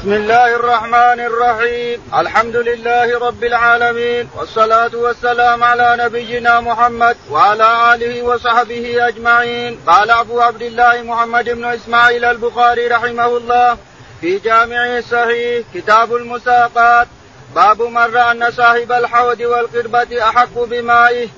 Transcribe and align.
بسم 0.00 0.12
الله 0.12 0.56
الرحمن 0.56 1.20
الرحيم. 1.20 2.02
الحمد 2.14 2.56
لله 2.56 3.18
رب 3.18 3.44
العالمين 3.44 4.30
والصلاة 4.36 4.90
والسلام 4.94 5.64
على 5.64 5.96
نبينا 6.00 6.60
محمد 6.60 7.16
وعلى 7.30 7.94
آله 7.94 8.22
وصحبه 8.22 9.08
أجمعين. 9.08 9.80
قال 9.86 10.10
أبو 10.10 10.40
عبد 10.40 10.62
الله 10.62 11.02
محمد 11.02 11.44
بن 11.44 11.64
إسماعيل 11.64 12.24
البخاري 12.24 12.88
رحمه 12.88 13.36
الله 13.36 13.76
في 14.20 14.38
جامعه 14.38 14.98
الصحيح 14.98 15.66
كتاب 15.74 16.16
المساقات 16.16 17.08
باب 17.54 17.82
من 17.82 18.14
رأى 18.14 18.32
أن 18.32 18.50
صاحب 18.50 18.92
الحوض 18.92 19.40
والقربة 19.40 20.28
أحق 20.28 20.54
بمائه. 20.58 21.28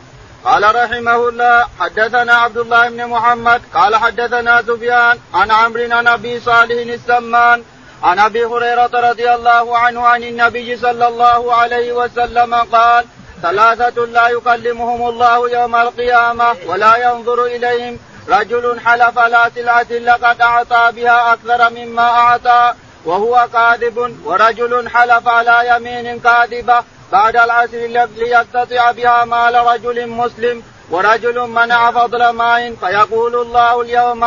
قال 0.44 0.62
رحمه 0.74 1.28
الله 1.28 1.66
حدثنا 1.80 2.34
عبد 2.34 2.58
الله 2.58 2.88
بن 2.88 3.06
محمد 3.06 3.62
قال 3.74 3.96
حدثنا 3.96 4.62
سفيان 4.62 5.18
عن 5.34 5.50
عمرو 5.50 5.86
عن 5.90 6.06
أبي 6.06 6.40
صالح 6.40 6.78
السمان 6.94 7.62
عن 8.02 8.18
أبي 8.18 8.44
هريرة 8.44 8.90
رضي 8.94 9.34
الله 9.34 9.78
عنه 9.78 10.06
عن 10.06 10.22
النبي 10.22 10.76
صلى 10.76 11.08
الله 11.08 11.54
عليه 11.54 11.92
وسلم 11.92 12.54
قال 12.54 13.04
ثلاثة 13.42 14.06
لا 14.06 14.28
يكلمهم 14.28 15.08
الله 15.08 15.50
يوم 15.50 15.76
القيامة 15.76 16.56
ولا 16.66 16.96
ينظر 16.96 17.44
إليهم. 17.44 17.98
رجل 18.28 18.80
حلف 18.80 19.18
لا 19.18 19.50
سلعة 19.54 19.92
لقد 19.92 20.40
أعطى 20.40 20.92
بها 20.92 21.32
أكثر 21.32 21.70
مما 21.70 22.02
أعطى 22.02 22.74
وهو 23.04 23.48
كاذب 23.52 24.16
ورجل 24.24 24.88
حلف 24.88 25.28
على 25.28 25.56
يمين 25.68 26.20
كاذبة. 26.20 26.84
بعد 27.12 27.36
العصر 27.36 28.06
ليقتطع 28.16 28.90
بها 28.90 29.24
مال 29.24 29.54
رجل 29.54 30.06
مسلم. 30.06 30.62
ورجل 30.90 31.48
منع 31.48 31.90
فضل 31.90 32.28
ماء 32.30 32.74
فيقول 32.80 33.34
الله 33.34 33.80
اليوم 33.82 34.24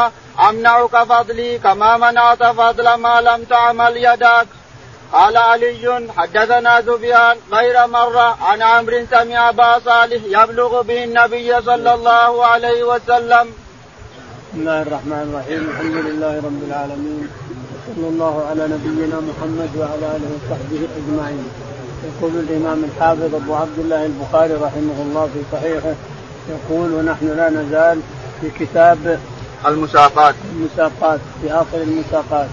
أمنعك 0.49 1.03
فضلي 1.03 1.57
كما 1.57 1.97
منعت 1.97 2.43
فضل 2.43 2.93
ما 2.93 3.21
لم 3.21 3.43
تعمل 3.43 3.97
يداك 3.97 4.47
قال 5.13 5.37
علي 5.37 6.07
حدثنا 6.17 6.81
سفيان 6.81 7.37
غير 7.51 7.87
مرة 7.87 8.37
عن 8.41 8.61
عمرو 8.61 9.05
سمع 9.11 9.49
أبا 9.49 9.79
صالح 9.79 10.21
يبلغ 10.25 10.81
به 10.81 11.03
النبي 11.03 11.61
صلى 11.61 11.93
الله 11.93 12.45
عليه 12.45 12.83
وسلم. 12.83 13.45
بسم 14.47 14.59
الله 14.61 14.81
الرحمن 14.81 15.21
الرحيم. 15.29 15.61
الحمد 15.69 15.97
لله 16.07 16.33
رب 16.47 16.61
العالمين. 16.67 17.27
وصلى 17.75 18.07
الله 18.07 18.35
على 18.49 18.63
نبينا 18.73 19.17
محمد 19.29 19.71
وعلى 19.79 20.05
آله 20.15 20.29
وصحبه 20.35 20.81
أجمعين. 20.99 21.49
يقول 22.07 22.33
الإمام 22.43 22.83
الحافظ 22.83 23.35
أبو 23.35 23.55
عبد 23.55 23.79
الله 23.79 24.05
البخاري 24.05 24.53
رحمه 24.53 24.97
الله 25.05 25.29
في 25.33 25.41
صحيحه 25.53 25.95
يقول 26.49 26.93
ونحن 26.93 27.27
لا 27.27 27.49
نزال 27.49 28.01
في 28.41 28.49
كتاب 28.49 29.19
المساقات. 29.65 30.35
المساقات 30.55 31.19
في 31.41 31.51
آخر 31.51 31.81
المساقات. 31.81 32.47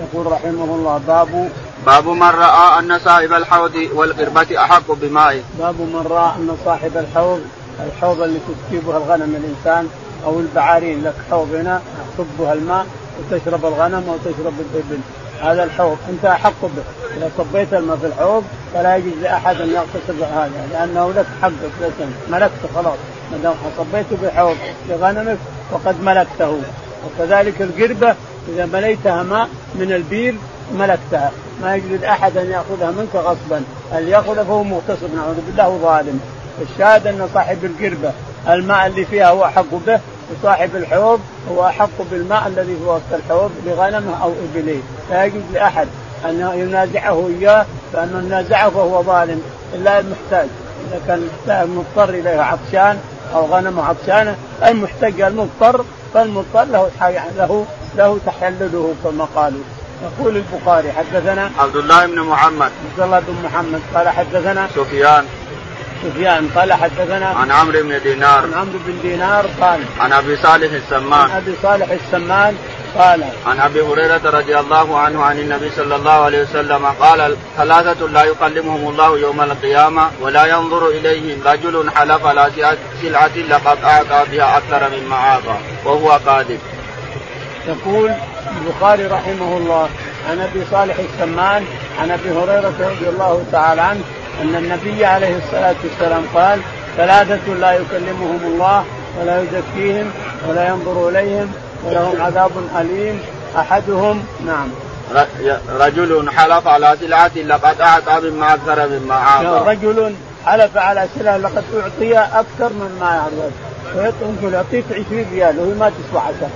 يقول 0.00 0.26
رحمه 0.26 0.64
الله 0.64 1.00
باب 1.06 1.50
باب 1.86 2.08
من 2.08 2.22
رأى 2.22 2.78
أن 2.78 2.98
صاحب 2.98 3.32
الحوض 3.32 3.88
والقربة 3.94 4.64
أحق 4.64 4.92
بمائه 4.92 5.42
باب 5.58 5.74
من 5.80 6.06
رأى 6.10 6.36
أن 6.36 6.56
صاحب 6.64 6.96
الحوض 6.96 7.40
الحوض 7.86 8.20
اللي 8.20 8.38
تسكبها 8.48 8.96
الغنم 8.96 9.34
الإنسان 9.44 9.88
أو 10.24 10.40
البعارين 10.40 11.04
لك 11.04 11.14
حوض 11.30 11.54
هنا 11.54 11.82
تصبها 12.18 12.52
الماء 12.52 12.86
وتشرب 13.18 13.66
الغنم 13.66 14.08
وتشرب 14.08 14.54
الابل 14.60 14.98
هذا 15.42 15.64
الحوض 15.64 15.96
أنت 16.10 16.24
أحق 16.24 16.62
به. 16.62 16.82
إذا 17.16 17.30
صبيت 17.38 17.74
الماء 17.74 17.96
في 17.96 18.06
الحوض 18.06 18.44
فلا 18.74 18.96
يجوز 18.96 19.12
لأحد 19.22 19.60
أن 19.60 19.70
يغتصب 19.70 20.22
هذا 20.22 20.68
لأنه 20.72 21.12
لك 21.12 21.26
حقك 21.42 21.72
لك 21.80 22.08
ملكته 22.30 22.68
خلاص. 22.74 22.98
ما 23.32 23.38
دام 23.42 23.54
صبيته 23.78 24.16
بحوض 24.22 24.56
لغنمك 24.88 25.38
فقد 25.70 26.02
ملكته. 26.02 26.60
وكذلك 27.06 27.62
القربة 27.62 28.14
إذا 28.48 28.66
مليتها 28.66 29.22
ماء 29.22 29.48
من 29.74 29.92
البير 29.92 30.34
ملكتها. 30.74 31.32
ما 31.62 31.76
يجوز 31.76 32.04
أحد 32.04 32.36
أن 32.36 32.50
يأخذها 32.50 32.90
منك 32.90 33.14
غصبا. 33.14 33.62
اللي 33.98 34.10
ياخذها 34.10 34.44
فهو 34.44 34.62
مغتصب 34.62 35.14
نعوذ 35.16 35.36
بالله 35.46 35.68
وظالم 35.68 36.20
الشاهد 36.62 37.06
أن 37.06 37.28
صاحب 37.34 37.64
القربة 37.64 38.12
الماء 38.48 38.86
اللي 38.86 39.04
فيها 39.04 39.30
هو 39.30 39.44
أحق 39.44 39.74
به 39.86 40.00
وصاحب 40.32 40.76
الحوض 40.76 41.20
هو 41.50 41.66
أحق 41.66 42.02
بالماء 42.10 42.46
الذي 42.46 42.76
في 42.76 42.84
وسط 42.84 43.12
الحوض 43.12 43.50
لغنمه 43.66 44.22
أو 44.22 44.32
إبليه. 44.32 44.80
لا 45.10 45.24
يجوز 45.24 45.42
لأحد 45.52 45.88
أن 46.24 46.52
ينازعه 46.54 47.28
إياه 47.28 47.66
فانه 47.92 48.20
نازعه 48.20 48.70
فهو 48.70 49.02
ظالم. 49.02 49.42
إلا 49.74 50.00
المحتاج. 50.00 50.48
إذا 50.88 51.00
كان 51.46 51.68
مضطر 51.68 52.08
إليه 52.08 52.40
عطشان 52.40 52.98
أو 53.34 53.46
غنمه 53.46 53.84
عطشانة 53.84 54.36
المحتاج 54.66 55.20
المضطر 55.20 55.84
فالمضطر 56.14 56.64
له 56.64 56.90
له 57.36 57.66
له 57.96 58.18
تحلله 58.26 58.94
كما 59.04 59.26
قالوا. 59.36 59.60
يقول 60.02 60.36
البخاري 60.36 60.92
حدثنا 60.92 61.50
عبد 61.58 61.76
الله 61.76 62.06
بن 62.06 62.20
محمد. 62.20 62.70
عبد 62.90 63.00
الله 63.00 63.20
بن 63.20 63.34
محمد 63.44 63.80
قال 63.94 64.08
حدثنا 64.08 64.68
سفيان. 64.74 65.24
سفيان 66.02 66.48
قال 66.56 66.72
حدثنا 66.72 67.26
عن 67.26 67.50
عمرو 67.50 67.82
بن 67.82 68.00
دينار 68.02 68.44
عن 68.44 68.54
عمرو 68.54 68.78
بن 68.86 69.00
دينار 69.02 69.46
قال 69.60 69.80
عن 70.00 70.12
أبي 70.12 70.36
صالح 70.36 70.72
السمان 70.72 71.30
عن 71.30 71.36
أبي 71.36 71.54
صالح 71.62 71.90
السمان 71.90 72.56
قال 72.98 73.24
عن 73.46 73.60
أبي 73.60 73.80
هريرة 73.80 74.20
رضي 74.24 74.58
الله 74.58 74.98
عنه 74.98 75.24
عن 75.24 75.38
النبي 75.38 75.70
صلى 75.70 75.96
الله 75.96 76.10
عليه 76.10 76.42
وسلم 76.42 76.86
قال 76.86 77.36
ثلاثة 77.56 78.06
لا 78.06 78.24
يكلمهم 78.24 78.88
الله 78.88 79.18
يوم 79.18 79.40
القيامة 79.40 80.10
ولا 80.20 80.46
ينظر 80.46 80.88
إليهم 80.88 81.42
رجل 81.46 81.90
حلف 81.90 82.26
على 82.26 82.50
سلعه 83.02 83.36
لقد 83.36 83.78
اعطى 83.84 84.30
بها 84.30 84.58
أكثر 84.58 84.90
مما 84.96 85.16
اعطى 85.16 85.56
وهو 85.84 86.20
كاذب. 86.26 86.60
يقول 87.68 88.12
البخاري 88.56 89.06
رحمه 89.06 89.56
الله 89.56 89.88
عن 90.30 90.40
أبي 90.40 90.64
صالح 90.70 90.96
السمان 90.98 91.64
عن 92.00 92.10
أبي 92.10 92.30
هريرة 92.30 92.74
رضي 92.80 93.08
الله 93.08 93.44
تعالى 93.52 93.80
عنه 93.80 94.00
أن 94.42 94.54
النبي 94.54 95.04
عليه 95.04 95.36
الصلاة 95.36 95.74
والسلام 95.84 96.22
قال 96.34 96.60
ثلاثة 96.96 97.54
لا 97.54 97.72
يكلمهم 97.72 98.40
الله 98.44 98.84
ولا 99.20 99.42
يزكيهم 99.42 100.10
ولا 100.48 100.68
ينظر 100.68 101.08
إليهم 101.08 101.52
ولهم 101.84 102.22
عذاب 102.22 102.50
أليم. 102.80 103.20
أحدهم 103.56 104.24
نعم. 104.46 104.68
رجل 105.80 106.30
حلف 106.30 106.66
على 106.66 106.96
سلعة 107.00 107.30
لقد 107.36 107.80
أعطى 107.80 108.30
مما 108.30 108.54
أكثر 108.54 108.88
مما 108.88 109.14
أعطى. 109.14 109.70
رجل 109.70 110.14
حلف 110.46 110.76
على 110.76 111.08
سلعة 111.18 111.36
لقد 111.36 111.64
أعطي 111.74 112.18
أكثر 112.18 112.72
مما 112.72 113.14
يعرض 113.14 113.52
ويقول 113.96 114.54
يعطيك 114.54 114.84
20 114.90 115.26
ريال 115.32 115.58
وهي 115.58 115.74
ما 115.74 115.90
تسوى 115.90 116.20
10 116.20 116.50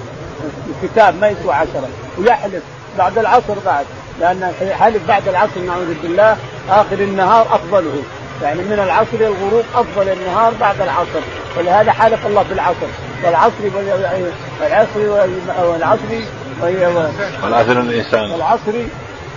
الكتاب 0.82 1.14
ما 1.20 1.28
يسوى 1.28 1.54
10 1.54 1.88
ويحلف 2.19 2.62
بعد 2.99 3.19
العصر 3.19 3.54
بعد. 3.66 3.87
لأن 4.21 4.53
حلف 4.81 5.09
بعد 5.09 5.28
العصر 5.28 5.61
نعوذ 5.67 5.95
بالله 6.03 6.37
آخر 6.71 6.99
النهار 7.00 7.47
أفضله. 7.55 8.03
يعني 8.43 8.62
من 8.62 8.73
العصر 8.73 9.15
إلى 9.15 9.27
الغروب 9.27 9.65
أفضل 9.75 10.09
النهار 10.09 10.53
بعد 10.61 10.81
العصر. 10.81 11.21
ولهذا 11.59 11.93
حالف 11.93 12.27
الله 12.27 12.43
بالعصر 12.43 12.87
والعصر 13.25 13.53
والعصر 14.61 14.99
والعصر 15.71 16.09
والعصر 17.43 17.81
الإنسان. 17.81 18.31
والعصر 18.31 18.73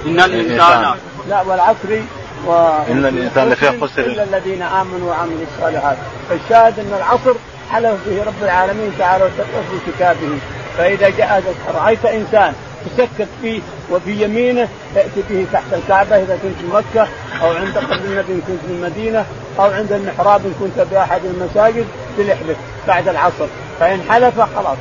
إن 0.05 0.19
الانسان 0.19 0.95
لا 1.29 1.41
والعصر 1.41 1.89
و... 2.47 2.51
إن 2.91 3.05
الإنسان 3.05 3.49
لفي 3.49 3.79
خسر. 3.81 4.01
إلا 4.01 4.23
الذين 4.23 4.61
آمنوا 4.61 5.09
وعملوا 5.09 5.45
الصالحات. 5.55 5.97
فالشاهد 6.29 6.79
أن 6.79 6.93
العصر 6.97 7.33
حلف 7.71 7.95
به 8.07 8.23
رب 8.23 8.43
العالمين 8.43 8.91
تعالى 8.99 9.23
وتقوى 9.23 9.63
في 9.69 9.91
كتابه. 9.91 10.39
فإذا 10.77 11.09
جاء 11.09 11.43
رأيت 11.75 12.05
إنسان 12.05 12.53
تسكت 12.97 13.27
فيه 13.41 13.61
وفي 13.91 14.23
يمينه 14.23 14.67
تأتي 14.95 15.23
به 15.29 15.45
تحت 15.53 15.73
الكعبة 15.73 16.15
إذا 16.15 16.39
كنت 16.43 16.55
في 16.61 16.67
مكة 16.73 17.07
أو 17.41 17.51
عند 17.51 17.77
قبر 17.77 17.95
النبي 17.95 18.33
إن 18.33 18.41
كنت 18.47 18.59
في 18.67 18.71
المدينة 18.71 19.25
أو 19.59 19.71
عند 19.71 19.91
المحراب 19.91 20.45
إن 20.45 20.53
كنت 20.59 20.87
باحد 20.91 21.21
المساجد 21.25 21.85
تلحلف 22.17 22.57
بعد 22.87 23.07
العصر. 23.07 23.47
فإن 23.79 24.01
حلف 24.09 24.39
خلاص. 24.39 24.77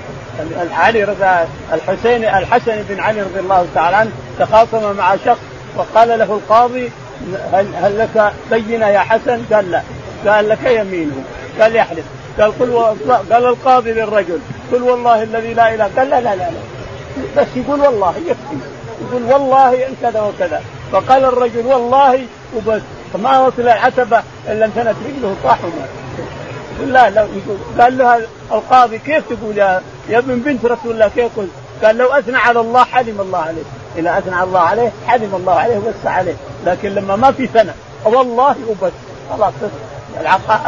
علي 0.72 1.04
رضا 1.04 1.48
الحسين 1.72 2.24
الحسن 2.24 2.82
بن 2.88 3.00
علي 3.00 3.22
رضي 3.22 3.40
الله 3.40 3.66
تعالى 3.74 3.96
عنه 3.96 4.10
تخاصم 4.38 4.96
مع 4.96 5.16
شخص 5.24 5.40
وقال 5.76 6.08
له 6.08 6.24
القاضي 6.24 6.90
هل, 7.52 7.66
هل 7.82 7.98
لك 7.98 8.32
بينة 8.50 8.86
يا 8.86 8.98
حسن؟ 8.98 9.42
قال 9.52 9.70
لا. 9.70 9.82
قال 10.26 10.48
لك 10.48 10.58
يمينه. 10.66 11.24
قال 11.60 11.76
يحلف. 11.76 12.04
قال 12.40 12.58
قل 12.58 12.96
قال 13.32 13.44
القاضي 13.44 13.92
للرجل 13.92 14.38
قل 14.72 14.82
والله 14.82 15.22
الذي 15.22 15.54
لا 15.54 15.74
إله. 15.74 15.90
قال 15.96 16.10
لا 16.10 16.20
لا 16.20 16.34
لا, 16.34 16.36
لا. 16.36 16.73
بس 17.36 17.46
يقول 17.56 17.80
والله 17.80 18.14
يكفي 18.16 18.56
يقول 19.08 19.22
والله 19.22 19.86
ان 19.86 19.94
كذا 20.02 20.20
وكذا. 20.20 20.62
فقال 20.92 21.24
الرجل 21.24 21.66
والله 21.66 22.26
وبس. 22.56 22.82
فما 23.12 23.38
وصل 23.38 23.62
العتبه 23.62 24.22
إلا 24.48 24.64
انثنت 24.64 24.94
رجله 25.06 25.36
طاح 25.44 25.58
ومات 25.64 25.88
لا 26.80 27.10
لا 27.10 27.20
يقول 27.20 27.58
قال 27.80 27.98
له 27.98 28.26
القاضي 28.52 28.98
كيف 28.98 29.24
تقول 29.28 29.58
يا 29.58 29.82
يا 30.08 30.18
ابن 30.18 30.38
بنت 30.38 30.64
رسول 30.64 30.92
الله 30.92 31.08
كيف 31.08 31.38
قلت؟ 31.38 31.50
قال 31.84 31.96
لو 31.96 32.06
أثنى 32.06 32.36
على 32.36 32.60
الله 32.60 32.84
حلم 32.84 33.20
الله 33.20 33.38
عليه. 33.38 33.62
إذا 33.96 34.18
أثنى 34.18 34.34
على 34.34 34.44
الله 34.44 34.60
عليه 34.60 34.92
حلم 35.06 35.34
الله 35.34 35.52
عليه 35.52 35.78
وبس 35.78 36.06
عليه. 36.06 36.34
لكن 36.66 36.88
لما 36.88 37.16
ما 37.16 37.32
في 37.32 37.46
ثنى 37.46 37.72
والله 38.04 38.56
وبس. 38.68 38.92
خلاص 39.30 39.52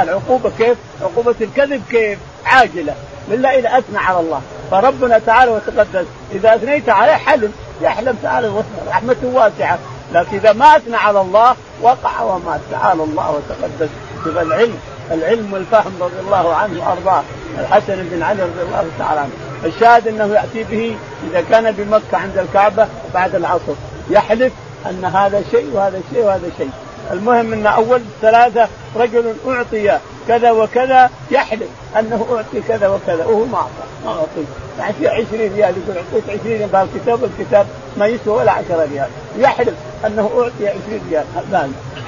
العقوبة 0.02 0.50
كيف؟ 0.58 0.76
عقوبة 1.02 1.34
الكذب 1.40 1.82
كيف؟ 1.90 2.18
عاجلة. 2.44 2.94
الا 3.30 3.58
إذا 3.58 3.78
أثنى 3.78 3.98
على 3.98 4.20
الله. 4.20 4.40
فربنا 4.70 5.18
تعالى 5.18 5.50
وتقدس. 5.50 6.06
إذا 6.32 6.54
أثنيت 6.54 6.88
عليه 6.88 7.12
حلم. 7.12 7.52
يحلم 7.82 8.16
تعالى 8.22 8.62
رحمته 8.88 9.26
واسعة. 9.26 9.78
لكن 10.12 10.36
إذا 10.36 10.52
ما 10.52 10.76
أثنى 10.76 10.96
على 10.96 11.20
الله 11.20 11.56
وقع 11.82 12.22
ومات 12.22 12.60
تعالى 12.70 13.02
الله 13.02 13.30
وتقدس. 13.30 13.88
العلم. 14.26 14.78
العلم 15.10 15.52
والفهم 15.52 15.92
رضي 16.00 16.20
الله 16.20 16.54
عنه 16.54 16.80
وأرضاه. 16.80 17.22
الحسن 17.58 18.08
بن 18.10 18.22
علي 18.22 18.42
رضي 18.42 18.62
الله 18.62 18.84
تعالى 18.98 19.20
عنه. 19.20 19.30
الشاهد 19.64 20.08
أنه 20.08 20.34
يأتي 20.34 20.64
به 20.64 20.96
إذا 21.30 21.40
كان 21.40 21.72
بمكة 21.72 22.18
عند 22.18 22.38
الكعبة 22.38 22.86
بعد 23.14 23.34
العصر. 23.34 23.74
يحلف 24.10 24.52
أن 24.86 25.04
هذا 25.04 25.42
شيء 25.50 25.70
وهذا 25.74 26.00
شيء 26.12 26.24
وهذا 26.24 26.50
شيء. 26.58 26.70
المهم 27.12 27.52
إن 27.52 27.66
أول 27.66 28.00
ثلاثة 28.22 28.68
رجل 28.96 29.34
أعطي 29.48 29.98
كذا 30.28 30.50
وكذا 30.50 31.10
يحلف 31.30 31.68
أنه 31.98 32.26
أعطي 32.32 32.60
كذا 32.68 32.88
وكذا 32.88 33.24
وهو 33.24 33.44
ما 33.44 33.58
أعطى 33.58 33.86
ما 34.04 34.10
أعطي 34.10 34.44
يعني 34.78 34.92
في 34.92 35.08
20 35.08 35.26
ريال 35.32 35.74
يقول 35.76 35.96
اعطيت 35.96 36.40
20 36.40 36.56
ريال 36.56 36.88
الكتاب 36.94 37.22
والكتاب 37.22 37.66
ما 37.96 38.06
يسوى 38.06 38.34
ولا 38.34 38.52
10 38.52 38.88
ريال 38.92 39.08
يحلف 39.38 39.74
أنه 40.06 40.30
أعطي 40.38 40.68
20 40.68 41.00
ريال 41.10 41.24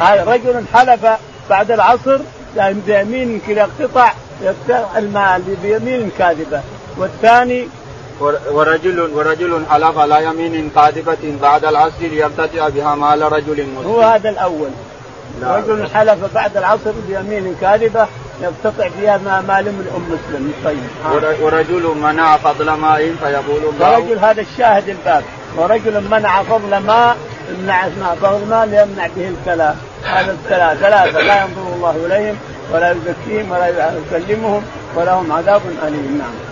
هذا 0.01 0.25
رجل 0.25 0.65
حلف 0.75 1.07
بعد 1.51 1.71
العصر 1.71 2.19
بيمين 2.57 3.41
كذا 3.49 3.69
قطع 3.81 4.13
المال 4.97 5.43
بيمين 5.63 6.11
كاذبة 6.19 6.61
والثاني 6.97 7.69
ورجل 8.53 9.01
ورجل 9.01 9.63
حلف 9.71 9.99
على 9.99 10.25
يمين 10.25 10.71
كاذبة 10.75 11.39
بعد 11.43 11.65
العصر 11.65 12.01
ليرتجع 12.01 12.69
بها 12.69 12.95
مال 12.95 13.33
رجل 13.33 13.67
مسلم. 13.67 13.87
هو 13.87 14.01
هذا 14.01 14.29
الأول. 14.31 14.71
لا. 15.41 15.57
رجل 15.57 15.89
حلف 15.95 16.35
بعد 16.35 16.57
العصر 16.57 16.93
بيمين 17.09 17.57
كاذبة 17.61 18.07
يقتطع 18.43 18.89
فيها 18.89 19.17
ما 19.17 19.41
مال 19.41 19.65
من 19.65 19.87
ام 19.97 20.03
مسلم. 20.13 20.53
طيب. 20.65 21.43
ورجل 21.43 21.95
منع 22.03 22.37
فضل 22.37 22.71
ماء 22.71 23.15
فيقول 23.21 23.75
الله. 23.75 23.99
ورجل 23.99 24.19
هذا 24.19 24.41
الشاهد 24.41 24.89
الباب. 24.89 25.25
ورجل 25.57 26.09
منع 26.11 26.43
فضل 26.43 26.77
ماء 26.77 27.17
يمنع 27.51 27.89
فضل 28.23 28.47
ماء 28.47 28.67
ليمنع 28.67 29.07
به 29.17 29.29
الكلام. 29.29 29.77
هذا 30.05 30.33
الثلاث 30.33 30.79
ثلاثة. 30.79 31.21
لا 31.21 31.41
ينظر 31.41 31.75
الله 31.75 32.07
إليهم 32.07 32.37
ولا 32.73 32.91
يزكيهم 32.91 33.51
ولا 33.51 33.93
يكلمهم 34.13 34.63
ولهم 34.95 35.33
عذاب 35.33 35.61
أليم. 35.83 36.19
نعم. 36.19 36.48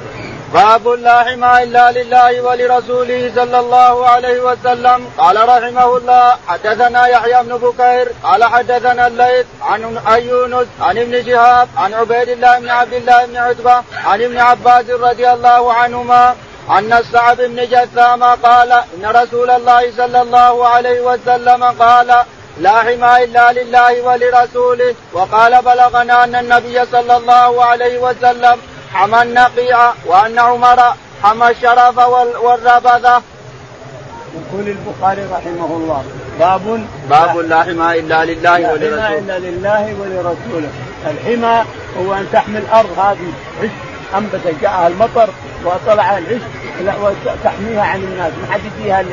باب 0.55 0.89
لا 0.89 1.19
حمى 1.25 1.63
إلا 1.63 1.91
لله 1.91 2.41
ولرسوله 2.41 3.33
صلى 3.35 3.59
الله 3.59 4.09
عليه 4.09 4.41
وسلم. 4.41 5.07
قال 5.19 5.49
رحمه 5.49 5.97
الله 5.97 6.37
حدثنا 6.49 7.07
يحيى 7.07 7.43
بن 7.43 7.57
بكير 7.57 8.09
قال 8.23 8.45
حدثنا 8.45 9.07
الليث 9.07 9.47
عن 10.07 10.21
يونس 10.23 10.67
عن 10.81 10.99
ابن 10.99 11.25
شهاب 11.27 11.69
عن 11.77 11.95
عبيد 11.95 12.29
الله 12.29 12.59
بن 12.59 12.71
عبد 12.71 12.95
الله 12.95 13.27
بن 13.27 13.37
عتبة 13.37 13.83
عن 14.05 14.23
ابن 14.23 14.39
عباس 14.39 14.91
رضي 14.91 15.31
الله 15.31 15.73
عنهما 15.73 16.35
أن 16.71 16.93
السعد 16.93 17.37
بن 17.37 17.65
جثام 17.65 18.25
قال 18.25 18.73
إن 18.73 19.05
رسول 19.07 19.51
الله 19.51 19.93
صلى 19.97 20.23
الله 20.23 20.69
عليه 20.69 21.01
وسلم 21.01 21.65
قال 21.65 22.17
لا 22.59 22.77
حمى 22.87 23.25
إلا 23.25 23.53
لله 23.53 24.03
ولرسوله. 24.03 24.95
وقال 25.13 25.63
بلغنا 25.63 26.25
أن 26.25 26.35
النبي 26.35 26.87
صلى 26.93 27.17
الله 27.17 27.65
عليه 27.65 27.99
وسلم 27.99 28.61
حمى 28.97 29.23
النقيع 29.23 29.93
وأن 30.07 30.39
عمر 30.39 30.81
حمى 31.23 31.51
الشرف 31.51 31.99
والربذة. 32.43 33.23
يقول 34.37 34.69
البخاري 34.69 35.23
رحمه 35.33 35.71
الله. 35.77 36.05
باب 36.41 36.87
باب 37.11 37.39
لا 37.39 37.63
حمى 37.63 37.99
إلا 37.99 38.25
لله 38.25 38.73
ولرسوله. 38.73 39.19
إلا 39.19 39.39
لله 39.39 39.95
ولرسوله. 40.01 40.69
الحمى 41.11 41.65
هو 41.99 42.15
أن 42.15 42.27
تحمي 42.33 42.59
الأرض. 42.59 42.99
هذه 42.99 43.33
عش 43.63 43.71
أنبتت 44.17 44.55
جاءها 44.63 44.87
المطر 44.87 45.29
وطلع 45.65 46.19
العش 46.19 46.41
وتحميها 47.27 47.83
عن 47.83 48.01
الناس. 48.03 48.33
ما 48.43 48.53
حد 48.53 48.61
يجيها 48.79 49.05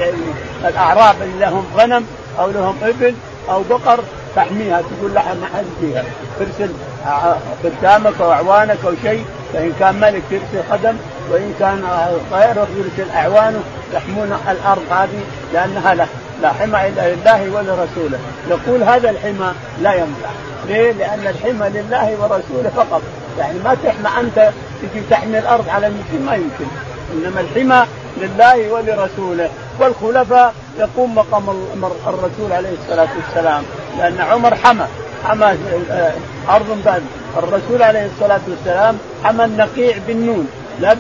الأعراب 0.68 1.16
اللي 1.22 1.46
لهم 1.46 1.66
غنم 1.78 2.06
أو 2.40 2.52
لهم 2.52 2.78
إبل 2.84 3.16
أو 3.50 3.64
بقر. 3.70 4.00
تحميها. 4.36 4.82
تقول 4.82 5.14
لها 5.14 5.34
ما 5.34 5.48
حد 5.58 5.66
فيها 5.82 6.04
ترسل 6.40 6.74
خدامك 7.64 8.22
أو 8.22 8.32
أعوانك 8.32 8.78
أو 8.86 8.92
شيء. 9.04 9.26
فإن 9.54 9.74
كان 9.80 9.96
ملك 9.96 10.24
يرسل 10.32 10.70
خدم 10.72 10.96
وإن 11.32 11.54
كان 11.60 11.84
غيره 12.32 12.68
يرسل 12.78 13.12
اعوانه 13.12 13.64
يحمون 13.94 14.38
الأرض 14.50 14.84
هذه 14.92 15.24
لأنها 15.54 15.94
له 15.94 16.08
لا 16.42 16.54
حمى 16.54 16.88
إلا 16.88 17.16
لله 17.16 17.56
ولرسوله. 17.56 18.20
يقول 18.50 18.84
هذا 18.84 19.10
الحمى 19.10 19.54
لا 19.82 19.94
ينفع. 19.94 20.30
ليه؟ 20.68 20.92
لأن 20.92 21.28
الحمى 21.28 21.70
لله 21.70 22.18
ورسوله 22.20 22.72
فقط. 22.76 23.02
يعني 23.40 23.60
ما 23.60 23.78
تحمى 23.84 24.20
أنت 24.20 24.52
تجي 24.82 25.02
تحمي 25.10 25.40
الأرض 25.40 25.70
على 25.70 25.88
المسلم 25.88 26.26
ما 26.26 26.36
يمكن. 26.36 26.66
إنما 27.14 27.42
الحمى 27.42 27.86
لله 28.18 28.72
ولرسوله. 28.72 29.50
والخلفاء 29.80 30.54
يقوم 30.80 31.16
مقام 31.16 31.50
الرسول 32.08 32.52
عليه 32.52 32.74
الصلاة 32.82 33.08
والسلام. 33.16 33.64
لأن 33.98 34.22
عمر 34.22 34.56
حمى. 34.56 34.86
حمى 35.24 35.58
آه، 35.92 36.14
أرض 36.50 36.78
بعد 36.86 37.04
الرسول 37.38 37.84
عليه 37.84 38.06
الصلاة 38.06 38.42
والسلام 38.48 38.98
حمى 39.24 39.46
النقيع 39.46 39.98
بالنون 40.08 40.48
لا 40.80 40.94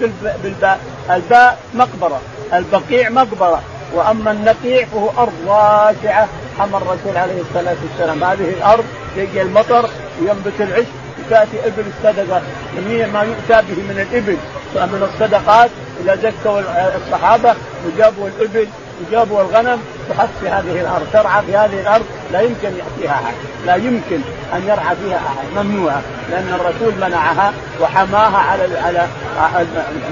بالباء. 0.43 0.79
الباء 1.09 1.59
مقبرة 1.73 2.21
البقيع 2.53 3.09
مقبرة. 3.09 3.61
وأما 3.93 4.31
النقيع 4.31 4.85
فهو 4.85 5.09
أرض 5.17 5.33
واسعة 5.45 6.27
حمى 6.59 6.77
الرسول 6.77 7.17
عليه 7.17 7.41
الصلاة 7.41 7.75
والسلام. 7.83 8.23
هذه 8.23 8.49
الأرض 8.49 8.83
يجي 9.17 9.41
المطر 9.41 9.89
وينبت 10.21 10.59
العشب 10.59 10.87
وتاتي 11.25 11.67
إبل 11.67 11.83
الصدقة. 11.97 12.41
جميع 12.77 13.07
ما 13.07 13.21
يؤتى 13.21 13.67
به 13.67 13.81
من 13.83 14.07
الإبل. 14.11 14.37
من 14.75 15.09
الصدقات 15.13 15.69
إذا 16.03 16.15
زكوا 16.15 16.59
الصحابة 16.97 17.55
وجابوا 17.85 18.27
الإبل 18.27 18.67
وجابوا 19.07 19.41
الغنم 19.41 19.79
تحط 20.09 20.29
في 20.41 20.49
هذه 20.49 20.81
الأرض 20.81 21.07
ترعى 21.13 21.43
في 21.45 21.57
هذه 21.57 21.81
الأرض 21.81 22.05
لا 22.31 22.41
يمكن 22.41 22.69
يأتيها 22.77 23.13
أحد 23.13 23.33
لا 23.65 23.75
يمكن 23.75 24.19
أن 24.53 24.61
يرعى 24.63 24.95
فيها 24.95 25.17
أحد 25.17 25.65
ممنوعة 25.65 26.01
لأن 26.31 26.59
الرسول 26.59 26.93
منعها 27.07 27.53
وحماها 27.81 28.37
على 28.37 28.77
على 28.77 29.07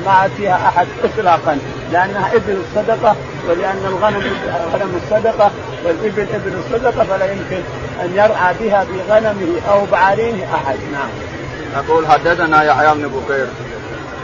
ما 0.06 0.30
فيها 0.38 0.56
أحد 0.68 0.88
اطلاقا 1.04 1.58
لأنها 1.92 2.36
إبل 2.36 2.58
الصدقة 2.68 3.16
ولأن 3.50 3.86
الغنم 3.86 4.24
غنم 4.74 5.02
الصدقة 5.04 5.52
والإبل 5.86 6.26
إبل 6.34 6.54
الصدقة 6.66 7.04
فلا 7.04 7.32
يمكن 7.32 7.62
أن 8.02 8.12
يرعى 8.16 8.54
بها 8.60 8.84
بغنمه 8.84 9.62
أو 9.72 9.86
بعارينه 9.92 10.44
أحد 10.56 10.78
نعم. 10.94 11.10
يقول 11.76 12.08
حدثنا 12.08 12.64
يحيى 12.64 12.94
بن 12.94 13.08
بكير 13.08 13.48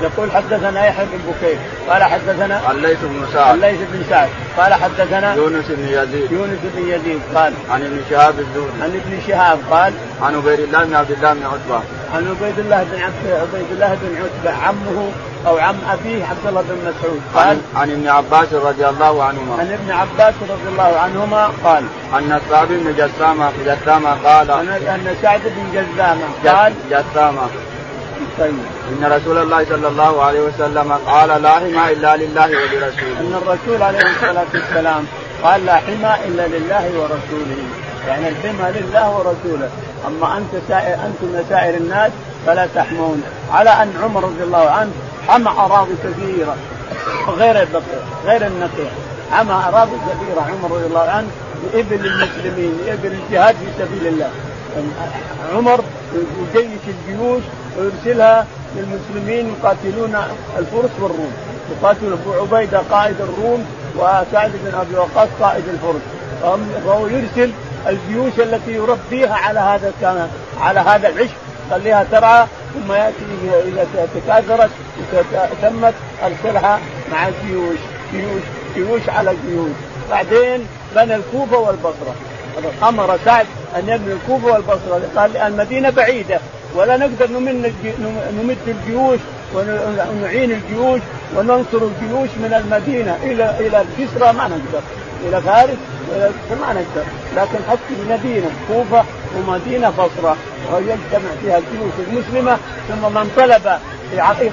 يقول 0.02 0.32
حدثنا 0.32 0.88
يحيى 0.88 1.06
بن 1.06 1.32
بكير 1.32 1.58
قال 1.90 2.04
حدثنا 2.04 2.72
الليث 2.72 2.98
بن 3.02 3.26
سعد. 3.34 3.56
الليث 3.56 3.80
بن 3.94 4.04
سعد 4.10 4.30
قال 4.58 4.74
حدثنا 4.74 5.36
يونس 5.36 5.66
بن 5.70 5.88
يزيد. 5.88 6.32
يونس 6.32 6.60
بن 6.76 6.88
يزيد 6.88 7.22
قال 7.36 7.54
عن 7.72 7.82
ابن 7.82 8.02
شهاب 8.10 8.40
الزهري. 8.40 8.82
عن 8.82 9.02
ابن 9.06 9.20
شهاب 9.28 9.60
قال 9.72 9.94
عن 10.22 10.36
عبيد 10.36 10.60
الله 10.60 10.84
بن 10.84 10.96
عبد 10.96 11.12
الله 11.12 11.34
بن 11.34 11.44
عتبة. 11.46 11.82
عن 12.14 12.28
عبيد 12.28 12.60
الله 12.60 12.84
بن 12.84 13.02
عبيد 13.32 13.72
الله 13.72 13.98
بن 14.02 14.16
عتبة 14.16 14.64
عمه 14.64 15.12
أو 15.48 15.58
عم 15.58 15.76
أبيه 15.92 16.26
عبد 16.26 16.48
الله 16.48 16.62
بن 16.62 16.78
مسعود. 16.82 17.22
قال 17.36 17.58
عن, 17.76 17.92
ابن 17.92 18.08
عباس 18.08 18.54
رضي 18.54 18.88
الله 18.88 19.24
عنهما. 19.24 19.54
عن 19.60 19.72
ابن 19.72 19.92
عباس 19.92 20.34
رضي 20.42 20.70
الله 20.72 21.00
عنهما 21.00 21.52
قال 21.64 21.84
ان 22.14 22.40
سعد 22.50 22.68
بن 22.68 22.94
جسامه 22.98 23.52
جسامة 23.66 24.10
قال 24.10 24.52
ان 24.52 25.16
سعد 25.22 25.42
بن 25.46 25.82
جسامة 25.82 26.24
قال 26.46 26.74
جسامة. 26.90 27.42
طيب. 28.40 28.54
إن 28.90 29.12
رسول 29.12 29.38
الله 29.38 29.66
صلى 29.66 29.88
الله 29.88 30.24
عليه 30.24 30.40
وسلم 30.42 30.92
قال 30.92 31.42
لا 31.42 31.52
حمى 31.52 31.92
إلا 31.92 32.16
لله 32.18 32.48
ولرسوله. 32.48 33.20
إن 33.20 33.42
الرسول 33.42 33.84
عليه 33.84 34.00
الصلاة 34.00 34.46
والسلام 34.54 35.06
قال 35.44 35.66
لا 35.66 35.76
حمى 35.76 36.16
إلا 36.28 36.48
لله 36.48 36.92
ورسوله. 37.00 37.64
يعني 38.08 38.30
الحمى 38.30 38.72
لله 38.82 39.18
ورسوله. 39.18 39.70
أما 40.08 40.38
أنت 40.38 40.62
سائر 40.68 40.94
أنتم 40.94 41.50
سائر 41.50 41.78
الناس 41.78 42.12
فلا 42.46 42.68
تحمون. 42.76 43.24
على 43.52 43.70
أن 43.70 43.94
عمر 44.04 44.24
رضي 44.24 44.44
الله 44.44 44.70
عنه 44.70 44.92
حمى 45.28 45.50
أراضي 45.50 45.94
كثيرة. 46.04 46.56
غير 47.28 47.68
غير 48.26 48.48
النقيع. 48.48 48.92
حمى 49.32 49.64
أراضي 49.68 49.92
كثيرة. 49.92 50.42
عمر 50.42 50.76
رضي 50.76 50.86
الله 50.86 51.10
عنه 51.10 51.28
لإبل 51.74 52.06
المسلمين 52.06 52.78
لإبل 52.86 53.12
الجهاد 53.12 53.56
في 53.56 53.86
سبيل 53.86 54.08
الله. 54.08 54.30
عمر 55.56 55.84
يجيش 56.56 56.82
الجيوش 56.88 57.44
ويرسلها 57.78 58.46
للمسلمين 58.76 59.54
يقاتلون 59.54 60.16
الفرس 60.58 60.92
والروم 61.00 61.34
يقاتل 61.72 62.14
أبو 62.14 62.56
عبيدة 62.56 62.82
قائد 62.92 63.16
الروم 63.22 63.66
وسعد 63.96 64.52
بن 64.64 64.76
أبي 64.76 64.96
وقاص 64.96 65.30
قائد 65.42 65.64
الفرس. 65.68 66.02
فهو 66.86 67.08
يرسل 67.08 67.52
الجيوش 67.88 68.34
التي 68.40 68.72
يربيها 68.72 69.34
على 69.34 69.60
هذا 69.60 69.92
كان 70.02 70.30
على 70.62 70.80
هذا 70.80 71.10
العشق. 71.10 71.36
خليها 71.72 72.06
ترعى 72.12 72.46
ثم 72.74 72.92
يأتي 72.92 73.26
اذا 73.66 74.08
تكاثرت 74.16 74.70
تمت 75.62 75.94
أرسلها 76.24 76.80
مع 77.12 77.28
الجيوش. 77.28 77.78
جيوش 78.14 78.42
جيوش 78.76 79.10
على 79.10 79.36
جيوش 79.48 79.72
بعدين 80.10 80.68
بنى 80.96 81.16
الكوفة 81.16 81.58
والبصرة. 81.58 82.16
أمر 82.84 83.20
سعد 83.26 83.46
أن 83.76 83.90
يبني 83.90 84.14
الكوفة 84.14 84.48
والبصرة. 84.54 85.02
قال 85.16 85.38
المدينة 85.38 85.90
بعيدة 85.90 86.40
ولا 86.76 86.98
نقدر 86.98 87.28
نمد 87.32 87.74
نمد 88.44 88.58
الجيوش 88.68 89.20
ونعين 89.56 90.52
الجيوش 90.52 91.02
وننصر 91.36 91.78
الجيوش 91.78 92.30
من 92.38 92.54
المدينة. 92.54 93.18
إلى 93.24 93.56
إلى 93.60 93.82
الكسرى 93.82 94.34
ما 94.34 94.48
نقدر 94.48 94.82
إلى 95.28 95.42
فارس 95.42 95.78
ما 96.62 96.74
نقدر. 96.74 97.04
لكن 97.36 97.60
حتى 97.70 98.02
المدينة 98.02 98.52
كوفة 98.68 99.04
ومدينة 99.38 99.90
بصرة 99.90 100.38
ويجتمع 100.74 101.30
فيها 101.42 101.58
الجيوش 101.58 101.94
المسلمة 102.08 102.58
ثم 102.88 103.14
من 103.14 103.32
طلب 103.38 103.78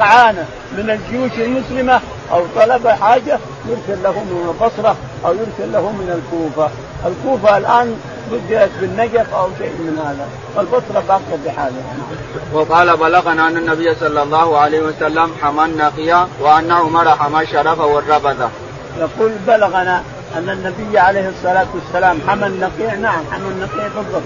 إعانة 0.01 0.47
من 0.73 0.91
الجيوش 0.91 1.33
المسلمة 1.39 2.01
أو 2.33 2.43
طلب 2.57 2.89
حاجة 2.89 3.39
يرسل 3.69 4.03
له 4.03 4.13
من 4.13 4.55
البصرة. 4.55 4.97
أو 5.25 5.33
يرسل 5.33 5.73
له 5.73 5.81
من 5.81 6.09
الكوفة. 6.23 6.71
الكوفة 7.07 7.57
الآن 7.57 7.97
بدأت 8.33 8.71
بالنجف 8.81 9.35
أو 9.35 9.49
شيء 9.59 9.73
من 9.73 9.99
هذا. 10.07 10.29
والبصرة 10.57 11.05
باقية 11.09 11.39
بحالها 11.47 11.95
وقال 12.53 12.97
بلغنا 12.97 13.49
أن 13.49 13.57
النبي 13.57 13.95
صلى 13.95 14.23
الله 14.23 14.59
عليه 14.59 14.81
وسلم 14.81 15.31
حمى 15.43 15.65
النقية 15.65 16.27
وأن 16.41 16.73
عمر 16.73 17.09
حمى 17.09 17.43
الشرف 17.43 17.79
والربذة 17.81 18.51
يقول 18.99 19.33
بلغنا 19.47 20.03
أن 20.37 20.51
النبي 20.51 20.99
عليه 20.99 21.29
الصلاة 21.29 21.67
والسلام 21.75 22.19
حمى 22.29 22.47
النقيع 22.47 22.95
نعم 22.95 23.25
حمى 23.33 23.49
النقيع 23.49 23.89
بالضبط. 23.97 24.23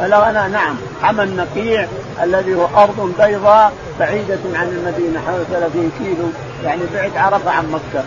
بلغنا 0.00 0.48
نعم 0.48 0.76
حمى 1.02 1.22
النقيع 1.22 1.86
الذي 2.22 2.54
هو 2.54 2.66
أرض 2.76 3.14
بيضاء 3.18 3.72
بعيدة 4.00 4.38
عن 4.54 4.68
المدينة 4.68 5.20
حوالي 5.26 5.44
30 5.50 5.92
كيلو 5.98 6.28
يعني 6.64 6.80
بعد 6.94 7.16
عرفة 7.16 7.50
عن 7.50 7.70
مكة. 7.70 8.04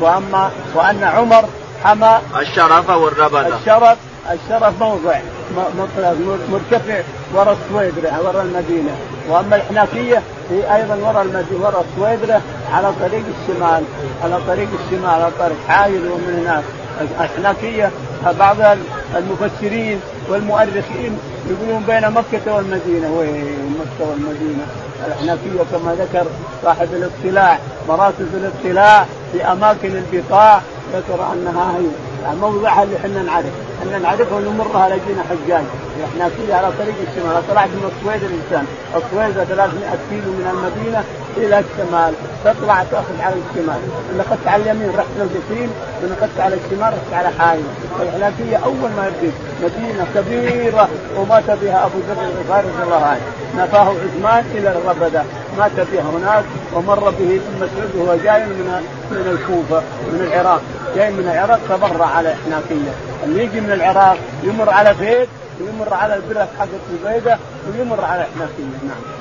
واما 0.00 0.50
وأن 0.74 1.04
عمر 1.04 1.44
حمى 1.84 2.18
الشرف 2.40 2.90
والربذه 2.90 3.58
الشرف 3.60 3.98
الشرف 4.30 4.82
موضع. 4.82 5.18
مرتفع 6.52 7.00
وراء 7.34 7.56
السويدرة 7.64 8.20
وراء 8.24 8.42
المدينة. 8.42 8.96
وأما 9.28 9.56
الحنافية 9.56 10.22
هي 10.50 10.76
أيضا 10.76 10.94
وراء 10.94 11.22
المدينة 11.22 11.60
وراء 11.60 11.84
السويدرة 11.92 12.40
على 12.72 12.92
طريق 13.00 13.24
الشمال. 13.40 13.82
على 14.24 14.38
طريق 14.46 14.68
الشمال 14.84 15.10
على 15.10 15.30
طريق 15.38 15.56
حايل 15.68 16.08
ومن 16.08 16.44
هناك. 16.46 16.64
الحنفية 17.20 17.90
بعض 18.38 18.56
المفسرين 19.16 20.00
والمؤرخين 20.28 21.18
يقولون 21.50 21.84
بين 21.86 22.10
مكة 22.10 22.54
والمدينة. 22.54 23.10
وين 23.10 23.76
مكة 23.80 24.10
والمدينة؟ 24.10 24.66
الحنفية 25.06 25.62
كما 25.72 25.94
ذكر 25.94 26.26
صاحب 26.62 26.88
الاطلاع 26.92 27.58
مراتب 27.88 28.28
الاطلاع 28.34 29.06
في 29.32 29.44
أماكن 29.44 30.02
البقاع. 30.12 30.60
ذكر 30.92 31.32
أنها 31.32 31.78
هي. 31.78 32.09
موضعها 32.40 32.82
اللي 32.82 32.96
إحنا 32.96 33.22
نعرف. 33.22 33.54
إحنا 33.82 33.98
نعرفها 33.98 34.36
ونمرها 34.38 34.88
لقينا 34.88 35.22
حجاج. 35.30 35.64
إحنا 36.04 36.28
فيها 36.28 36.56
على 36.56 36.68
طريق 36.78 36.94
الشمال. 37.08 37.42
طلعت 37.50 37.68
من 37.68 37.90
السويد 37.92 38.22
الإنسان. 38.30 38.66
السويد 38.96 39.44
300 39.44 39.98
كيلو 40.10 40.30
من 40.38 40.46
المدينة 40.54 41.04
إلى 41.36 41.56
الشمال. 41.64 42.12
تطلع 42.44 42.84
تأخذ 42.90 43.20
على 43.20 43.34
الشمال. 43.44 43.80
اللي 44.10 44.22
اخذت 44.22 44.46
على 44.46 44.62
اليمين 44.62 44.90
رحت 44.98 45.12
للجسيم 45.18 45.70
من 46.02 46.16
اخذت 46.18 46.40
على 46.40 46.56
الشمال 46.60 46.92
رحت 46.98 47.12
على 47.12 47.30
حايل. 47.38 47.64
الحنفيه 48.02 48.56
أول 48.56 48.90
ما 48.96 49.02
يبدي. 49.08 49.32
مدينة 49.64 50.06
كبيرة 50.14 50.88
ومات 51.16 51.50
بها 51.62 51.78
أبو 51.86 51.98
ذر 52.08 52.22
الغفاري 52.22 52.68
رضي 52.68 52.82
الله 52.82 53.04
عنه. 53.04 53.20
نفاه 53.56 53.88
عثمان 54.02 54.44
إلى 54.54 54.68
الربده 54.68 55.22
مات 55.58 55.76
بها 55.92 56.02
هناك 56.16 56.44
ومر 56.74 57.10
به 57.10 57.40
ابن 57.40 57.52
مسعود 57.56 57.90
وهو 57.96 58.16
جاي 58.24 58.44
من 58.44 58.68
من 59.10 59.26
الكوفة 59.34 59.82
من 60.12 60.20
العراق. 60.32 60.62
جاي 60.96 61.10
من 61.10 61.28
العراق 61.32 61.60
تبرع 61.68 62.06
على 62.10 62.34
حنافيه 62.44 62.92
اللي 63.24 63.44
يجي 63.44 63.60
من 63.60 63.72
العراق 63.72 64.18
يمر 64.42 64.70
على 64.70 64.94
بيت 64.94 65.28
ويمر 65.60 65.94
على 65.94 66.14
البرة 66.14 66.48
حقت 66.58 66.84
البيضة 66.90 67.36
ويمر 67.68 68.04
على 68.04 68.26
حنافيه 68.34 68.64
نعم. 68.88 69.20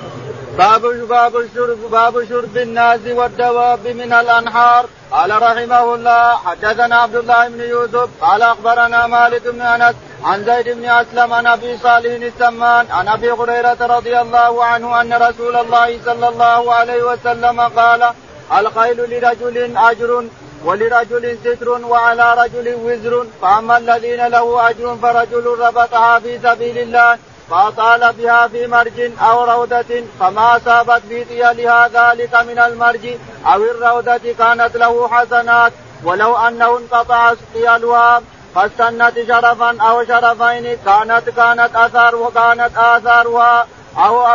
باب 0.58 0.82
باب 1.08 1.38
الشرب 1.38 1.92
باب 1.92 2.26
شرب 2.30 2.58
الناس 2.58 3.00
والدواب 3.08 3.88
من 3.88 4.14
الانهار 4.14 4.86
قال 5.12 5.42
رحمه 5.42 5.96
الله 5.96 6.36
حدثنا 6.36 6.96
عبد 6.96 7.16
الله 7.16 7.48
بن 7.48 7.60
يوسف 7.62 8.10
قال 8.22 8.42
أخبرنا 8.42 9.08
مالك 9.08 9.48
بن 9.48 9.62
أنس 9.62 9.96
عن 10.24 10.46
زيد 10.46 10.70
بن 10.70 10.86
أسلم 10.86 11.34
عن 11.34 11.48
أبي 11.48 11.78
صالح 11.78 12.12
السمان 12.12 12.86
عن 12.92 13.08
أبي 13.08 13.32
هريرة 13.32 13.78
رضي 13.82 14.20
الله 14.22 14.66
عنه 14.66 15.02
أن 15.02 15.14
رسول 15.14 15.56
الله 15.56 16.00
صلى 16.06 16.30
الله 16.30 16.74
عليه 16.74 17.04
وسلم 17.04 17.62
قال 17.62 18.10
الخيل 18.58 18.98
لرجل 18.98 19.78
أجر 19.78 20.26
ولرجل 20.66 21.38
ستر 21.44 21.70
وعلى 21.70 22.34
رجل 22.34 22.76
وزر 22.86 23.26
فأما 23.42 23.78
الذين 23.78 24.28
له 24.28 24.70
أجر 24.70 24.96
فرجل 25.02 25.46
ربطها 25.60 26.20
في 26.20 26.40
سبيل 26.40 26.78
الله 26.78 27.18
فأطال 27.50 28.14
بها 28.14 28.48
في 28.48 28.68
مرج 28.68 29.12
أو 29.22 29.44
روضة 29.44 30.04
فما 30.20 30.58
أصابت 30.58 31.02
في 31.10 31.24
طيالها 31.24 31.88
ذلك 31.88 32.36
من 32.36 32.60
المرج 32.60 33.06
أو 33.46 33.64
الروضة 33.64 34.34
كانت 34.40 34.78
له 34.78 35.08
حسنات. 35.08 35.72
ولو 36.04 36.38
أنه 36.38 36.78
انقطع 36.78 37.34
طيالها 37.54 38.22
فاستنت 38.56 39.14
شرفا 39.28 39.78
أو 39.82 40.06
شرفين 40.06 40.78
كانت 40.86 41.30
كانت 41.30 41.70
أثار 41.76 42.16
وكانت 42.16 42.72
آثارها. 42.78 43.60
أو 43.62 43.79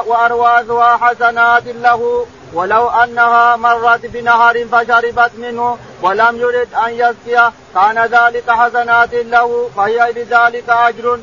وأرواثها 0.07 0.97
حسنات 0.97 1.63
له 1.67 2.27
ولو 2.55 2.89
أنها 2.89 3.57
مرت 3.57 4.07
بنهر 4.07 4.67
فشربت 4.73 5.31
منه 5.39 5.79
ولم 6.03 6.37
يرد 6.37 6.69
أن 6.87 6.91
يسقيه 6.91 7.53
كان 7.75 7.99
ذلك 8.05 8.51
حسنات 8.51 9.15
له 9.15 9.71
فهي 9.77 10.13
لذلك 10.13 10.69
أجر. 10.69 11.19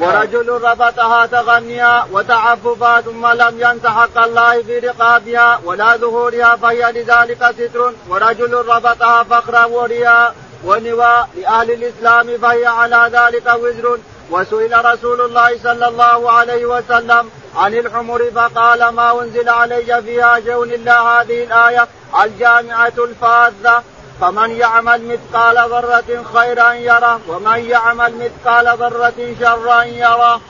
ورجل 0.00 0.48
ربطها 0.48 1.26
تغنيا 1.26 2.04
وتعففا 2.12 3.00
ثم 3.00 3.26
لم 3.26 3.60
ينس 3.60 3.86
حق 3.86 4.18
الله 4.18 4.62
في 4.62 4.78
رقابها 4.78 5.60
ولا 5.64 5.96
ظهورها 5.96 6.56
فهي 6.56 6.92
لذلك 6.92 7.54
ستر. 7.58 7.92
ورجل 8.08 8.54
ربطها 8.54 9.22
فخرا 9.22 9.64
وريا 9.64 10.32
ونوى 10.64 11.24
لأهل 11.36 11.70
الإسلام 11.70 12.38
فهي 12.38 12.66
على 12.66 13.10
ذلك 13.12 13.46
وزر. 13.46 13.98
وسئل 14.30 14.84
رسول 14.84 15.20
الله 15.20 15.58
صلى 15.62 15.88
الله 15.88 16.32
عليه 16.32 16.66
وسلم 16.66 17.30
عن 17.56 17.74
الحمر 17.74 18.30
فقال 18.34 18.88
ما 18.88 19.22
أنزل 19.22 19.48
علي 19.48 20.02
فيها 20.02 20.40
شيء 20.40 20.62
إلا 20.62 21.02
هذه 21.02 21.44
الآية 21.44 21.88
الجامعة 22.24 22.92
الفاذة 22.98 23.82
فمن 24.20 24.50
يعمل 24.50 25.00
مثقال 25.04 25.56
ذرة 25.70 26.24
خيرا 26.34 26.72
يره 26.72 27.20
ومن 27.28 27.58
يعمل 27.58 28.12
مثقال 28.18 28.78
ذرة 28.78 29.34
شرا 29.40 29.82
يره. 29.82 30.40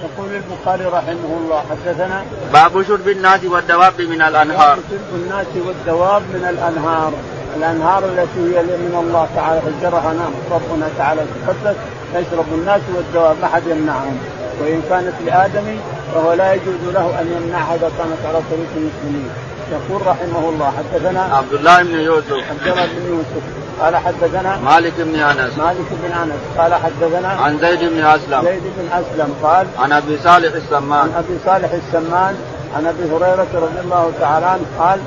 يقول 0.00 0.30
البخاري 0.30 0.84
رحمه 0.84 1.38
الله 1.40 1.64
حدثنا 1.70 2.24
باب 2.52 2.82
شرب 2.82 3.08
الناس 3.08 3.44
والدواب 3.44 4.00
من 4.00 4.22
الأنهار. 4.22 4.76
باب 4.76 4.84
شرب 4.90 5.14
الناس 5.14 5.46
والدواب 5.66 6.22
من 6.22 6.46
الأنهار، 6.48 7.12
الأنهار 7.56 8.04
التي 8.04 8.40
هي 8.40 8.62
من 8.62 8.94
الله 9.02 9.28
تعالى 9.36 9.60
فجرها 9.60 10.12
نعم 10.12 10.32
ربنا 10.50 10.88
تعالى 10.98 11.20
تقدس 11.46 11.76
يشرب 12.14 12.46
الناس 12.52 12.80
والدواب 12.96 13.36
ما 13.42 13.48
حد 13.48 13.66
يمنعهم. 13.66 14.18
وإن 14.60 14.82
كانت 14.90 15.14
لادمي 15.26 15.78
فهو 16.14 16.32
لا 16.32 16.54
يجوز 16.54 16.94
له 16.94 17.20
أن 17.20 17.26
يمنعها 17.36 17.74
اذا 17.74 17.90
كانت 17.98 18.20
على 18.28 18.40
طريق 18.50 18.70
المسلمين. 18.76 19.30
يقول 19.72 20.06
رحمه 20.06 20.48
الله 20.48 20.72
حدثنا 20.78 21.22
عبد 21.22 21.52
الله 21.52 21.82
بن 21.82 22.00
يوسف. 22.00 22.32
عبد 22.50 22.66
الله 22.66 22.86
بن 22.86 23.06
يوسف. 23.08 23.42
قال 23.80 23.96
حدثنا 23.96 24.56
مالك 24.56 24.92
بن 24.98 25.20
أنس. 25.20 25.58
مالك 25.58 25.88
بن 25.90 26.12
أنس. 26.12 26.40
قال 26.58 26.74
حدثنا 26.74 27.28
عن 27.28 27.58
زيد 27.58 27.80
بن 27.80 28.04
أسلم. 28.04 28.42
زيد 28.44 28.62
بن 28.62 28.88
أسلم 28.92 29.34
قال 29.42 29.66
عن 29.78 29.92
أبي 29.92 30.18
صالح 30.24 30.52
السمان. 30.54 31.00
عن 31.00 31.12
أبي 31.24 31.38
صالح 31.46 31.70
السمان 31.72 32.34
عن 32.76 32.86
أبي 32.86 33.04
هريرة 33.12 33.46
رضي 33.54 33.80
الله 33.84 34.12
تعالى 34.20 34.46
عنه 34.46 34.62
قال 34.78 35.00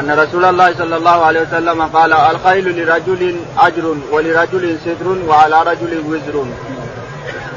أن 0.00 0.10
رسول 0.10 0.44
الله 0.44 0.74
صلى 0.74 0.96
الله 0.96 1.24
عليه 1.24 1.40
وسلم 1.40 1.82
قال 1.82 2.12
الخيل 2.12 2.82
لرجل 2.82 3.36
أجر 3.58 3.94
ولرجل 4.12 4.78
ستر 4.80 5.28
وعلى 5.28 5.62
رجل 5.62 6.02
وزر. 6.08 6.46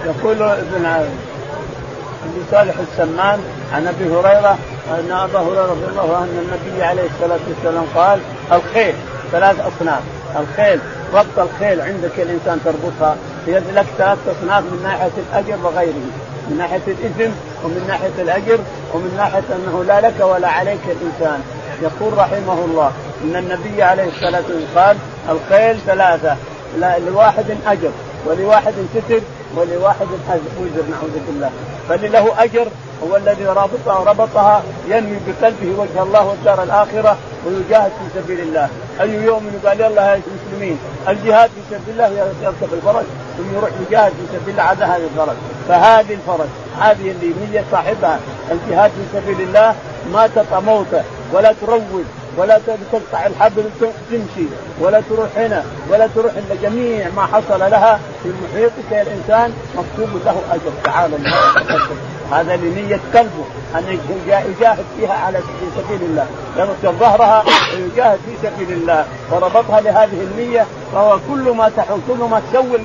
يقول 0.06 0.42
ابن 0.42 0.86
أبي 0.86 2.42
صالح 2.52 2.76
السمان 2.92 3.40
عن 3.74 3.88
أبي 3.88 4.06
هريرة 4.06 4.58
أن 4.90 5.12
أبا 5.12 5.40
هريرة 5.40 5.66
رضي 5.66 5.86
الله 5.86 6.18
عنه 6.18 6.42
النبي 6.42 6.84
عليه 6.84 7.04
الصلاة 7.04 7.40
والسلام 7.50 7.86
قال 7.96 8.20
الخيل 8.52 8.96
ثلاث 9.32 9.60
أصناف. 9.60 10.02
الخيل 10.40 10.80
ربط 11.14 11.40
الخيل 11.40 11.82
عندك 11.82 12.20
الإنسان 12.20 12.60
تربطها 12.66 13.16
هي 13.48 13.60
لك 13.60 13.86
ثلاث 13.98 14.18
أصناف 14.28 14.64
من 14.64 14.80
ناحية 14.84 15.12
الأجر 15.30 15.58
وغيره. 15.64 16.06
من 16.50 16.58
ناحية 16.58 16.82
الإثم 16.88 17.32
ومن 17.64 17.86
ناحية 17.88 18.22
الأجر 18.24 18.60
ومن 18.94 19.14
ناحية 19.18 19.44
أنه 19.56 19.84
لا 19.88 20.02
لك 20.02 20.20
ولا 20.20 20.48
عليك 20.48 20.82
الإنسان. 20.86 21.40
يقول 21.82 22.18
رحمه 22.18 22.66
الله 22.66 22.92
إن 23.24 23.36
النبي 23.36 23.84
عليه 23.84 24.08
الصلاة 24.08 24.44
والسلام 24.50 24.76
قال 24.76 24.98
الخيل 25.30 25.78
ثلاثة 25.86 26.36
لا 26.80 27.00
لواحد 27.00 27.46
أجر 27.68 27.92
ولواحد 28.26 28.74
ستر 28.94 29.22
ولواحد 29.56 30.08
وزر 30.60 30.84
نعوذ 30.92 31.20
بالله. 31.28 31.50
فاللي 31.90 32.08
له 32.08 32.44
أجر 32.44 32.68
هو 33.04 33.16
الذي 33.16 33.46
رابطها 33.46 34.04
ربطها 34.12 34.64
ينوي 34.88 35.18
بقلبه 35.28 35.80
وجه 35.80 36.04
الله 36.04 36.26
والدار 36.26 36.64
الآخرة 36.64 37.18
ويجاهد 37.46 37.92
في 37.92 38.20
سبيل 38.22 38.40
الله، 38.40 38.70
أي 39.02 39.10
يوم 39.10 39.52
قال 39.66 39.82
يلا 39.82 40.02
يا 40.02 40.22
المسلمين 40.28 40.80
الجهاد 41.08 41.50
في 41.50 41.76
سبيل 41.76 42.02
الله 42.02 42.34
يركب 42.42 42.74
الفرج 42.74 43.06
ثم 43.38 43.56
يروح 43.58 43.70
يجاهد 43.88 44.12
في 44.12 44.38
سبيل 44.38 44.50
الله 44.50 44.64
عاد 44.64 44.82
هذه 44.82 45.08
الفرج، 45.14 45.36
فهذه 45.68 46.14
الفرج 46.14 46.48
هذه 46.80 47.12
اللي 47.12 47.34
نية 47.52 47.64
صاحبها. 47.72 48.20
الجهاد 48.52 48.92
في 48.92 49.20
سبيل 49.20 49.42
الله 49.48 49.76
ما 50.14 50.28
تطع 50.28 50.60
موته 50.60 51.04
ولا 51.36 51.54
تروج 51.62 52.06
ولا 52.38 52.60
تقطع 52.92 53.26
الحبل 53.26 53.64
تمشي 54.12 54.48
ولا 54.80 55.02
تروح 55.10 55.28
هنا 55.38 55.64
ولا 55.90 56.08
تروح 56.16 56.32
الا 56.34 56.56
جميع 56.70 57.10
ما 57.16 57.26
حصل 57.26 57.60
لها 57.60 58.00
في 58.24 58.30
محيطك 58.44 59.08
الإنسان 59.08 59.54
مكتوب 59.76 60.10
له 60.26 60.42
أجر. 60.52 60.72
تعالى 60.84 61.18
هذا 62.32 62.56
لنية 62.56 63.00
قلبه 63.14 63.46
أن 63.76 64.00
يجاهد 64.50 64.86
فيها 64.98 65.14
على 65.14 65.38
في 65.38 65.82
سبيل 65.82 66.02
الله. 66.10 66.28
يركب 66.58 67.00
ظهرها 67.00 67.44
ويجاهد 67.74 68.20
في 68.26 68.48
سبيل 68.48 68.78
الله. 68.78 69.06
وربطها 69.32 69.82
لهذه 69.82 70.28
النية 70.32 70.66
فهو 70.94 71.20
كل 71.30 71.52
ما 71.52 71.72
تحول 71.78 72.00
كل 72.08 72.24
ما 72.24 72.42
تسوي 72.52 72.80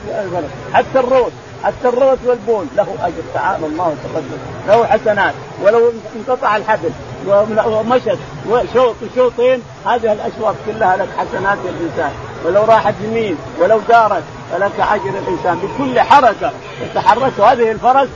حتى 0.75 0.99
الروس 0.99 1.33
الروس 1.85 2.19
والبول 2.27 2.67
له 2.77 2.87
أجر 3.03 3.23
تعالى 3.35 3.67
الله 3.67 3.85
وتقدم 3.85 4.39
له 4.69 4.87
حسنات 4.87 5.35
ولو 5.63 5.93
انقطع 6.17 6.57
الحبل 6.57 6.91
ومشت 7.67 8.19
وشوط 8.49 8.95
وشوطين 9.03 9.63
هذه 9.87 10.13
الأشواط 10.13 10.55
كلها 10.67 10.97
لك 10.97 11.09
حسنات 11.19 11.59
الإنسان. 11.65 12.13
ولو 12.45 12.65
راحت 12.65 12.95
يمين 13.05 13.37
ولو 13.61 13.81
دارت 13.89 14.23
فلك 14.53 14.81
أجر 14.81 15.19
الإنسان. 15.19 15.59
بكل 15.59 16.01
حركة 16.01 16.53
تتحرك 16.95 17.41
هذه 17.41 17.71
الفرس 17.71 18.09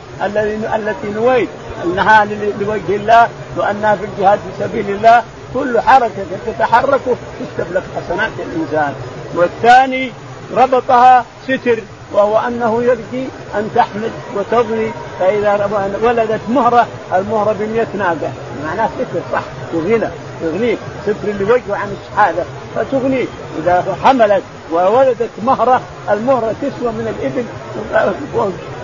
التي 0.75 1.09
نويت 1.15 1.49
أنها 1.85 2.25
لوجه 2.61 2.97
الله 2.97 3.29
وأنها 3.57 3.97
في 3.97 4.05
الجهاد 4.05 4.39
في 4.39 4.65
سبيل 4.65 4.91
الله. 4.91 5.23
كل 5.55 5.81
حركة 5.81 6.25
تتحرك 6.47 7.01
تكتب 7.41 7.73
لك 7.73 7.83
حسنات 7.97 8.33
الإنسان. 8.39 8.95
والثاني 9.35 10.13
ربطها 10.55 11.25
ستر. 11.45 11.79
وهو 12.15 12.39
أنه 12.39 12.83
يرجي 12.83 13.29
أن 13.55 13.71
تحمل 13.75 14.11
وتضني 14.37 14.91
فإذا 15.21 15.71
ولدت 16.03 16.41
مهرة 16.49 16.87
المهرة 17.15 17.53
ب 17.53 17.97
ناقة. 17.99 18.33
معناه 18.65 18.89
ستر 18.99 19.21
صح 19.33 19.43
تغنى 19.73 20.09
تغنيك 20.41 20.79
ستر 21.03 21.29
اللي 21.29 21.45
وجهه 21.45 21.77
عن 21.77 21.97
الشهادة 21.97 22.45
فتغنيك 22.77 23.29
إذا 23.63 23.97
حملت 24.05 24.43
وولدت 24.73 25.31
مهرة 25.45 25.81
المهرة 26.11 26.55
تسوى 26.63 26.93
من 26.93 27.15
الإبل 27.19 27.45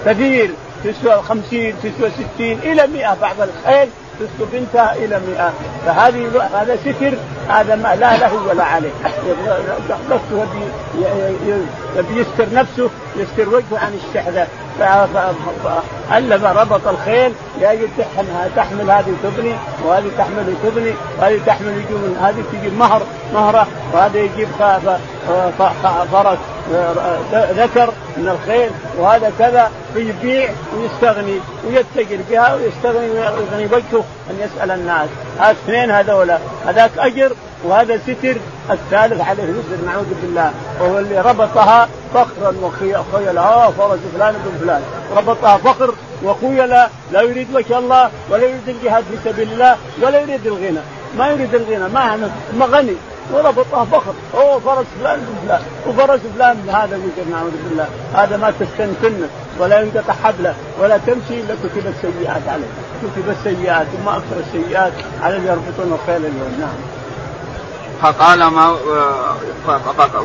كثير 0.07 0.51
تسوى 0.85 1.23
خمسين 1.23 1.75
تسوى 1.83 2.11
ستين 2.11 2.59
إلى 2.59 2.87
مئة. 2.87 3.17
بعض 3.21 3.37
الخيل 3.41 3.89
بنتها 4.53 4.95
إلى 4.95 5.21
100 5.37 5.53
فهذه 5.87 6.49
هذا 6.55 6.77
ستر 6.77 7.13
هذا 7.49 7.77
ما 7.77 7.97
لا 7.97 8.17
له 8.17 8.33
ولا 8.49 8.65
عليه. 8.65 8.91
نفسه 10.11 10.47
يبي 11.97 12.21
يستر 12.21 12.55
نفسه 12.55 12.91
يستر 13.17 13.49
وجهه 13.49 13.79
عن 13.79 13.99
الشحذة. 14.05 14.47
فألف 16.11 16.45
ربط 16.45 16.89
الخيل 16.89 17.33
لاجل 17.61 17.89
تحمل 18.57 18.91
هذه 18.91 19.15
تبني 19.23 19.55
وهذه 19.85 20.11
تحمل 20.19 20.55
تبني 20.63 20.95
وهذه 21.19 21.41
تحمل 21.47 21.69
يجيب 21.69 22.17
هذه 22.21 22.43
تجيب 22.53 22.79
مهر 22.79 23.03
مهرة 23.35 23.67
وهذا 23.93 24.19
يجيب 24.19 24.49
فرس 26.13 26.39
ذكر 27.33 27.93
من 28.17 28.29
الخيل 28.29 28.71
وهذا 28.99 29.33
كذا 29.39 29.71
فيبيع 29.95 30.51
ويستغني 30.77 31.41
ويتجر 31.67 32.19
بها 32.31 32.55
ويستغني 32.55 33.11
ويغني 33.11 33.67
وجهه 33.67 34.05
أن 34.31 34.39
يسأل 34.41 34.71
الناس 34.71 35.09
اثنين 35.41 35.91
هذولا 35.91 36.39
هذاك 36.67 36.91
أجر 36.99 37.33
وهذا 37.65 37.99
ستر. 37.99 38.37
الثالث 38.71 39.21
عليه 39.21 39.43
يسر 39.43 39.87
نعوذ 39.87 40.07
بالله 40.23 40.53
وهو 40.81 40.99
اللي 40.99 41.21
ربطها 41.21 41.89
فخرا 42.15 42.55
وخيلا 42.63 43.41
آه 43.41 43.71
فرس 43.71 43.99
فلان 44.15 44.35
بن 44.45 44.59
فلان. 44.61 44.83
ربطها 45.17 45.57
فخر 45.57 45.95
وخيلا. 46.25 46.89
لا 47.13 47.23
يريد 47.23 47.47
وجه 47.55 47.79
الله 47.79 48.11
ولا 48.31 48.43
يريد 48.43 48.69
الجهاد 48.69 49.05
في 49.05 49.31
سبيل 49.31 49.53
الله 49.53 49.77
ولا 50.03 50.21
يريد 50.21 50.47
الغنى. 50.47 50.81
ما 51.19 51.29
يريد 51.29 51.55
الغنى 51.55 51.89
ما 52.59 52.67
غني. 52.67 52.97
وربطه 53.33 53.85
فخر 53.85 54.15
اوه 54.35 54.59
فرس 54.59 54.87
فلان 55.01 55.19
بن 55.21 55.49
فلان 55.49 55.63
وفرس 55.89 56.21
فلان 56.35 56.69
هذا 56.69 56.97
يقول 56.97 57.31
نعوذ 57.31 57.51
بالله. 57.69 57.87
هذا 58.15 58.37
ما 58.37 58.53
تستنسنه 58.61 59.29
ولا 59.59 59.81
ينقطع 59.81 60.13
حبله 60.13 60.55
ولا 60.81 60.99
تمشي 60.99 61.41
إلا 61.41 61.55
كتب 61.55 61.87
السيئات 61.87 62.43
عليه. 62.49 62.71
كتب 63.03 63.29
السيئات 63.29 63.87
وما 64.01 64.17
أكثر 64.17 64.37
السيئات 64.47 64.93
على 65.23 65.37
اللي 65.37 65.49
يربطون 65.49 65.93
الخيل 65.93 66.17
اليوم. 66.17 66.57
نعم. 66.61 66.90
فقال 68.03 68.45
ما 68.45 68.77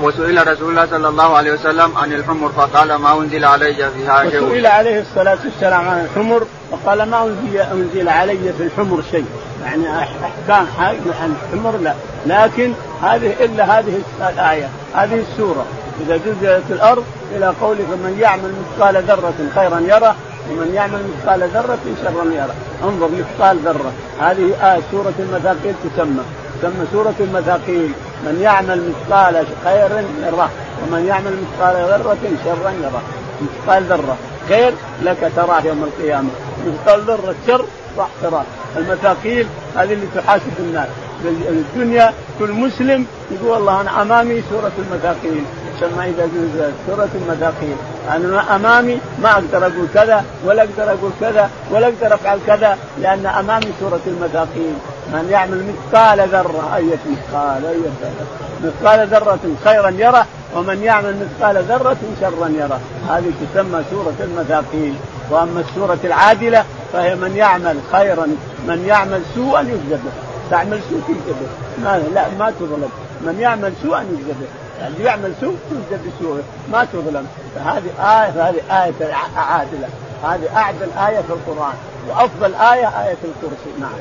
وسئل 0.02 0.48
رسول 0.48 0.70
الله 0.70 0.86
صلى 0.86 1.08
الله 1.08 1.38
عليه 1.38 1.54
وسلم 1.54 1.98
عن 1.98 2.14
الحمر 2.14 2.50
فقال 2.50 2.96
ما 2.96 3.20
أنزل 3.20 3.46
علي 3.46 3.90
فيها 3.98 4.30
شيء 4.30 4.44
وسئل 4.44 4.66
عليه 4.66 5.02
الصلاة 5.02 5.38
والسلام 5.46 5.88
عن 5.88 6.06
الحمر 6.06 6.46
فقال 6.72 7.04
ما 7.04 7.24
أنزل 7.24 7.58
أنزل 7.58 8.10
علي 8.10 8.54
في 8.58 8.64
الحمر 8.64 9.04
شيء. 9.12 9.26
يعني 9.64 10.00
أحكام 10.00 10.68
عن 10.80 11.36
الحمر 11.54 11.78
لا. 11.78 11.94
لكن 12.26 12.74
هذه 13.02 13.34
إلا 13.40 13.80
هذه 13.80 14.02
الآية 14.30 14.70
هذه 14.94 15.24
السورة. 15.32 15.66
إذا 16.02 16.20
زلزلت 16.26 16.64
الأرض 16.70 17.04
إلى 17.36 17.54
قوله 17.62 17.80
فمن 17.92 18.18
يعمل 18.20 18.54
مثقال 18.62 19.04
ذرة 19.04 19.34
خيرا 19.56 19.80
يره 19.80 20.16
ومن 20.52 20.72
يعمل 20.74 21.00
مثقال 21.18 21.50
ذرة 21.50 21.80
شرا 22.04 22.26
يره. 22.34 22.56
انظر 22.84 23.10
مثقال 23.20 23.58
ذرة. 23.66 23.92
هذه 24.20 24.74
آية 24.74 24.82
سورة 24.92 25.14
المثاقيل 25.20 25.74
تسمى. 25.96 26.24
تسمى 26.62 26.86
سورة 26.92 27.14
المثاقيل 27.20 27.92
من 28.26 28.40
يعمل 28.42 28.90
مثقال 28.90 29.46
خير 29.64 29.92
يره. 30.28 30.50
ومن 30.84 31.06
يعمل 31.06 31.34
مثقال 31.42 31.76
ذرة 31.76 32.18
شرا 32.44 32.72
يره. 32.72 33.02
مثقال 33.42 33.84
ذرة 33.84 34.18
خير 34.50 34.74
لك 35.04 35.32
تراه 35.36 35.62
يوم 35.62 35.84
القيامة. 35.84 36.30
مثقال 36.68 37.02
ذرة 37.02 37.36
شر 37.48 37.66
راح 37.98 38.08
تراه. 38.22 38.44
المثاقيل 38.78 39.48
هذه 39.76 39.94
اللي 39.94 40.08
تحاسب 40.16 40.54
الناس. 40.60 40.88
الدنيا 41.26 42.14
كل 42.40 42.52
مسلم 42.52 43.06
يقول 43.32 43.50
والله 43.50 43.82
أنا 43.82 44.02
أمامي 44.02 44.44
سورة 44.50 44.72
المثاقيل 44.78 45.44
سمى 45.80 46.10
إذا 46.10 46.26
نزلت 46.26 46.74
سورة 46.88 47.10
المثاقيل 47.16 47.76
أنا 48.12 48.56
أمامي 48.56 49.00
ما 49.22 49.32
أقدر 49.32 49.58
أقول 49.58 49.88
كذا 49.94 50.26
ولا 50.46 50.64
أقدر 50.64 50.94
أقول 50.94 51.12
كذا 51.20 51.50
ولا 51.72 51.88
أقدر 51.88 52.16
أفعل 52.16 52.40
كذا 52.48 52.78
لأن 53.02 53.26
أمامي 53.26 53.68
سورة 53.80 54.00
المثاقيل 54.08 54.74
من 55.14 55.28
يعمل 55.32 55.64
مثقال 55.64 56.30
ذرة. 56.30 56.76
اية 56.76 57.00
مثقال 57.12 57.66
اية 57.66 57.90
ذرة. 58.02 58.28
مثقال 58.64 59.08
ذرة 59.08 59.40
خيرا 59.64 59.90
يره 59.90 60.26
ومن 60.56 60.84
يعمل 60.84 61.16
مثقال 61.26 61.64
ذرة 61.64 61.98
شرا 62.22 62.48
يره. 62.48 62.80
هذه 63.10 63.32
تسمى 63.54 63.84
سورة 63.92 64.16
المثاقيل. 64.20 64.96
وأما 65.32 65.60
السورة 65.60 66.00
العادلة 66.04 66.66
فهي 66.94 67.16
من 67.16 67.36
يعمل 67.36 67.78
خيرا 67.92 68.28
من 68.68 68.86
يعمل 68.88 69.22
سوءا 69.36 69.62
يجزى 69.62 69.96
به 69.96 70.12
تعمل 70.52 70.80
سوء 70.90 71.02
تجزى 71.08 71.34
به 71.40 71.84
ما 71.84 72.04
لا 72.14 72.26
ما 72.40 72.52
تظلم. 72.60 72.90
من 73.22 73.40
يعمل 73.40 73.74
سوءا 73.84 74.02
يجزى 74.02 74.32
به 74.32 74.48
اللي 74.88 75.04
يعني 75.04 75.04
يعمل 75.04 75.34
سوء 75.42 75.56
يجزى 75.72 76.04
بسوءه. 76.04 76.44
ما 76.72 76.88
تظلم. 76.94 77.28
فهذه 77.56 77.90
آية 78.00 78.50
هذه 78.50 78.84
آية 78.84 79.14
عادلة. 79.36 79.88
هذه 80.24 80.58
أعدل 80.58 80.90
آية 81.08 81.22
في 81.22 81.30
القرآن. 81.30 81.74
وأفضل 82.10 82.56
آية 82.56 82.88
آية 82.88 83.18
الكرسي. 83.24 83.80
نعم. 83.80 84.00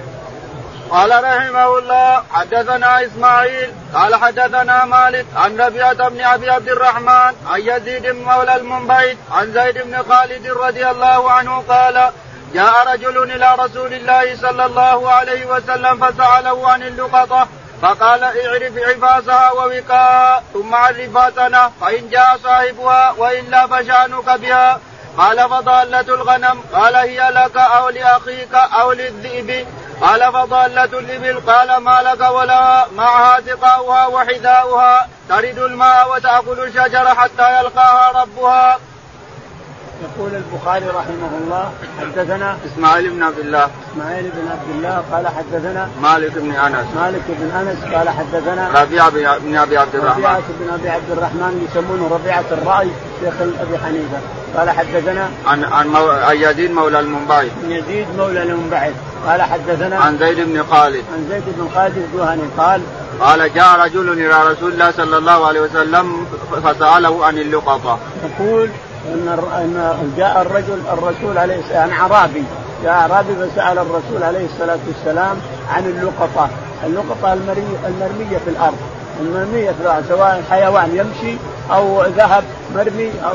قال 0.91 1.25
رحمه 1.25 1.79
الله 1.79 2.23
حدثنا 2.33 3.05
إسماعيل 3.05 3.73
قال 3.95 4.15
حدثنا 4.15 4.85
مالك 4.85 5.27
عن 5.37 5.61
ربيعة 5.61 6.09
بن 6.09 6.21
أبي 6.21 6.51
عبد 6.51 6.69
الرحمن 6.69 7.33
عن 7.47 7.61
يزيد 7.61 8.07
مولى 8.07 8.57
المنبعث 8.57 9.17
عن 9.33 9.53
زيد 9.53 9.79
بن 9.79 10.03
خالد 10.03 10.47
رضي 10.47 10.91
الله 10.91 11.31
عنه 11.31 11.65
قال 11.69 12.11
جاء 12.55 12.93
رجل 12.93 13.23
إلى 13.33 13.55
رسول 13.59 13.93
الله 13.93 14.37
صلى 14.37 14.67
الله 14.67 15.11
عليه 15.11 15.47
وسلم 15.47 16.07
فسأله 16.07 16.71
عن 16.71 16.83
اللقطة 16.83 17.49
فقال 17.83 18.25
اعرف 18.25 18.73
عفاسها 18.79 19.53
ووقاء 19.53 20.45
ثم 20.53 20.75
عرفاتنا 20.75 21.73
فإن 21.81 22.09
جاء 22.11 22.39
صاحبها 22.45 23.15
والا 23.19 23.67
فشأنك 23.67 24.41
بها. 24.41 24.81
قال 25.19 25.49
فضالة 25.49 26.01
الغنم 26.01 26.61
قال 26.73 26.97
هي 26.97 27.31
لك 27.31 27.57
أو 27.57 27.89
لأخيك 27.89 28.55
أو 28.55 28.93
للذئب. 28.93 29.67
قال 30.01 30.33
فضالة 30.33 30.99
الإبل 30.99 31.41
قال 31.51 31.77
ما 31.77 32.03
لك 32.03 32.21
ولها 32.21 32.87
معها 32.97 33.41
سقاؤها 33.41 34.07
وحذاؤها 34.07 35.09
ترد 35.29 35.59
الماء 35.59 36.13
وتأكل 36.13 36.61
الشجر 36.61 37.15
حتى 37.15 37.59
يلقاها 37.59 38.23
ربها. 38.23 38.79
يقول 40.03 40.31
البخاري 40.35 40.87
رحمه 40.87 41.31
الله 41.45 41.73
حدثنا 42.01 42.57
إسماعيل 42.67 43.11
بن 43.11 43.23
عبد 43.23 43.39
الله. 43.39 43.69
إسماعيل 43.93 44.31
بن 44.37 44.49
عبد 44.51 44.71
الله 44.77 45.03
قال 45.13 45.29
حدثنا 45.29 45.89
مالك 46.03 46.33
بن 46.33 46.51
أنس. 46.51 46.87
مالك 46.97 47.23
بن 47.29 47.51
أنس 47.51 47.95
قال 47.95 48.09
حدثنا 48.09 48.83
ربيعة 48.83 49.11
بن 49.39 49.57
أبي 49.57 49.77
عبد 49.77 49.95
الرحمن. 49.95 50.25
ربيعة 50.25 50.43
بن 50.61 50.75
أبي 50.75 50.89
عبد 50.89 51.11
الرحمن 51.11 51.69
يسمونه 51.71 52.09
ربيعة 52.15 52.45
الرأي 52.53 52.89
شيخ 53.21 53.35
أبي 53.41 53.79
حنيفة. 53.79 54.19
قال 54.57 54.71
حدثنا 54.71 55.29
عن 55.47 55.65
عن, 55.65 55.89
مو... 55.89 56.11
عن 56.11 56.37
يزيد 56.37 56.71
مولى 56.71 57.01
المنبعث. 57.01 57.53
يزيد 57.69 58.07
مولى 58.19 58.43
المنبعث. 58.43 58.95
قال 59.27 59.43
حدثنا 59.43 59.99
عن 59.99 60.19
زيد 60.19 60.41
بن 60.41 60.65
خالد. 60.71 61.05
عن 61.15 61.27
زيد 61.31 61.43
بن 61.47 61.69
خالد 61.75 61.97
الجهني 61.97 62.43
قال 62.59 62.81
قال 63.21 63.55
جاء 63.55 63.81
رجل 63.85 64.13
إلى 64.13 64.51
رسول 64.51 64.73
الله 64.73 64.91
صلى 64.91 65.19
الله 65.19 65.47
عليه 65.47 65.61
وسلم 65.61 66.27
فسأله 66.65 67.27
عن 67.27 67.39
اللقطة. 67.39 67.99
يقول 68.25 68.71
إن 69.13 70.13
جاء 70.17 70.43
الرجل 70.43 70.79
الرسول 70.93 71.39
عليه 71.39 71.59
السلام 71.59 71.91
أعرابي 71.91 72.45
جاء 72.85 72.93
أعرابي 72.93 73.35
فسأل 73.35 73.79
الرسول 73.79 74.23
عليه 74.23 74.47
الصلاة 74.47 74.79
والسلام 74.87 75.37
عن 75.75 75.85
اللقطة، 75.85 76.49
اللقطة 76.87 77.33
المرمية 77.87 78.39
في 78.45 78.51
الأرض، 78.51 78.79
المرمية 79.21 79.71
في 79.71 79.81
الأرض 79.81 80.05
سواء 80.09 80.43
حيوان 80.51 80.91
يمشي 80.97 81.37
أو 81.71 82.03
ذهب 82.03 82.45
مرمي 82.75 83.11
أو 83.25 83.35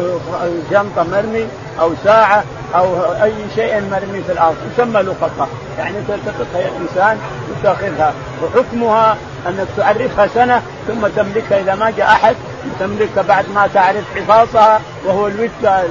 جنطه 0.72 1.04
مرمي 1.12 1.48
أو 1.80 1.92
ساعة 2.04 2.44
أو 2.76 2.86
أي 3.24 3.34
شيء 3.56 3.82
مرمي 3.92 4.24
في 4.28 4.32
الأرض. 4.32 4.56
تسمى 4.78 5.02
لقطة. 5.02 5.48
يعني 5.78 5.96
تلتقطها 6.08 6.70
الانسان 6.78 7.18
وتأخذها. 7.50 8.14
وحكمها 8.44 9.18
أنك 9.48 9.68
تعرفها 9.78 10.28
سنة 10.28 10.62
ثم 10.88 11.08
تملكها 11.08 11.60
إذا 11.60 11.76
ما 11.76 11.92
جاء 11.98 12.08
أحد 12.08 12.36
تملكها 12.80 13.22
بعد 13.22 13.46
ما 13.56 13.70
تعرف 13.74 14.04
حفاظها 14.16 14.82
وهو 15.06 15.28
الوتة 15.28 15.82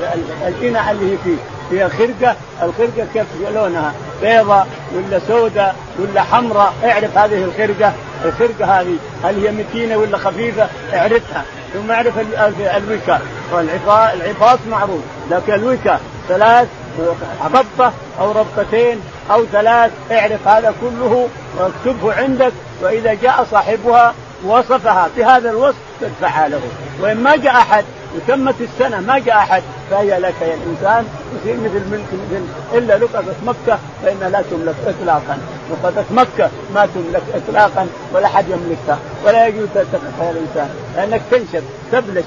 الإناء 0.48 0.90
اللي 0.90 1.12
هي 1.12 1.16
فيه. 1.24 1.37
فيها 1.70 1.88
خرقة 1.88 2.37
الخرقة 2.62 3.07
كيف 3.14 3.26
لونها؟ 3.54 3.92
بيضة 4.22 4.64
ولا 4.94 5.20
سوداء 5.28 5.76
ولا 5.98 6.22
حمراء؟ 6.22 6.72
اعرف 6.85 7.18
هذه 7.18 7.44
الخرقة. 7.44 7.92
الخرقة 8.24 8.81
هذه 8.81 8.96
هل 9.24 9.46
هي 9.46 9.52
متينة 9.52 9.96
ولا 9.96 10.18
خفيفة؟ 10.18 10.68
اعرفها. 10.94 11.44
ثم 11.74 11.90
اعرف 11.90 12.12
الوكا 12.76 13.20
العفاص 14.14 14.59
معروف. 14.70 15.00
لكن 15.31 15.54
الوكا 15.54 16.00
ثلاث 16.28 16.68
ربطة 17.44 17.92
أو 18.20 18.33
ربطتين 18.33 19.00
أو 19.31 19.44
ثلاث 19.52 19.90
اعرف 20.12 20.48
هذا 20.48 20.74
كله 20.81 21.28
واكتبه 21.59 22.14
عندك. 22.14 22.52
وإذا 22.83 23.14
جاء 23.14 23.46
صاحبها 23.50 24.14
وصفها 24.44 25.09
بهذا 25.16 25.51
الوصف 25.51 25.77
تدفعها 26.01 26.48
له. 26.48 26.61
وإن 27.01 27.16
ما 27.16 27.37
جاء 27.37 27.53
أحد 27.53 27.85
وتمت 28.16 28.55
السنة 28.61 29.01
ما 29.01 29.18
جاء 29.18 29.37
أحد 29.37 29.62
فهي 29.90 30.18
لك 30.18 30.35
يا 30.40 30.55
الإنسان. 30.55 31.07
تصير 31.40 31.57
مثل 31.57 31.90
ملك 31.90 32.07
مثل 32.12 32.42
إلا 32.79 32.98
لقطة 32.98 33.24
مكة 33.46 33.79
فإنها 34.03 34.29
لا 34.29 34.42
تملك 34.51 34.74
إطلاقا. 34.87 35.38
لقطة 35.70 36.05
مكة 36.11 36.51
ما 36.74 36.88
تملك 36.94 37.22
إطلاقا 37.35 37.87
ولا 38.14 38.27
أحد 38.27 38.44
يملكها 38.48 38.98
ولا 39.24 39.46
يجوز 39.46 39.68
تلتقطها 39.74 40.31
الإنسان. 40.31 40.70
لأنك 40.96 41.22
تنشب 41.31 41.64
تبلش 41.92 42.24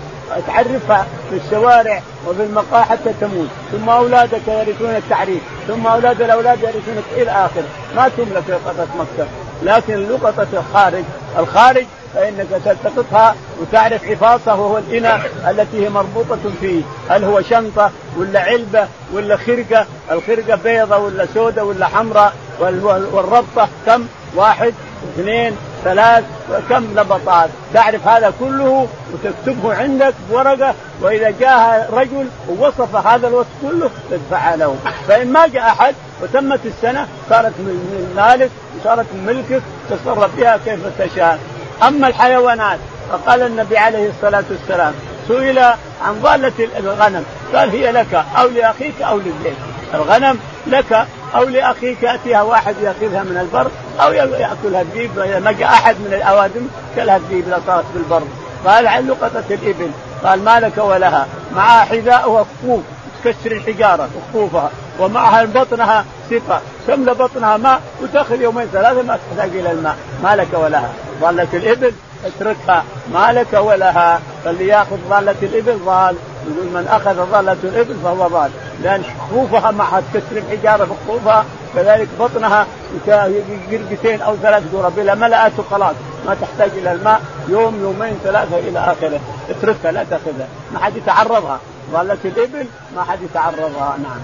تعرفها 0.47 1.05
في 1.29 1.39
الشوارع 1.45 2.01
وفي 2.27 2.43
المقاهى 2.43 2.83
حتى 2.83 3.13
تموت. 3.21 3.47
ثم 3.71 3.89
أولادك 3.89 4.47
يرثون 4.47 4.95
التعريف 4.95 5.41
ثم 5.67 5.87
أولاد 5.87 6.21
الأولاد 6.21 6.59
يرثونك 6.59 7.03
إلى 7.11 7.31
اخره 7.31 7.67
ما 7.95 8.09
تملك 8.17 8.43
لقطه 8.49 8.87
مكة. 8.99 9.27
لكن 9.63 10.09
لقطه 10.09 10.47
الخارج. 10.53 11.03
الخارج 11.39 11.85
فإنك 12.15 12.47
تلتقطها 12.65 13.35
وتعرف 13.61 14.05
حفاظها 14.05 14.53
وهو 14.53 14.77
الإناء 14.77 15.21
التي 15.49 15.85
هي 15.85 15.89
مربوطة 15.89 16.39
فيه. 16.61 16.81
هل 17.09 17.23
هو 17.23 17.41
شنطة 17.41 17.91
ولا 18.17 18.39
علبة 18.39 18.87
ولا 19.13 19.37
خرقة؟ 19.37 19.85
الخرقة 20.11 20.55
بيضة 20.55 20.97
ولا 20.97 21.25
سوداء 21.33 21.65
ولا 21.65 21.87
حمراء؟ 21.87 22.33
والربطة 22.59 23.69
كم؟ 23.85 24.05
واحد 24.35 24.73
اثنين 25.13 25.55
ثلاث 25.83 26.23
وكم 26.51 26.83
نبطات 26.95 27.49
تعرف 27.73 28.07
هذا 28.07 28.33
كله 28.39 28.87
وتكتبه 29.13 29.75
عندك 29.75 30.13
بورقة 30.29 30.73
وإذا 31.01 31.33
جاء 31.39 31.89
رجل 31.93 32.27
ووصف 32.49 32.95
هذا 32.95 33.27
الوصف 33.27 33.49
كله 33.61 33.89
تدفع 34.11 34.55
له. 34.55 34.75
فإن 35.07 35.27
ما 35.27 35.47
جاء 35.47 35.63
أحد 35.63 35.95
وتمت 36.21 36.59
السنة 36.65 37.07
صارت 37.29 37.53
من 37.59 38.13
مالك 38.15 38.49
وصارت 38.79 39.05
من 39.13 39.25
ملكك 39.25 39.63
تصرف 39.89 40.35
فيها 40.35 40.57
كيف 40.65 40.79
تشاء. 40.99 41.39
أما 41.83 42.07
الحيوانات 42.07 42.79
فقال 43.11 43.41
النبي 43.41 43.77
عليه 43.77 44.09
الصلاة 44.09 44.43
والسلام 44.51 44.93
سئل 45.27 45.59
عن 46.05 46.21
ضالة 46.21 46.69
الغنم 46.79 47.25
قال 47.55 47.69
هي 47.69 47.91
لك 47.91 48.25
أو 48.37 48.47
لأخيك 48.47 49.01
أو 49.01 49.17
للبيت 49.17 49.57
الغنم 49.93 50.39
لك 50.67 51.07
أو 51.35 51.43
لأخيك 51.43 52.03
يأتيها 52.03 52.41
واحد 52.41 52.75
يأخذها 52.81 53.23
من 53.23 53.37
البر 53.37 53.71
أو 54.01 54.13
يأكلها 54.13 54.81
الذيب 54.81 55.15
جاء 55.59 55.69
أحد 55.69 55.95
من 55.95 56.13
الأوادم 56.13 56.67
كلها 56.95 57.17
الذيب 57.17 57.47
اذا 57.47 57.61
صارت 57.67 57.85
بالبر. 57.93 58.23
قال 58.65 58.87
عن 58.87 59.07
لقطة 59.07 59.43
الإبل 59.49 59.91
قال 60.23 60.43
ما 60.43 60.59
لك 60.59 60.77
ولها؟ 60.77 61.27
معها 61.55 61.85
حذاء 61.85 62.45
كفوف 62.63 62.81
تكسر 63.23 63.51
الحجاره 63.51 64.09
كفوفها 64.29 64.69
ومعها 64.99 65.45
بطنها 65.45 66.05
ثقة. 66.29 66.61
تملى 66.87 67.13
بطنها 67.13 67.57
ماء 67.57 67.81
وتأخذ 68.01 68.41
يومين 68.41 68.67
ثلاثة 68.73 69.01
ما 69.01 69.19
تحتاج 69.29 69.49
إلى 69.57 69.71
الماء. 69.71 69.95
ما 70.23 70.35
لك 70.35 70.53
ولها. 70.53 70.93
ضالة 71.21 71.47
الإبل 71.53 71.93
اتركها. 72.25 72.83
ما 73.13 73.31
لك 73.33 73.53
ولها. 73.53 74.19
فاللي 74.45 74.67
يأخذ 74.67 74.97
ضالة 75.09 75.35
الإبل 75.41 75.79
ضال 75.85 76.15
يقول 76.47 76.65
من 76.65 76.87
أخذ 76.87 77.31
ضالة 77.31 77.57
الإبل 77.63 77.95
فهو 78.03 78.27
ضال 78.27 78.51
لأن 78.83 79.03
خوفها 79.31 79.71
معها 79.71 80.01
تكسر 80.13 80.37
الحجارة 80.37 80.87
بخوفها 81.07 81.45
كذلك 81.75 82.07
بطنها 82.19 82.65
قرقتين 83.07 84.21
أو 84.21 84.35
ثلاث 84.35 84.63
قرب 84.75 84.99
اذا 84.99 85.15
ملأته 85.15 85.63
خلاص. 85.71 85.95
ما 86.27 86.35
تحتاج 86.41 86.71
إلى 86.77 86.91
الماء. 86.91 87.21
يوم 87.47 87.81
يومين 87.81 88.19
ثلاثة 88.23 88.59
إلى 88.59 88.79
آخره. 88.79 89.19
اتركها 89.49 89.91
لا 89.91 90.03
تأخذها. 90.03 90.47
ما 90.73 90.79
حد 90.79 90.97
يتعرضها. 90.97 91.59
ضالة 91.91 92.17
الإبل 92.25 92.67
ما 92.95 93.03
حد 93.03 93.21
يتعرضها. 93.21 93.97
نعم. 94.03 94.21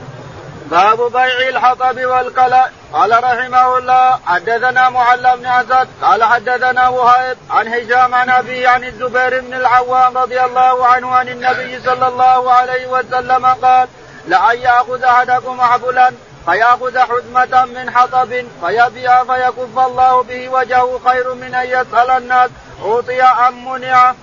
باب 0.71 1.11
بيع 1.11 1.49
الحطب 1.49 2.05
والكلاء 2.05 2.71
قال 2.93 3.23
رحمه 3.23 3.77
الله 3.77 4.19
حدثنا 4.25 4.89
معل 4.89 5.37
بن 5.37 5.45
أسد 5.45 5.87
قال 6.01 6.23
حدثنا 6.23 6.89
وهيب 6.89 7.37
عن 7.49 7.67
هشام 7.67 8.15
عن 8.15 8.29
أبي 8.29 8.67
عن 8.67 8.83
الزبير 8.83 9.41
بن 9.41 9.53
العوام 9.53 10.17
رضي 10.17 10.41
الله 10.41 10.85
عنه 10.87 11.15
عن 11.15 11.29
النبي 11.29 11.79
صلى 11.79 12.07
الله 12.07 12.51
عليه 12.51 12.87
وسلم 12.87 13.45
قال 13.45 13.87
لأن 14.27 14.57
يأخذ 14.57 15.03
أحدكم 15.03 15.61
حبلا 15.61 16.11
فيأخذ 16.45 16.99
حزمة 16.99 17.65
من 17.65 17.91
حطب 17.91 18.45
فيبيع 18.65 19.23
فيكف 19.23 19.77
الله 19.77 20.23
به 20.23 20.49
وجهه 20.49 20.99
خير 21.05 21.33
من 21.33 21.55
أن 21.55 21.67
يسأل 21.67 22.09
الناس. 22.09 22.49
أوطي 22.81 23.21
أم 23.21 23.71
منع. 23.71 24.13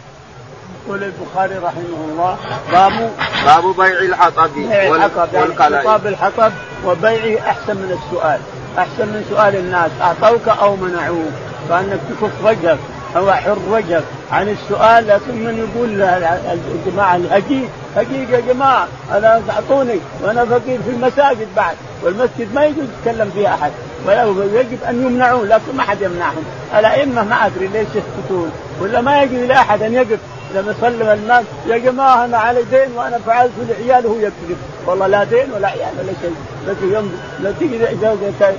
يقول 0.87 1.05
البخاري 1.05 1.55
رحمه 1.55 2.05
الله 2.11 2.37
باب 2.73 3.11
باب 3.47 3.77
بيع 3.77 3.99
الحطب 3.99 4.51
بيع 4.55 4.95
الحطب 4.95 5.35
يعني 5.35 6.09
الحطب 6.09 6.53
وبيعه 6.87 7.51
أحسن 7.51 7.77
من 7.77 7.99
السؤال. 8.03 8.41
أحسن 8.79 9.07
من 9.07 9.25
سؤال 9.31 9.57
الناس 9.57 9.91
أعطوك 10.01 10.49
أو 10.49 10.77
منعوك؟ 10.77 11.33
فأنك 11.69 12.01
تكف 12.11 12.45
وجهك 12.45 12.79
أو 13.17 13.33
حر 13.33 13.59
وجهك. 13.71 14.05
عن 14.33 14.49
السؤال 14.49 15.07
لكن 15.07 15.45
من 15.45 15.59
يقول 15.59 16.03
الجماعة 16.75 17.17
الحقيق 17.17 17.69
حقيقة 17.97 18.33
يا 18.33 18.41
جماعة 18.41 18.89
أنا 19.13 19.43
أعطوني 19.51 20.01
وأنا 20.23 20.45
فقير 20.45 20.81
في 20.83 20.91
المساجد 20.91 21.49
بعد 21.57 21.77
والمسجد 22.03 22.55
ما 22.55 22.65
يجوز 22.65 22.85
يتكلم 22.99 23.31
فيه 23.35 23.55
أحد 23.55 23.73
ويجب 24.07 24.79
أن 24.89 25.07
يمنعون 25.07 25.49
لكن 25.49 25.77
ما 25.77 25.83
حد 25.83 26.03
يمنعهم. 26.03 26.45
الأئمة 26.79 27.25
ما 27.25 27.47
أدري 27.47 27.67
ليش 27.67 27.89
يسكتون 27.89 28.53
ولا 28.81 29.01
ما 29.01 29.23
يجوز 29.23 29.39
لأحد 29.39 29.83
أن 29.83 29.95
يقف 29.95 30.19
لما 30.55 30.75
يسلم 30.79 31.09
المال 31.09 31.45
يا 31.67 31.79
جماعة 31.79 32.25
أنا 32.25 32.39
على 32.39 32.63
دين 32.63 32.97
وأنا 32.97 33.19
فعلت 33.19 33.53
لعيال 33.69 34.07
وهو 34.07 34.19
يكذب. 34.19 34.57
والله 34.87 35.07
لا 35.07 35.25
دين 35.25 35.53
ولا 35.53 35.69
عيال 35.69 35.93
ولا 35.99 36.13
شيء. 36.23 36.35
لكن 36.69 36.93
يوم 36.93 37.13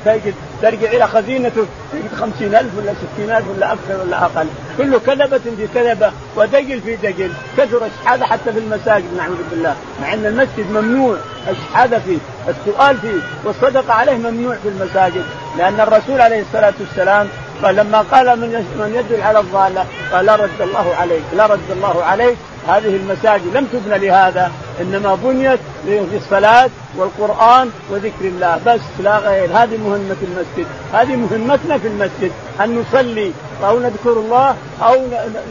تجد 0.05 0.33
ترجع 0.61 0.91
إلى 0.91 1.07
خزينته 1.07 1.65
تجد 1.93 2.15
خمسين 2.19 2.55
ألف 2.55 2.77
ولا 2.77 2.93
ستين 2.93 3.31
ألف 3.31 3.45
ولا 3.55 3.73
أكثر 3.73 4.01
ولا 4.05 4.25
أقل. 4.25 4.47
كله 4.77 4.99
كذبة 4.99 5.37
في 5.57 5.67
كذبة 5.75 6.11
ودجل 6.35 6.81
في 6.81 6.95
دجل. 6.95 7.31
كثر 7.57 7.85
الشحاذة 7.85 8.23
حتى 8.23 8.53
في 8.53 8.59
المساجد 8.59 9.05
نعوذ 9.17 9.37
بالله. 9.51 9.75
مع 10.01 10.13
أن 10.13 10.25
المسجد 10.25 10.71
ممنوع 10.71 11.17
الشحاذة 11.49 12.01
فيه 12.05 12.17
السؤال 12.47 12.97
فيه 12.97 13.19
والصدقة 13.43 13.93
عليه 13.93 14.17
ممنوع 14.17 14.55
في 14.55 14.69
المساجد. 14.69 15.23
لأن 15.57 15.79
الرسول 15.79 16.21
عليه 16.21 16.41
الصلاة 16.41 16.73
والسلام 16.79 17.27
فلما 17.61 18.01
قال 18.01 18.39
من 18.39 18.49
من 18.79 18.95
يدل 18.95 19.21
على 19.21 19.39
الضالة 19.39 19.85
قال 20.11 20.25
لا 20.25 20.35
رد 20.35 20.61
الله 20.61 20.95
عليك 20.95 21.23
لا 21.35 21.45
رد 21.45 21.71
الله 21.71 22.03
عليك. 22.03 22.37
هذه 22.67 22.95
المساجد 22.95 23.57
لم 23.57 23.65
تبنى 23.65 23.97
لهذا 23.97 24.51
إنما 24.81 25.15
بنيت 25.15 25.59
للصلاة 25.87 26.69
والقرآن 26.97 27.69
وذكر 27.89 28.25
الله. 28.25 28.59
بس 28.65 28.81
لا 28.99 29.17
غير. 29.17 29.49
هذه 29.53 29.77
مهمة 29.77 30.15
المسجد. 30.21 30.67
هذه 30.93 31.15
مهمتنا 31.15 31.77
في 31.77 31.87
المسجد 31.87 32.31
أن 32.61 32.79
نصلي 32.79 33.31
أو 33.63 33.79
نذكر 33.79 34.13
الله 34.13 34.55
أو 34.81 34.95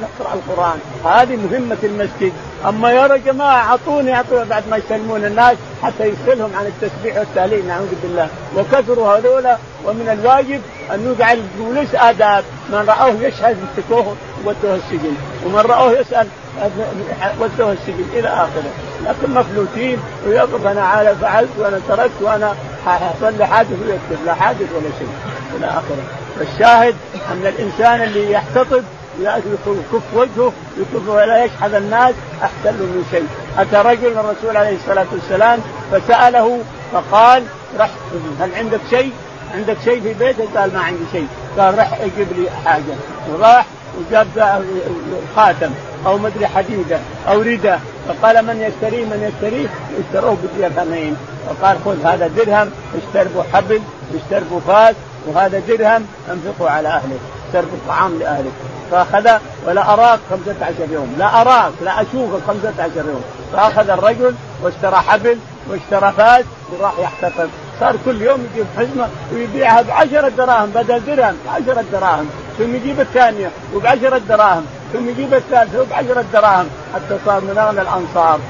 نقرأ 0.03 0.35
القرآن. 0.35 0.79
هذه 1.05 1.37
مهمة 1.37 1.77
المسجد. 1.83 2.33
أما 2.69 2.93
يا 2.93 3.17
جماعة 3.17 3.71
أعطوني 3.71 4.15
أعطوني 4.15 4.45
بعد 4.45 4.63
ما 4.71 4.77
يسلمون 4.77 5.25
الناس 5.25 5.57
حتى 5.83 6.05
يسالهم 6.05 6.51
عن 6.57 6.67
التسبيح 6.67 7.19
والتهليل 7.19 7.67
نعوذ 7.67 7.95
بالله. 8.03 8.29
وكثروا 8.57 9.17
هذولا 9.17 9.57
ومن 9.85 10.09
الواجب 10.09 10.61
أن 10.95 11.13
يجعل 11.13 11.39
البوليس 11.39 11.95
آداب. 11.95 12.45
من 12.69 12.85
راه 12.89 13.09
يشهد 13.09 13.57
مسكوه 13.79 14.17
ودوه 14.45 14.75
السجن. 14.75 15.15
ومن 15.47 15.65
راه 15.69 15.93
يسأل 15.93 16.27
ودوه 17.41 17.73
السجن 17.73 18.05
إلى 18.13 18.29
آخره. 18.29 18.73
لكن 19.05 19.35
مفلوتين 19.35 19.99
ويقف 20.27 20.67
أنا 20.67 20.83
على 20.83 21.15
فعلت 21.17 21.49
وأنا 21.59 21.81
تركت 21.89 22.23
وأنا 22.23 22.55
حصل 22.87 23.39
لي 23.39 23.47
حادث 23.47 23.71
ويكتب 23.71 24.27
لا 24.27 24.35
حادث 24.35 24.73
ولا 24.75 24.91
شيء. 24.99 25.09
إلى 25.57 25.67
آخره. 25.67 26.24
فالشاهد 26.39 26.95
أن 27.33 27.47
الإنسان 27.47 28.03
اللي 28.03 28.33
يحتطب 28.33 28.85
يكف 29.21 30.15
وجهه 30.15 30.53
يكف 30.79 31.09
ولا 31.09 31.45
يشحذ 31.45 31.75
الناس 31.75 32.15
احسن 32.43 32.75
من 32.75 33.05
شيء. 33.11 33.27
أتى 33.59 33.77
رجل 33.77 34.19
الرسول 34.19 34.57
عليه 34.57 34.77
الصلاة 34.77 35.07
والسلام 35.13 35.61
فسأله 35.93 36.59
فقال 36.93 37.43
رح 37.79 37.91
هل 38.41 38.55
عندك 38.55 38.81
شيء؟ 38.91 39.13
عندك 39.55 39.77
شيء 39.85 40.01
في 40.01 40.15
بيتك؟ 40.15 40.57
قال 40.57 40.75
ما 40.75 40.81
عندي 40.81 41.05
شيء. 41.13 41.27
قال 41.59 41.79
رح 41.79 41.93
أجيب 42.01 42.27
لي 42.37 42.51
حاجة. 42.65 42.95
وراح 43.29 43.67
وجاب 43.99 44.27
خاتم 45.37 45.71
أو 46.07 46.19
مدري 46.19 46.47
حديدة 46.47 46.99
أو 47.29 47.41
رداء 47.41 47.81
فقال 48.09 48.47
من 48.47 48.61
يشتريه؟ 48.61 49.05
من 49.05 49.33
يشتريه؟ 49.33 49.69
اشتروه 50.01 50.37
بدرهمين 50.43 51.17
وقال 51.49 51.77
خذ 51.85 52.07
هذا 52.07 52.27
درهم 52.27 52.71
اشتربوا 52.99 53.43
حبل 53.53 53.81
اشتربوا 54.15 54.61
فاس 54.61 54.95
وهذا 55.27 55.63
درهم 55.69 56.07
انفقوا 56.31 56.71
على 56.71 56.89
اهلك 56.89 57.21
اشتربوا 57.47 57.77
الطعام 57.77 58.19
لاهلك 58.19 58.53
فاخذ 58.91 59.31
ولا 59.67 59.93
أراك 59.93 60.21
15 60.31 60.93
يوم 60.93 61.15
لا 61.19 61.41
أراك 61.41 61.73
لا 61.85 62.03
أشوفك 62.03 62.41
15 62.47 62.91
يوم. 62.97 63.25
فأخذ 63.53 63.91
الرجل 63.91 64.35
واشترى 64.63 64.97
حبل 64.97 65.39
واشترى 65.71 66.13
فاس 66.13 66.45
وراح 66.73 66.93
يحتفل 66.99 67.49
صار 67.81 67.97
كل 68.05 68.23
يوم 68.23 68.47
يجيب 68.53 68.67
حزمة 68.79 69.09
ويبيعها 69.33 69.83
بعشرة 69.83 70.29
دراهم 70.29 70.71
بدل 70.71 71.05
درهم 71.07 71.37
بعشرة 71.47 71.85
دراهم 71.93 72.31
ثم 72.59 72.75
يجيب 72.75 73.01
الثانية 73.01 73.51
وبعشرة 73.75 74.19
دراهم. 74.19 74.67
ثم 74.95 75.09
يجيب 75.09 75.35
الثالثه 75.35 75.81
وبعشرة 75.81 76.25
دراهم 76.33 76.67
حتى 76.95 77.19
صار 77.27 77.41
من 77.41 77.59
اغنى 77.59 77.81
الأنصار. 77.81 78.41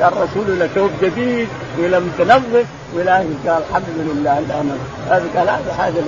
الرسول 0.00 0.44
إلى 0.48 0.68
ثوب 0.74 0.90
جديد 1.02 1.48
والى 1.78 2.00
متنظف 2.00 2.66
والى 2.94 3.10
قال 3.46 3.62
الحمد 3.68 3.84
لله 3.96 4.38
الامل 4.38 4.78
هذا 5.08 5.24
قال 5.36 5.48
هذا 5.48 5.72
هذا 5.78 6.02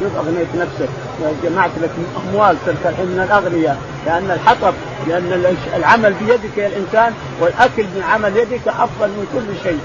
شوف 0.00 0.16
اغنيت 0.16 0.48
نفسك. 0.54 0.88
جمعت 1.44 1.70
لك 1.82 1.90
أموال 2.16 2.56
صرت 2.66 2.86
الحين 2.86 3.06
من 3.06 3.20
الأغنياء. 3.20 3.78
لأن 4.06 4.30
الحطب 4.30 4.74
لأن 5.08 5.56
العمل 5.76 6.12
بيدك 6.12 6.58
يا 6.58 6.66
الإنسان 6.66 7.12
والأكل 7.40 7.82
من 7.82 8.04
عمل 8.10 8.36
يدك 8.36 8.68
أفضل 8.68 9.08
من 9.08 9.26
كل 9.32 9.68
شيء. 9.68 9.80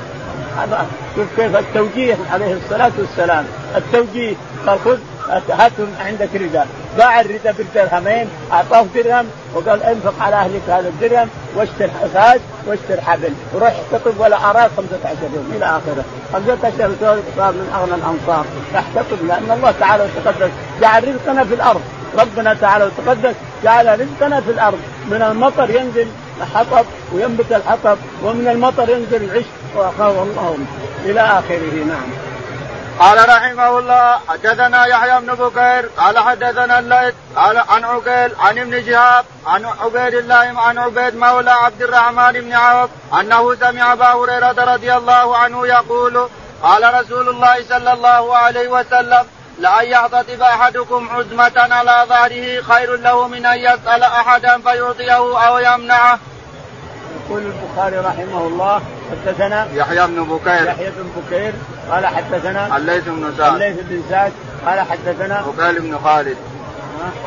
هذا 0.57 0.85
شوف 1.15 1.25
كيف 1.37 1.55
التوجيه 1.55 2.17
عليه 2.31 2.53
الصلاة 2.53 2.91
والسلام. 2.99 3.45
التوجيه 3.77 4.33
قال 4.67 4.79
خذ 4.85 4.97
هات 5.29 5.71
عندك 5.99 6.29
رداء 6.35 6.67
باع 6.97 7.21
الرداء 7.21 7.53
بالدرهمين 7.53 8.27
أعطاه 8.51 8.85
درهم 8.95 9.25
وقال 9.53 9.83
انفق 9.83 10.13
على 10.21 10.35
أهلك 10.35 10.61
هذا 10.67 10.87
الدرهم 10.87 11.29
واشتر 11.55 11.89
فاس 12.13 12.39
واشتر 12.67 13.01
حبل. 13.01 13.33
وروح 13.53 13.69
احتطب 13.69 14.19
ولا 14.19 14.49
أراك 14.49 14.71
15 14.77 15.17
يوم. 15.35 15.53
إلى 15.55 15.65
آخره. 15.65 16.03
15 16.33 16.79
يوم 16.81 17.23
صار 17.37 17.51
من 17.51 17.71
أغنى 17.75 17.95
الأنصار. 17.95 18.45
احتطب 18.75 19.25
لأن 19.27 19.51
الله 19.57 19.73
تعالى 19.79 20.03
وتقدس. 20.03 20.51
جعل 20.81 21.07
رزقنا 21.07 21.43
في 21.43 21.53
الأرض. 21.53 21.81
ربنا 22.19 22.53
تعالى 22.53 22.85
وتقدس. 22.85 23.35
جعل 23.63 23.99
رزقنا 23.99 24.41
في 24.41 24.51
الأرض. 24.51 24.79
من 25.11 25.21
المطر 25.21 25.69
ينزل 25.69 26.07
حطب 26.55 26.85
وينبت 27.13 27.51
الحطب 27.51 27.97
ومن 28.23 28.47
المطر 28.47 28.89
ينزل 28.89 29.23
العشب. 29.23 29.45
والله 29.99 30.57
إلى 31.05 31.21
آخره. 31.21 31.83
نعم. 31.87 32.28
قال 32.99 33.29
رحمه 33.29 33.79
الله 33.79 34.19
حدثنا 34.29 34.85
يحيى 34.85 35.19
بن 35.19 35.33
بكير 35.33 35.89
قال 35.97 36.19
حدثنا 36.19 36.79
الليث 36.79 37.13
قال 37.35 37.57
عن 37.57 37.83
عقيل 37.83 38.31
عن 38.39 38.57
ابن 38.57 38.85
شهاب 38.85 39.25
عن 39.47 39.65
عبيد 39.65 40.13
الله 40.13 40.59
عن 40.59 40.77
عبيد 40.77 41.15
مولى 41.15 41.51
عبد 41.51 41.81
الرحمن 41.81 42.31
بن 42.31 42.53
عوف 42.53 42.89
أنه 43.19 43.55
سمع 43.55 43.93
أبا 43.93 44.13
هريرة 44.13 44.73
رضي 44.73 44.93
الله 44.93 45.37
عنه 45.37 45.67
يقول 45.67 46.29
قال 46.63 46.93
رسول 46.93 47.29
الله 47.29 47.63
صلى 47.69 47.93
الله 47.93 48.37
عليه 48.37 48.67
وسلم 48.67 49.25
لأن 49.59 49.85
يحتطب 49.85 50.41
أحدكم 50.41 51.09
عزمة 51.09 51.75
على 51.75 52.05
ظهره 52.09 52.61
خير 52.61 52.95
له 52.95 53.27
من 53.27 53.45
أن 53.45 53.59
يسأل 53.59 54.03
أحدا 54.03 54.61
فيعطيه 54.61 55.47
أو 55.47 55.57
يمنعه. 55.57 56.19
يقول 57.25 57.41
البخاري 57.41 57.97
رحمه 57.97 58.47
الله 58.47 58.81
حدثنا 59.11 59.67
يحيى 59.73 60.07
بن 60.07 60.23
بكير. 60.23 60.65
يحيى 60.65 60.89
بن 60.89 61.09
بكير. 61.17 61.53
قال 61.91 62.07
حدثنا 62.07 62.77
الليث 62.77 63.03
بن 63.07 63.33
سعد. 63.37 63.53
الليث 63.53 63.77
بن 63.89 64.03
سعد. 64.09 64.31
قال 64.65 64.79
حدثنا 64.79 65.35
عقيل 65.35 65.79
بن 65.79 65.97
خالد. 66.03 66.37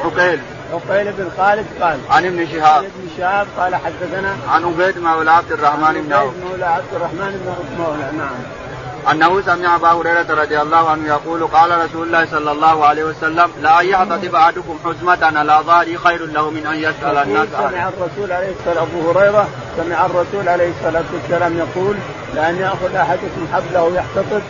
عقيل 0.04 0.40
عقيل 0.72 1.12
بن 1.12 1.30
خالد 1.38 1.66
قال 1.80 1.98
عن 2.10 2.26
ابن 2.26 2.46
شهاب. 2.46 2.78
عن 2.78 2.84
ابن 2.84 3.08
شهاب 3.18 3.46
قال 3.58 3.74
حدثنا 3.74 4.36
عن 4.48 4.64
عبيد 4.64 4.98
مولى 4.98 5.30
عبد 5.30 5.52
الرحمن 5.52 6.02
بن 6.02 6.12
عوف. 6.12 6.32
مولى 6.50 6.64
عبد 6.64 6.94
الرحمن 6.94 7.40
بن 7.44 7.48
عوف. 7.48 7.88
مولى 7.88 8.10
نعم. 8.18 8.61
أنه 9.10 9.40
سمع 9.40 9.76
أبا 9.76 9.88
هريرة 9.88 10.26
رضي 10.30 10.60
الله 10.60 10.90
عنه 10.90 11.08
يقول 11.08 11.46
قال 11.46 11.84
رسول 11.84 12.06
الله 12.06 12.26
صلى 12.30 12.52
الله 12.52 12.86
عليه 12.86 13.04
وسلم 13.04 13.50
لا 13.62 13.80
أن 13.80 13.86
يحتطب 13.86 14.34
أحدكم 14.34 14.78
حزمة 14.84 15.38
على 15.38 15.60
ظهري 15.66 15.98
خير 15.98 16.26
له 16.26 16.50
من 16.50 16.66
أن 16.66 16.76
يسأل 16.76 17.16
الناس 17.18 17.48
سمع 17.48 17.88
الرسول 17.88 18.32
عليه 18.32 18.52
الصلاة 18.60 18.82
أبو 18.82 19.10
هريرة 19.10 19.48
سمع 19.76 20.06
الرسول 20.06 20.48
عليه 20.48 20.70
الصلاة 20.70 21.04
والسلام 21.12 21.56
يقول 21.58 21.96
لأن 22.34 22.56
يأخذ 22.56 22.94
أحدكم 22.94 23.46
حبله 23.52 23.92
يحتطب 23.94 24.42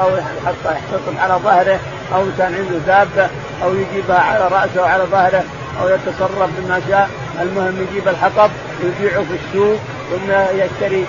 أو 0.00 0.10
حتى 0.46 0.74
يحتطب 0.74 1.18
على 1.18 1.34
ظهره 1.34 1.80
أو 2.14 2.24
كان 2.38 2.54
عنده 2.54 2.78
دابه 2.86 3.30
أو 3.62 3.74
يجيبها 3.74 4.20
على 4.20 4.48
رأسه 4.48 4.82
وعلى 4.82 5.04
ظهره 5.04 5.44
أو 5.80 5.88
يتصرف 5.88 6.50
بما 6.58 6.80
شاء 6.88 7.10
المهم 7.42 7.86
يجيب 7.90 8.08
الحطب 8.08 8.50
ويبيعه 8.82 9.22
في 9.24 9.38
السوق 9.44 9.78
ثم 10.10 10.58
يشتري 10.58 11.04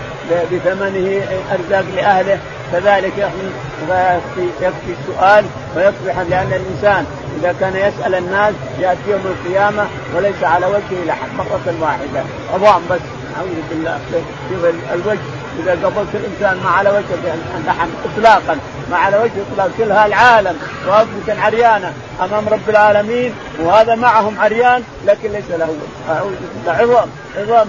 بثمنه 0.51 1.21
ارزاق 1.51 1.85
لأهله. 1.95 2.39
كذلك 2.71 3.31
يكفي 4.61 4.93
السؤال 4.99 5.45
ويصبح 5.75 6.19
لأن 6.29 6.53
الإنسان 6.53 7.05
إذا 7.39 7.55
كان 7.59 7.75
يسأل 7.75 8.15
الناس 8.15 8.53
يأتي 8.79 8.99
يوم 9.07 9.21
القيامة 9.25 9.87
وليس 10.15 10.43
على 10.43 10.65
وجهه 10.65 11.03
الا 11.03 11.13
مره 11.37 11.75
واحدة. 11.81 12.23
عظام 12.53 12.81
بس. 12.89 12.99
أعوذ 13.37 13.61
بالله. 13.69 13.99
الوجه. 14.93 15.19
إذا 15.63 15.71
قبلت 15.71 16.09
الإنسان 16.13 16.63
ما 16.63 16.69
على 16.69 16.89
وجه 16.89 17.33
اللحم 17.57 17.87
اطلاقا 18.05 18.57
ما 18.91 18.97
على 18.97 19.17
وجه 19.17 19.31
اطلاق 19.51 19.71
كلها 19.77 20.05
العالم 20.05 20.57
واقفه 20.87 21.41
عريانة 21.41 21.93
أمام 22.21 22.49
رب 22.49 22.69
العالمين 22.69 23.33
وهذا 23.59 23.95
معهم 23.95 24.39
عريان 24.39 24.83
لكن 25.07 25.31
ليس 25.31 25.49
له 25.49 25.75
أعوذ 26.09 26.35
بالله 26.55 26.71
عظام 26.71 27.09
عظام 27.37 27.67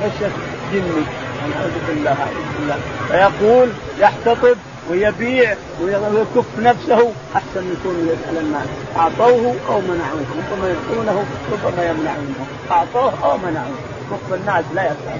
تكشف 0.00 0.32
جني 0.72 1.04
نعوذ 1.48 1.76
بالله 1.88 2.10
اعوذ 2.10 2.46
بالله. 2.58 2.78
فيقول 3.08 3.68
يحتطب 3.98 4.56
ويبيع 4.90 5.54
ويكف 5.82 6.58
نفسه 6.58 7.12
أحسن 7.36 7.60
من 7.60 7.76
يكون 7.80 8.08
يسأل 8.12 8.44
الناس. 8.44 8.66
أعطوه 8.96 9.54
أو 9.68 9.80
منعوه 9.80 10.26
ربما 10.38 10.68
يعطونه 10.68 11.24
ربما 11.52 11.82
يمنعونه. 11.84 12.46
أعطوه 12.70 13.12
أو 13.24 13.36
منعوه. 13.36 13.78
كف 14.10 14.34
الناس 14.34 14.64
لا 14.74 14.84
يسأل 14.84 15.18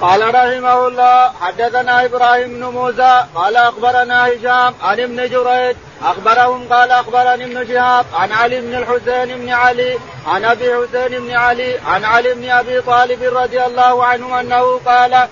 قال 0.00 0.34
رحمه 0.34 0.86
الله 0.88 1.30
حدثنا 1.40 2.04
إبراهيم 2.04 2.48
بن 2.48 2.64
موسى 2.64 3.24
قال 3.34 3.56
أخبرنا 3.56 4.28
هشام 4.28 4.74
عن 4.82 5.00
ابن 5.00 5.28
جريج 5.28 5.76
أخبرهم 6.04 6.68
قال 6.72 6.90
أخبرني 6.90 7.44
ابن 7.44 7.68
شهاب 7.68 8.06
عن 8.14 8.32
علي 8.32 8.60
بن 8.60 8.74
الحسين 8.74 9.38
بن 9.38 9.48
علي 9.50 9.98
عن 10.26 10.44
أبي 10.44 10.74
حسين 10.74 11.18
بن 11.18 11.30
علي 11.30 11.78
عن 11.86 12.04
علي 12.04 12.34
بن 12.34 12.50
أبي 12.50 12.80
طالب 12.80 13.22
رضي 13.22 13.64
الله 13.64 14.04
عنه 14.04 14.40
أنه 14.40 14.80
قال 14.86 15.28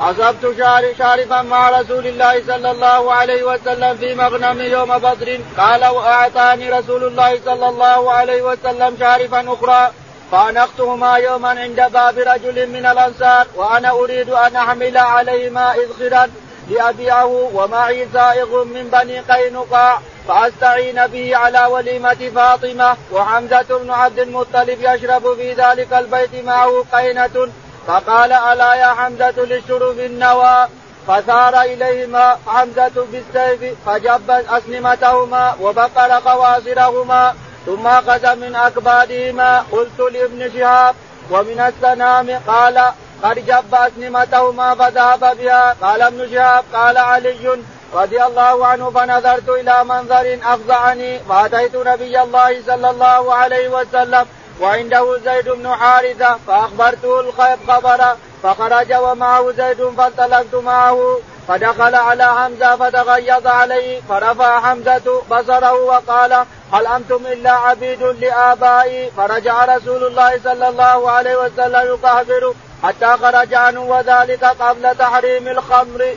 أصبت 0.00 0.54
شارفا 0.98 1.42
مع 1.42 1.80
رسول 1.80 2.06
الله 2.06 2.42
صلى 2.46 2.70
الله 2.70 3.12
عليه 3.12 3.42
وسلم 3.44 3.96
في 3.96 4.14
مغنم 4.14 4.60
يوم 4.60 4.98
بدر 4.98 5.38
قال 5.58 5.84
وأعطاني 5.86 6.70
رسول 6.70 7.04
الله 7.04 7.40
صلى 7.44 7.68
الله 7.68 8.12
عليه 8.12 8.42
وسلم 8.42 8.96
شارفا 9.00 9.52
أخرى. 9.52 9.90
فانختهما 10.32 11.16
يوما 11.16 11.48
عند 11.48 11.76
باب 11.92 12.18
رجل 12.18 12.66
من 12.66 12.86
الأنصار 12.86 13.46
وأنا 13.56 13.90
أريد 13.90 14.30
أن 14.30 14.56
أحمل 14.56 14.98
عليهما 14.98 15.74
إذخرا 15.74 16.30
لأبيعه 16.70 17.50
ومعي 17.54 18.06
سائغ 18.12 18.64
من 18.64 18.88
بني 18.92 19.20
قينقاع 19.20 19.98
فأستعين 20.28 21.06
به 21.06 21.36
على 21.36 21.66
وليمة 21.66 22.30
فاطمة 22.34 22.96
وحمزة 23.12 23.78
بن 23.82 23.90
عبد 23.90 24.18
المطلب 24.18 24.78
يشرب 24.80 25.34
في 25.34 25.52
ذلك 25.52 25.92
البيت 25.92 26.44
معه 26.44 26.84
قينة 26.92 27.48
فقال 27.86 28.32
ألا 28.32 28.74
يا 28.74 28.86
حمزة 28.86 29.34
للشرب 29.36 29.98
النوى؟ 29.98 30.66
فثار 31.06 31.60
إليهما 31.60 32.38
حمزة 32.46 33.06
بالسيف 33.12 33.74
فجب 33.86 34.30
اسنمتهما 34.30 35.56
وبقر 35.60 36.10
قواصرهما 36.10 37.34
ثم 37.66 37.86
أخذ 37.86 38.36
من 38.36 38.56
أكبادهما 38.56 39.64
قلت 39.72 40.00
لابن 40.12 40.50
شهاب 40.52 40.94
ومن 41.30 41.60
السنام 41.60 42.40
قال 42.46 42.92
قد 43.22 43.46
جب 43.46 43.74
اسنمتهما 43.74 44.74
فذهب 44.74 45.36
بها. 45.36 45.76
قال 45.82 46.02
ابن 46.02 46.30
شهاب 46.30 46.64
قال 46.74 46.96
علي 46.98 47.58
رضي 47.94 48.24
الله 48.24 48.66
عنه 48.66 48.90
فنظرت 48.90 49.48
إلى 49.48 49.84
منظر 49.84 50.38
افزعني 50.44 51.18
فأتيت 51.18 51.76
نبي 51.76 52.22
الله 52.22 52.62
صلى 52.66 52.90
الله 52.90 53.34
عليه 53.34 53.68
وسلم 53.68 54.26
وعنده 54.60 55.18
زيد 55.24 55.48
بن 55.48 55.68
حارثة 55.68 56.38
فأخبرته 56.46 57.20
الخبر 57.20 58.16
فخرج 58.42 58.94
ومعه 58.94 59.52
زيد 59.52 59.88
فانطلقت 59.96 60.54
معه. 60.54 61.18
فدخل 61.48 61.94
على 61.94 62.24
حمزة 62.24 62.76
فتغيظ 62.76 63.46
عليه 63.46 64.00
فرفع 64.08 64.60
حمزة 64.60 65.22
بصره 65.30 65.72
وقال 65.72 66.32
هل 66.72 66.86
أنتم 66.86 67.26
إلا 67.26 67.50
عبيد 67.50 68.02
لآبائي 68.02 69.10
فرجع 69.10 69.76
رسول 69.76 70.06
الله 70.06 70.40
صلى 70.44 70.68
الله 70.68 71.10
عليه 71.10 71.36
وسلم 71.36 71.86
يقهقر 71.86 72.54
حتى 72.82 73.06
خرج 73.06 73.54
عنه 73.54 73.80
وذلك 73.80 74.44
قبل 74.44 74.96
تحريم 74.98 75.48
الخمر. 75.48 76.14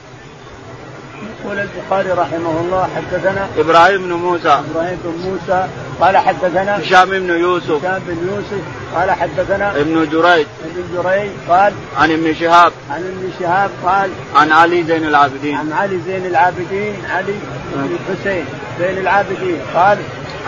يقول 1.46 1.60
البخاري 1.60 2.12
رحمه 2.12 2.60
الله 2.62 2.90
حدثنا 2.96 3.48
إبراهيم 3.58 4.02
بن 4.02 4.14
موسى. 4.14 4.62
إبراهيم 4.72 4.98
بن 5.04 5.30
موسى 5.30 5.68
قال 6.02 6.18
حدثنا 6.18 6.80
هشام 6.80 7.10
بن 7.10 7.30
يوسف. 7.30 7.86
هشام 7.86 8.02
بن 8.08 8.28
يوسف 8.28 8.62
قال 8.96 9.12
حدثنا 9.12 9.72
ابن 9.72 10.10
جريج. 10.10 10.46
ابن 10.66 10.84
جريج 10.94 11.32
قال 11.50 11.74
عن 11.98 12.12
ابن 12.12 12.34
شهاب. 12.34 12.72
عن 12.92 13.02
ابن 13.02 13.32
شهاب 13.40 13.70
قال 13.86 14.10
عن 14.36 14.52
علي 14.52 14.84
زين 14.84 15.06
العابدين. 15.06 15.56
عن 15.56 15.72
علي 15.74 16.00
زين 16.06 16.26
العابدين 16.26 16.96
علي 17.10 17.36
بن 17.74 17.98
حسين 18.10 18.46
زين 18.80 18.98
العابدين 18.98 19.60
قال 19.76 19.98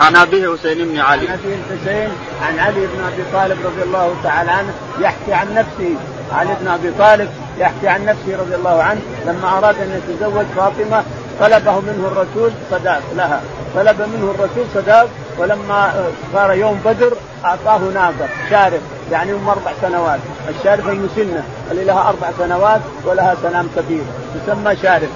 عن 0.00 0.16
أبي 0.16 0.48
حسين 0.48 0.88
بن 0.88 0.98
علي. 0.98 1.28
عن 1.28 1.38
أبي 1.38 1.54
الحسين 1.54 2.08
عن 2.42 2.58
علي 2.58 2.86
بن 2.86 3.04
أبي 3.12 3.22
طالب 3.32 3.66
رضي 3.66 3.82
الله 3.82 4.14
تعالى 4.24 4.50
عنه 4.50 4.72
يحكي 5.00 5.32
عن 5.32 5.54
نفسه. 5.54 5.96
علي 6.32 6.56
بن 6.60 6.68
أبي 6.68 6.90
طالب 6.98 7.30
يحكي 7.58 7.88
عن 7.88 8.04
نفسه 8.04 8.36
رضي 8.40 8.54
الله 8.54 8.82
عنه 8.82 9.00
لما 9.26 9.58
أراد 9.58 9.76
أن 9.76 10.00
يتزوج 10.08 10.44
فاطمة 10.56 11.04
طلبه 11.40 11.80
منه 11.80 12.08
الرسول 12.12 12.52
صداق 12.70 13.02
لها. 13.16 13.40
طلب 13.74 14.00
منه 14.00 14.34
الرسول 14.38 14.64
صداق 14.74 15.08
ولما 15.38 16.10
صار 16.32 16.52
يوم 16.52 16.80
بدر 16.84 17.12
أعطاه 17.44 17.78
ناقه 17.78 18.28
شارف 18.50 18.80
يعني 19.12 19.32
ام 19.32 19.48
أربع 19.48 19.72
سنوات، 19.82 20.20
الشارف 20.48 20.88
المسنة 20.88 21.44
اللي 21.70 21.84
لها 21.84 22.08
أربع 22.08 22.30
سنوات 22.38 22.80
ولها 23.04 23.36
سلام 23.42 23.68
كبير 23.76 24.02
تسمى 24.46 24.76
شارف 24.76 25.10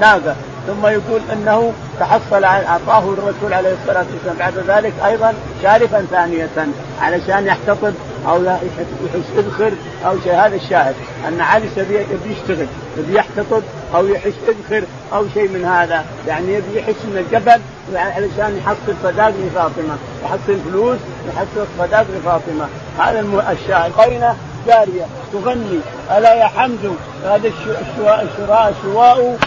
ناقه 0.00 0.36
ثم 0.66 0.86
يقول 0.86 1.20
إنه 1.32 1.72
تحصل 2.00 2.44
أعطاه 2.44 2.98
الرسول 2.98 3.52
عليه 3.52 3.74
الصلاة 3.82 4.04
والسلام. 4.12 4.36
بعد 4.38 4.58
ذلك 4.58 4.92
أيضا 5.04 5.34
شارفا 5.62 6.06
ثانية 6.10 6.48
علشان 7.00 7.46
يحتطب 7.46 7.94
أو 8.28 8.44
يحس 8.44 9.26
اذخر 9.38 9.72
أو 10.06 10.20
شيء. 10.24 10.34
هذا 10.34 10.56
الشاهد 10.56 10.94
أن 11.28 11.40
علي 11.40 11.68
يبي 11.76 12.32
يشتغل 12.32 12.66
يبي 12.98 13.14
يحتطب 13.14 13.62
أو 13.94 14.06
يحس 14.06 14.32
اذخر 14.48 14.86
أو 15.12 15.24
شيء 15.34 15.48
من 15.48 15.64
هذا. 15.64 16.04
يعني 16.28 16.54
يبي 16.54 16.78
يحس 16.78 17.04
من 17.04 17.16
الجبل 17.16 17.60
علشان 17.96 18.58
يحصل 18.58 18.94
صداق 19.02 19.28
لفاطمة 19.28 19.96
يحصل 20.24 20.56
فلوس 20.70 20.98
يحصل 21.28 21.66
صداق 21.78 22.06
لفاطمة. 22.16 22.66
هذا 22.98 23.20
الشاهد. 23.52 23.92
قرينة 23.92 24.36
جارية 24.66 25.06
تغني 25.32 25.80
ألا 26.16 26.34
يا 26.34 26.46
حمد 26.46 26.96
هذا 27.24 27.48
الشواء 27.48 28.26
الشراء 28.32 28.74
شواء 28.82 29.38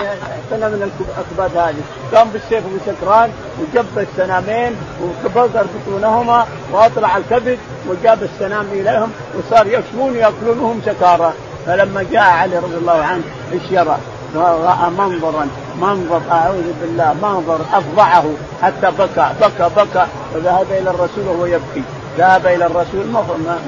يعني 0.00 0.20
سنه 0.50 0.68
من 0.68 0.90
الاكباد 1.08 1.56
هذه. 1.56 1.82
قام 2.14 2.28
بالسيف 2.28 2.64
وسكران 2.74 3.30
وجب 3.60 3.98
السنامين 3.98 4.76
وبقر 5.24 5.66
بطونهما 5.74 6.46
وأطلع 6.72 7.16
الكبد 7.16 7.58
وجاب 7.88 8.22
السنام 8.22 8.66
إليهم 8.72 9.12
وصار 9.38 9.66
يشمون 9.66 10.16
ياكلونهم 10.16 10.80
سكارى 10.86 11.32
فلما 11.66 12.02
جاء 12.12 12.22
علي 12.22 12.58
رضي 12.58 12.76
الله 12.76 13.02
عنه 13.04 13.22
يرى؟ 13.70 13.98
رأى 14.36 14.90
منظرا 14.98 15.48
منظر 15.80 16.20
أعوذ 16.30 16.72
بالله 16.80 17.14
منظر 17.22 17.60
افظعه 17.72 18.24
حتى 18.62 18.90
بكى 18.98 19.30
بكى 19.40 19.70
بكى 19.76 20.06
وذهب 20.34 20.66
إلى 20.70 20.90
الرسول 20.90 21.26
وهو 21.26 21.46
يبكي. 21.46 21.82
ذهب 22.18 22.46
إلى 22.46 22.66
الرسول 22.66 23.06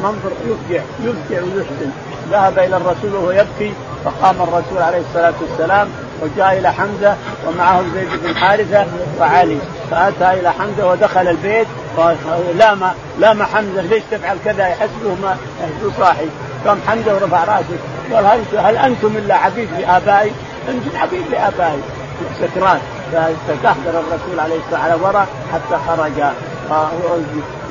منظر 0.02 0.32
يفجع 0.44 0.82
يفجع 1.00 1.42
ويحزن. 1.42 1.90
ذهب 2.30 2.58
إلى 2.58 2.76
الرسول 2.76 3.14
وهو 3.14 3.30
يبكي 3.30 3.72
فقام 4.04 4.36
الرسول 4.42 4.78
عليه 4.78 4.98
الصلاة 4.98 5.34
والسلام 5.40 5.88
وجاء 6.24 6.58
إلى 6.58 6.72
حمزة 6.72 7.16
ومعه 7.46 7.82
زيد 7.94 8.08
بن 8.22 8.36
حارثة 8.36 8.86
وعلي. 9.20 9.58
فأتى 9.90 10.40
إلى 10.40 10.52
حمزة 10.52 10.90
ودخل 10.90 11.28
البيت 11.28 11.66
لام 12.58 12.80
لام 13.18 13.42
حمزة 13.42 13.82
ليش 13.82 14.02
تفعل 14.10 14.36
كذا؟ 14.44 14.68
يحسبه 14.68 15.14
ما 15.22 15.36
يحسبه 15.60 15.92
صاحي. 16.04 16.26
قام 16.66 16.78
حمزة 16.88 17.14
ورفع 17.14 17.44
رأسه. 17.44 17.78
قال 18.14 18.26
هل, 18.26 18.58
هل 18.58 18.76
أنتم 18.76 19.16
إلا 19.16 19.34
عبيد 19.34 19.68
لآبائي؟ 19.78 20.32
أنتم 20.68 20.98
عبيد 20.98 21.24
لآبائي. 21.30 21.80
سكران 22.40 22.80
فتكهدر 23.12 24.00
الرسول 24.00 24.40
عليه 24.40 24.56
الصلاة 24.56 24.80
والسلام 24.80 24.82
على 24.82 24.94
وراء 24.94 25.26
حتى 25.52 25.78
خرج. 25.88 26.24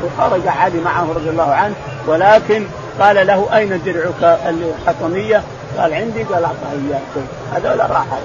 وخرج 0.04 0.48
علي 0.48 0.82
معه 0.86 1.08
رضي 1.16 1.30
الله 1.30 1.54
عنه. 1.54 1.76
ولكن 2.08 2.68
قال 3.00 3.28
له 3.28 3.48
أين 3.56 3.82
درعك 3.86 4.39
الحطمية؟ 4.46 5.44
قال 5.78 5.94
عندي؟ 5.94 6.24
قال 6.24 6.44
أعطاه 6.44 6.72
اياه 6.72 7.26
هذول 7.54 7.80
راحت. 7.80 8.20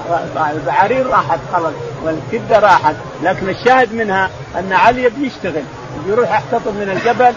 البعارير 0.57 1.07
راحت 1.07 1.39
خلاص. 1.53 1.73
والكبدة 2.05 2.59
راحت. 2.59 2.95
لكن 3.23 3.49
الشاهد 3.49 3.95
منها 3.95 4.31
أن 4.59 4.73
علي 4.73 5.03
يبي 5.03 5.27
يشتغل 5.27 5.63
يروح 6.07 6.31
يحتطب 6.31 6.75
من 6.75 6.91
الجبل 6.91 7.35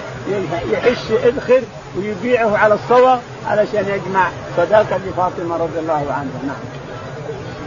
يحش 0.71 1.11
ادخر 1.23 1.61
ويبيعه 1.97 2.57
على 2.57 2.73
الصوى 2.73 3.19
علشان 3.47 3.85
يجمع 3.87 4.29
صداقة 4.57 4.97
لفاطمة 4.97 5.57
رضي 5.57 5.79
الله 5.79 6.13
عنها. 6.13 6.41
نعم. 6.47 6.80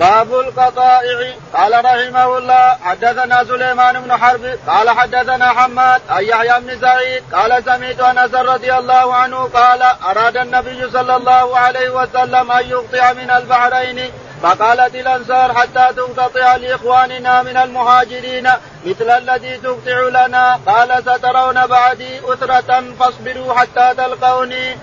باب 0.00 0.34
القطائع 0.34 1.34
قال 1.54 1.84
رحمه 1.84 2.38
الله 2.38 2.76
حدثنا 2.84 3.44
سليمان 3.44 4.00
بن 4.00 4.16
حرب 4.16 4.58
قال 4.66 4.90
حدثنا 4.90 5.48
حماد 5.48 6.02
عن 6.10 6.24
يحيى 6.24 6.60
بن 6.60 6.80
سعيد 6.80 7.22
قال 7.32 7.64
سمعت 7.64 8.00
أنس 8.00 8.34
رضي 8.34 8.74
الله 8.74 9.14
عنه 9.14 9.36
قال 9.44 9.82
أراد 9.82 10.36
النبي 10.36 10.90
صلى 10.90 11.16
الله 11.16 11.58
عليه 11.58 11.90
وسلم 11.90 12.52
أن 12.52 12.68
يقطع 12.70 13.12
من 13.12 13.30
البحرين. 13.30 14.10
فقالت 14.42 14.94
الأنصار 14.94 15.54
حتى 15.54 15.88
تقتطع 15.96 16.56
لإخواننا 16.56 17.42
من 17.42 17.56
المهاجرين 17.56 18.50
مثل 18.84 19.10
الذي 19.10 19.56
تقطع 19.56 20.26
لنا. 20.26 20.60
قال 20.66 21.02
سترون 21.02 21.66
بعدي 21.66 22.20
أسرة 22.24 22.84
فاصبروا 23.00 23.54
حتى 23.54 23.94
تلقوني. 23.96 24.76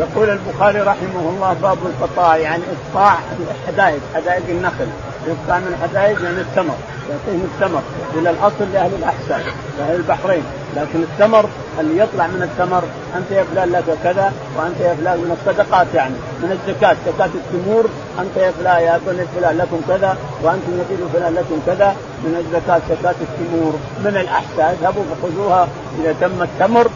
يقول 0.00 0.30
البخاري 0.30 0.80
رحمه 0.80 1.30
الله 1.30 1.56
باب 1.62 1.78
القطاع 1.86 2.36
يعني 2.36 2.62
إقطاع 2.74 3.18
الحدائق 3.50 4.00
حدائق 4.14 4.42
النخل. 4.48 4.86
يقطع 5.26 5.58
من 5.58 5.76
الحدائق 5.78 6.22
يعني 6.22 6.40
التمر 6.40 6.74
يعطيهم 7.10 7.48
التمر 7.54 7.82
إلى 8.14 8.30
الأصل 8.30 8.72
لأهل 8.72 8.90
الاحسان 8.94 9.42
لأهل 9.78 9.96
البحرين. 9.96 10.42
لكن 10.76 11.02
التمر 11.02 11.48
اللي 11.80 11.98
يطلع 11.98 12.26
من 12.26 12.42
التمر 12.42 12.84
أنت 13.16 13.30
يا 13.30 13.44
فلان 13.44 13.72
لك 13.72 13.98
كذا 14.04 14.32
وأنت 14.56 14.80
يا 14.80 14.94
فلان 14.94 15.18
من 15.18 15.36
الصدقات 15.38 15.86
يعني 15.94 16.14
من 16.42 16.50
الزكاة. 16.58 16.96
زكاة 17.06 17.30
التمور 17.34 17.84
أنت 18.20 18.36
يا 18.36 18.50
فلان 18.50 18.82
يا 18.82 19.00
بني 19.06 19.26
فلان 19.36 19.58
لكم 19.58 19.80
كذا 19.88 20.16
وأنتم 20.42 20.72
نبيل 20.72 21.08
فلان 21.12 21.34
لكم 21.34 21.58
كذا. 21.66 21.96
من 22.24 22.34
الزكاة 22.42 22.80
زكاة 22.90 23.14
التمور. 23.28 23.74
من 24.04 24.16
الأحساء 24.16 24.78
اذهبوا 24.80 25.04
فخذوها. 25.10 25.68
إذا 26.00 26.14
تم 26.20 26.42
التمر 26.42 26.86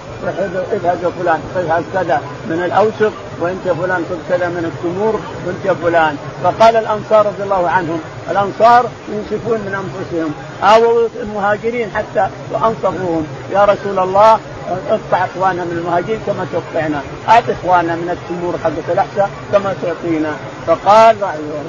اذهب 0.73 0.99
يا 1.03 1.11
فلان 1.21 1.41
خذ 1.55 1.83
كذا 1.95 2.23
من 2.47 2.63
الاوسق 2.65 3.13
وانت 3.41 3.67
يا 3.67 3.73
فلان 3.73 4.05
خذ 4.11 4.37
كذا 4.37 4.49
من 4.49 4.65
التمور 4.73 5.21
وانت 5.47 5.65
يا 5.65 5.75
فلان. 5.83 6.17
فقال 6.45 6.77
الأنصار 6.77 7.27
رضي 7.27 7.43
الله 7.43 7.69
عنهم 7.69 8.01
الأنصار 8.31 8.87
ينصفون 9.09 9.59
من 9.59 9.75
أنفسهم. 9.83 10.35
آووا 10.63 11.09
المهاجرين 11.23 11.91
حتى 11.95 12.29
وأنصفوهم. 12.53 13.27
يا 13.53 13.65
رسول 13.65 13.99
الله 13.99 14.39
اقطع 14.91 15.25
إخواننا 15.25 15.65
من 15.65 15.79
المهاجرين 15.79 16.21
كما 16.27 16.47
تقطعنا، 16.53 17.01
اعط 17.29 17.45
إخواننا 17.51 17.95
من 17.95 18.11
التمور 18.11 18.59
حقت 18.65 18.89
الأحساء 18.93 19.31
كما 19.53 19.75
تعطينا، 19.83 20.33
فقال 20.67 21.17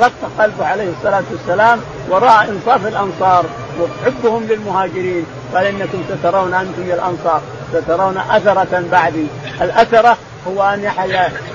رق 0.01 0.31
قلبه 0.39 0.65
عليه 0.65 0.89
الصلاة 0.97 1.23
والسلام 1.31 1.79
ورأى 2.09 2.49
إنصاف 2.49 2.88
الأنصار. 2.88 3.45
وحبهم 3.81 4.43
للمهاجرين، 4.43 5.25
قال 5.55 5.65
إنكم 5.65 6.03
سترون 6.09 6.53
أنتم 6.53 6.89
يا 6.89 6.95
الأنصار 6.95 7.41
سترون 7.73 8.17
أثرة 8.17 8.83
بعدي، 8.91 9.27
الأثرة 9.61 10.17
هو 10.47 10.63
أن 10.63 10.83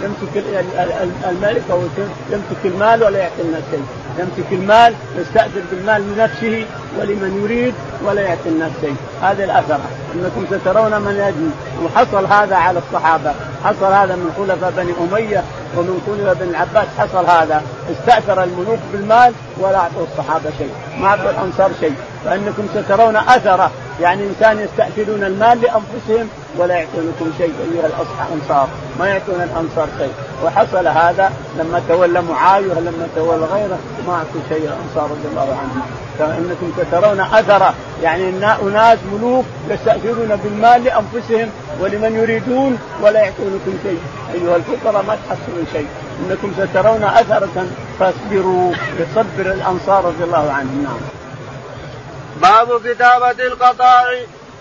يمسك 0.03 0.45
الملك 1.29 1.63
أو 1.71 1.81
يمسك 2.31 2.65
المال 2.65 3.03
ولا 3.03 3.19
يعطي 3.19 3.43
الناس 3.43 3.63
شيء، 3.71 3.85
يمسك 4.19 4.53
المال 4.53 4.95
يستاثر 5.19 5.63
بالمال 5.71 6.15
لنفسه 6.15 6.67
ولمن 6.99 7.41
يريد 7.45 7.75
ولا 8.05 8.21
يعطي 8.21 8.49
الناس 8.49 8.71
شيء، 8.81 8.97
هذه 9.23 9.45
الأثرة، 9.45 9.81
إنكم 10.15 10.47
سترون 10.51 11.01
من 11.01 11.13
يجني، 11.13 11.51
وحصل 11.85 12.27
هذا 12.27 12.57
على 12.57 12.79
الصحابة، 12.79 13.35
حصل 13.65 13.93
هذا 13.93 14.17
من 14.17 14.35
خلفاء 14.39 14.73
بني 14.77 14.93
أمية 15.01 15.43
ومن 15.77 16.01
خلفاء 16.07 16.35
بن 16.35 16.51
العباس. 16.51 16.87
حصل 16.99 17.27
هذا، 17.27 17.63
استأثر 17.93 18.45
الملوك 18.45 18.79
بالمال 18.93 19.33
ولا 19.59 19.77
أعطوا 19.77 20.07
الصحابة 20.13 20.51
شيء، 20.59 20.73
ما 21.01 21.07
أعطوا 21.07 21.31
الأنصار 21.31 21.71
شيء، 21.81 21.95
فإنكم 22.25 22.67
سترون 22.75 23.17
أثره. 23.17 23.71
يعني 24.01 24.23
انسان 24.25 24.61
يستأثرون 24.61 25.25
المال 25.25 25.61
لأنفسهم 25.61 26.29
ولا 26.59 26.75
يعطونكم 26.75 27.33
شيء 27.39 27.53
أيها 27.73 27.87
الأنصار. 27.87 28.69
ما 28.99 29.09
يعطون 29.09 29.35
الأنصار 29.35 29.89
شيء. 29.99 30.13
وحصل 30.45 30.87
هذا 30.87 31.33
لما 31.59 31.83
تولى 31.89 32.23
معاوية 32.23 32.75
لما 32.75 33.09
تولى 33.17 33.45
غيره 33.45 33.79
ما 34.07 34.13
أعطوا 34.13 34.41
شيء 34.49 34.69
الأنصار 34.69 35.11
رضي 35.11 35.29
الله 35.31 35.59
عنهم. 35.61 35.83
فإنكم 36.19 36.73
سترون 36.79 37.21
أثره. 37.21 37.75
يعني 38.03 38.29
أناس 38.63 38.99
ملوك 39.13 39.45
يستأثرون 39.71 40.37
بالمال 40.45 40.85
لأنفسهم 40.85 41.49
ولمن 41.81 42.17
يريدون 42.17 42.79
ولا 43.03 43.21
يعطونكم 43.21 43.73
شيء. 43.83 44.01
أيها 44.35 44.57
الفقراء 44.57 45.03
ما 45.03 45.17
تحصلون 45.29 45.67
شيء. 45.73 45.87
إنكم 46.21 46.53
سترون 46.59 47.05
أثرة. 47.05 47.67
فاصبروا 48.01 48.73
يصبر 49.01 49.53
الأنصار 49.53 50.05
رضي 50.05 50.25
الله 50.25 50.53
عنهم. 50.53 50.83
نعم. 50.83 51.24
باب 52.37 52.89
كتابة 52.89 53.47
القطاع. 53.47 54.05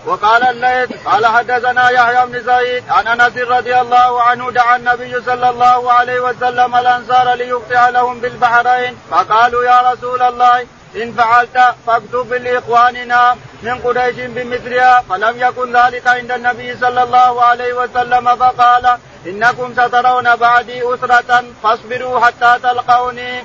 وقال 0.06 0.42
الليث 0.42 1.06
قال 1.06 1.26
حدثنا 1.26 1.90
يحيى 1.90 2.26
بن 2.26 2.40
زيد 2.40 2.84
عن 2.88 3.06
أنس 3.06 3.36
رضي 3.38 3.80
الله 3.80 4.22
عنه 4.22 4.50
دعا 4.50 4.76
النبي 4.76 5.20
صلى 5.20 5.50
الله 5.50 5.92
عليه 5.92 6.20
وسلم 6.20 6.76
الأنصار 6.76 7.34
ليقطع 7.34 7.88
لهم 7.88 8.20
بالبحرين 8.20 8.98
فقالوا 9.10 9.64
يا 9.64 9.92
رسول 9.92 10.22
الله 10.22 10.66
إن 10.96 11.12
فعلت 11.12 11.74
فاكتب 11.86 12.32
لإخواننا 12.32 13.36
من 13.62 13.78
قريش 13.78 14.16
بمثلها. 14.16 15.04
فلم 15.10 15.40
يكن 15.40 15.76
ذلك 15.76 16.06
عند 16.06 16.32
النبي 16.32 16.76
صلى 16.76 17.02
الله 17.02 17.42
عليه 17.44 17.72
وسلم. 17.72 18.36
فقال 18.36 18.98
إنكم 19.26 19.72
سترون 19.72 20.36
بعدي 20.36 20.94
أسرة 20.94 21.44
فاصبروا 21.62 22.20
حتى 22.20 22.58
تلقوني. 22.62 23.42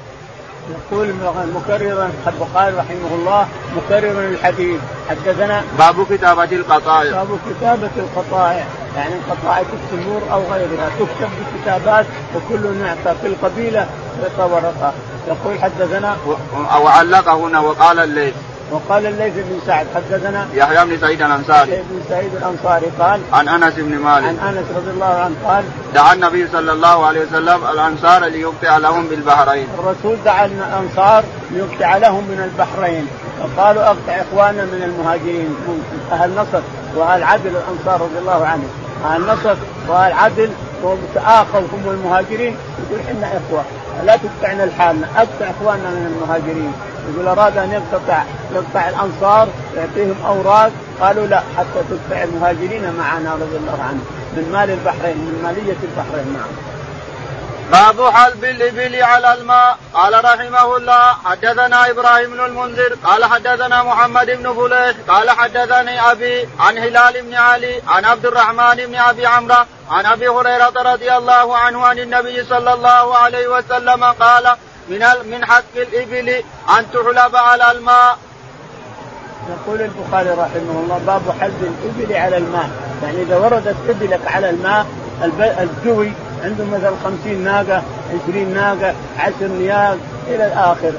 يقول 0.69 1.13
مكررا 1.55 2.09
البخاري 2.27 2.75
رحمه 2.75 3.11
الله 3.15 3.47
مكررا 3.77 4.27
الحديث. 4.29 4.79
حدثنا 5.09 5.63
باب 5.79 6.05
كتابة 6.09 6.43
القطائع 6.43 7.11
باب 7.11 7.39
كتابة 7.49 7.89
القطائع 7.97 8.65
يعني 8.95 9.13
القطائع 9.15 9.59
التمور 9.59 10.21
أو 10.31 10.41
غيرها. 10.51 10.89
تكتب 10.99 11.29
بكتابات 11.39 12.05
وكل 12.35 12.81
يعطى 12.81 13.19
في 13.21 13.27
القبيلة 13.27 13.87
يعطى 14.21 14.53
ورقة 14.53 14.93
يقول 15.27 15.59
حدثنا 15.59 16.17
أو 16.73 16.87
علق 16.87 17.29
هنا 17.29 17.59
وقال 17.59 17.99
الليث. 17.99 18.33
وقال 18.71 19.05
الليث 19.05 19.33
بن 19.33 19.59
سعد 19.67 19.87
حدثنا 19.95 20.47
يحيى 20.53 20.85
بن 20.85 20.97
سعيد 21.01 21.21
الأنصاري. 21.21 21.71
بن 21.71 22.01
سعيد 22.09 22.35
الأنصاري 22.35 22.85
قال 22.99 23.21
عن 23.33 23.47
أنس 23.47 23.73
بن 23.73 23.97
مالك. 23.97 24.25
عن 24.25 24.37
أنس 24.47 24.65
رضي 24.75 24.91
الله 24.91 25.05
عنه 25.05 25.35
قال 25.45 25.63
دعا 25.93 26.13
النبي 26.13 26.47
صلى 26.47 26.71
الله 26.71 27.05
عليه 27.05 27.21
وسلم 27.25 27.65
الأنصار 27.65 28.25
ليقطع 28.25 28.77
لهم 28.77 29.07
بالبحرين. 29.07 29.67
الرسول 29.79 30.17
دعا 30.25 30.45
الأنصار 30.45 31.23
ليقطع 31.51 31.97
لهم 31.97 32.23
من 32.23 32.49
البحرين. 32.51 33.07
فقالوا 33.39 33.83
أقطع 33.83 34.13
إخواننا 34.13 34.65
من 34.65 34.83
المهاجرين 34.83 35.55
أهل 36.11 36.35
نصر 36.35 36.61
وأهل 36.95 37.23
عدل 37.23 37.47
الأنصار 37.49 38.01
رضي 38.01 38.19
الله 38.19 38.45
عنهم 38.45 38.69
أهل 39.05 39.21
نصر 39.21 39.55
وأهل 39.87 40.13
عدل 40.13 40.49
وتآخوا 40.83 41.59
هم 41.59 41.89
المهاجرين 41.89 42.55
يقول 42.79 42.99
إحنا 43.07 43.27
إخوة. 43.27 43.63
لا 44.05 44.17
تقطعنا 44.17 44.63
لحالنا 44.63 45.07
أقطع 45.15 45.49
إخواننا 45.49 45.89
من 45.89 46.15
المهاجرين 46.15 46.73
يقول 47.13 47.27
أراد 47.27 47.57
أن 47.57 47.71
يقطع 47.71 48.23
يقطع 48.55 48.89
الأنصار 48.89 49.47
يعطيهم 49.77 50.15
أوراق 50.25 50.71
قالوا 51.01 51.27
لا 51.27 51.39
حتى 51.57 51.79
تقطع 51.89 52.23
المهاجرين 52.23 52.93
معنا 52.97 53.33
رضي 53.33 53.57
الله 53.57 53.83
عنهم 53.83 54.05
من 54.37 54.49
مال 54.51 54.69
البحرين 54.69 55.17
من 55.17 55.39
مالية 55.43 55.77
البحرين 55.83 56.33
نعم. 56.33 56.78
باب 57.71 58.09
حلب 58.09 58.43
الابل 58.43 59.03
على 59.03 59.33
الماء 59.33 59.77
قال 59.93 60.25
رحمه 60.25 60.77
الله 60.77 61.13
حدثنا 61.25 61.89
إبراهيم 61.89 62.31
بن 62.31 62.45
المنذر 62.45 62.95
قال 63.03 63.25
حدثنا 63.25 63.83
محمد 63.83 64.25
بن 64.25 64.53
فليح 64.53 64.95
قال 65.07 65.29
حدثني 65.29 66.11
أبي 66.11 66.49
عن 66.59 66.77
هلال 66.77 67.21
بن 67.21 67.33
علي 67.33 67.81
عن 67.87 68.05
عبد 68.05 68.25
الرحمن 68.25 68.75
بن 68.75 68.95
أبي 68.95 69.25
عمرو 69.25 69.55
عن 69.91 70.05
أبي 70.05 70.27
هريرة 70.27 70.73
رضي 70.93 71.17
الله 71.17 71.57
عنه 71.57 71.87
عن 71.87 71.99
النبي 71.99 72.43
صلى 72.43 72.73
الله 72.73 73.17
عليه 73.17 73.47
وسلم 73.47 74.03
قال 74.03 74.55
من 74.89 75.05
من 75.25 75.45
حق 75.45 75.75
الإبل 75.75 76.29
أن 76.77 76.91
تحلب 76.93 77.35
على 77.35 77.71
الماء. 77.71 78.17
يقول 79.49 79.81
البخاري 79.81 80.29
رحمه 80.29 80.75
الله 80.83 81.01
باب 81.07 81.35
حلب 81.41 81.73
الإبل 81.83 82.15
على 82.15 82.37
الماء، 82.37 82.69
يعني 83.03 83.21
إذا 83.21 83.37
وردت 83.37 83.75
إبلك 83.89 84.21
على 84.25 84.49
الماء 84.49 84.85
الجوي 85.59 86.13
عنده 86.43 86.65
مثلا 86.65 86.91
خمسين 87.03 87.43
ناقة 87.43 87.83
عشرين 88.13 88.53
ناقة 88.53 88.93
عشر 89.19 89.47
نياق 89.59 89.97
إلى 90.27 90.47
الآخر. 90.47 90.91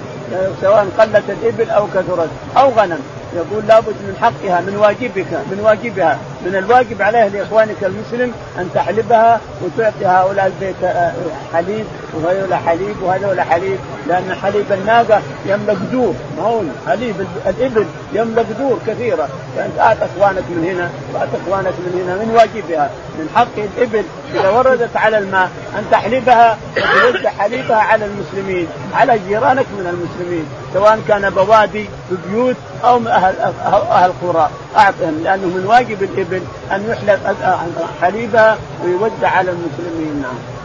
سواء 0.60 0.86
قلت 0.98 1.24
الإبل 1.28 1.70
أو 1.70 1.86
كثرت 1.86 2.28
أو 2.56 2.70
غنم. 2.70 3.00
يقول 3.36 3.66
لابد 3.68 3.86
من 4.08 4.16
حقها 4.20 4.60
من 4.60 4.76
واجبك 4.76 5.32
من 5.50 5.60
واجبها. 5.62 6.18
من 6.46 6.56
الواجب 6.56 7.02
عليها 7.02 7.28
لإخوانك 7.28 7.76
المسلم 7.82 8.32
أن 8.58 8.70
تحلبها 8.74 9.40
وتعطي 9.62 10.06
هؤلاء 10.06 10.46
البيت 10.46 10.84
آه، 10.84 11.12
حليب 11.52 11.86
وهذول 12.14 12.54
حليب 12.54 13.02
وهذول 13.02 13.40
حليب 13.40 13.78
لأن 14.08 14.34
حليب 14.42 14.72
الناقة 14.72 15.20
يملك 15.46 15.76
دور 15.92 16.14
ما 16.36 16.42
هو 16.42 16.62
حليب 16.86 17.14
الإبل 17.46 17.86
يملك 18.12 18.46
دور 18.58 18.78
كثيرة. 18.86 19.28
فأنت 19.56 19.78
اعط 19.78 19.96
إخوانك 20.02 20.44
من 20.50 20.64
هنا 20.64 20.90
واعط 21.14 21.28
إخوانك 21.42 21.74
من 21.78 22.02
هنا 22.02 22.14
من 22.24 22.30
واجبها 22.34 22.90
من 23.18 23.28
حق 23.34 23.56
الإبل. 23.58 24.04
إذا 24.34 24.48
وردت 24.50 24.96
على 24.96 25.18
الماء 25.18 25.50
أن 25.78 25.84
تحلبها 25.90 26.58
وتوزع 26.76 27.30
حليبها 27.30 27.76
على 27.76 28.04
المسلمين 28.04 28.66
على 28.94 29.18
جيرانك 29.28 29.66
من 29.78 29.86
المسلمين 29.86 30.44
سواء 30.74 31.00
كان 31.08 31.30
بوادي 31.30 31.88
ببيوت 32.10 32.56
أو 32.84 32.96
أهل 32.96 33.34
أهل 33.90 34.12
قرى. 34.22 34.50
أعطهم 34.76 35.20
لأنه 35.24 35.46
من 35.46 35.66
واجب 35.66 36.02
الإبل. 36.02 36.29
أن 36.72 36.90
يحلب 36.90 37.36
حليبها 38.00 38.58
ويودع 38.84 39.28
على 39.28 39.50
المسلمين 39.50 40.22
نعم. 40.22 40.60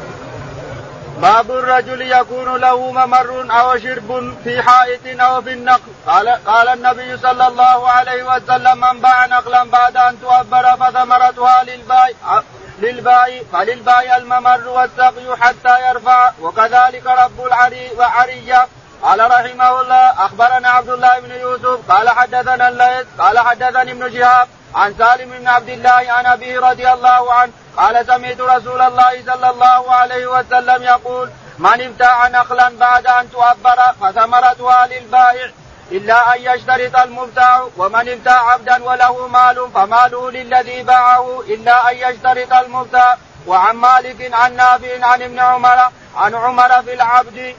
باب 1.22 1.52
الرجل 1.52 2.02
يكون 2.02 2.56
له 2.56 2.92
ممر 2.92 3.46
أو 3.52 3.78
شرب 3.78 4.34
في 4.44 4.62
حائط 4.62 5.22
أو 5.22 5.42
في 5.42 5.54
النقل 5.54 5.92
قال 6.08 6.30
قال 6.30 6.68
النبي 6.68 7.18
صلى 7.18 7.48
الله 7.48 7.90
عليه 7.90 8.24
وسلم 8.24 8.78
من 8.78 9.02
باع 9.02 9.26
نقلا 9.26 9.64
بعد 9.64 9.98
أن 9.98 10.18
تؤبر 10.22 10.64
فثمرتها 10.64 11.64
للبائع 11.64 12.44
للباء 12.80 13.44
فللباء 13.54 14.18
الممر 14.18 14.68
والسقي 14.68 15.38
حتى 15.40 15.90
يرفع 15.90 16.32
وكذلك 16.42 17.06
رب 17.06 17.46
العري 17.46 17.90
وعرية 17.98 18.68
قال 19.06 19.20
رحمه 19.32 19.82
الله 19.82 20.26
أخبرنا 20.26 20.70
عبد 20.70 20.90
الله 20.90 21.20
بن 21.20 21.32
يوسف 21.32 21.92
قال 21.92 22.10
حدثنا 22.10 22.70
الليث 22.70 23.08
قال 23.20 23.40
حدثني 23.40 23.92
ابن 23.92 24.12
شهاب 24.14 24.48
عن 24.76 24.96
سالم 24.98 25.30
بن 25.30 25.48
عبد 25.48 25.70
الله 25.70 26.06
عن 26.10 26.26
أبيه 26.26 26.60
رضي 26.60 26.94
الله 26.94 27.34
عنه 27.34 27.52
قال 27.78 28.06
سمعت 28.06 28.42
رسول 28.42 28.82
الله 28.82 29.24
صلى 29.26 29.50
الله 29.50 29.92
عليه 29.92 30.28
وسلم 30.28 30.84
يقول 30.84 31.30
من 31.60 31.82
ابتاع 31.82 32.28
نخلا 32.28 32.70
بعد 32.70 33.08
أن 33.08 33.32
تؤبر 33.32 33.80
فثمرتها 34.02 34.88
للبائع 34.88 35.50
إلا 35.92 36.36
أن 36.36 36.42
يشترط 36.42 36.96
المبتاع 36.96 37.68
ومن 37.78 38.10
ابتاع 38.10 38.50
عبدا 38.52 38.84
وله 38.84 39.28
مال 39.28 39.70
فماله 39.74 40.32
للذي 40.32 40.84
باعه 40.84 41.42
إلا 41.48 41.92
أن 41.92 41.96
يشترط 41.96 42.54
المبتاع. 42.54 43.18
وعن 43.48 43.76
مالك 43.76 44.34
عن 44.34 44.56
نافع 44.56 45.06
عن 45.06 45.22
ابن 45.22 45.40
عمر 45.40 45.80
عن 46.16 46.36
عمر 46.36 46.82
في 46.84 46.94
العبد 46.94 47.56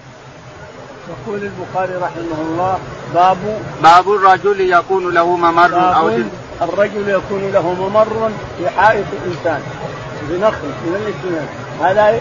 يقول 1.09 1.41
البخاري 1.43 1.95
رحمه 1.95 2.39
الله 2.49 2.79
باب 3.15 3.37
باب 3.83 4.09
الرجل 4.09 4.61
يكون 4.61 5.15
له 5.15 5.37
ممر 5.37 5.97
أو 5.97 6.11
الرجل 6.63 7.09
يكون 7.09 7.51
له 7.53 7.75
ممر 7.75 8.31
في 8.59 8.71
حائط 8.71 9.07
إنسان 9.27 9.61
بنخل 10.29 10.67
من 10.67 10.95
الاثنين. 11.03 11.47
هذا 11.83 12.21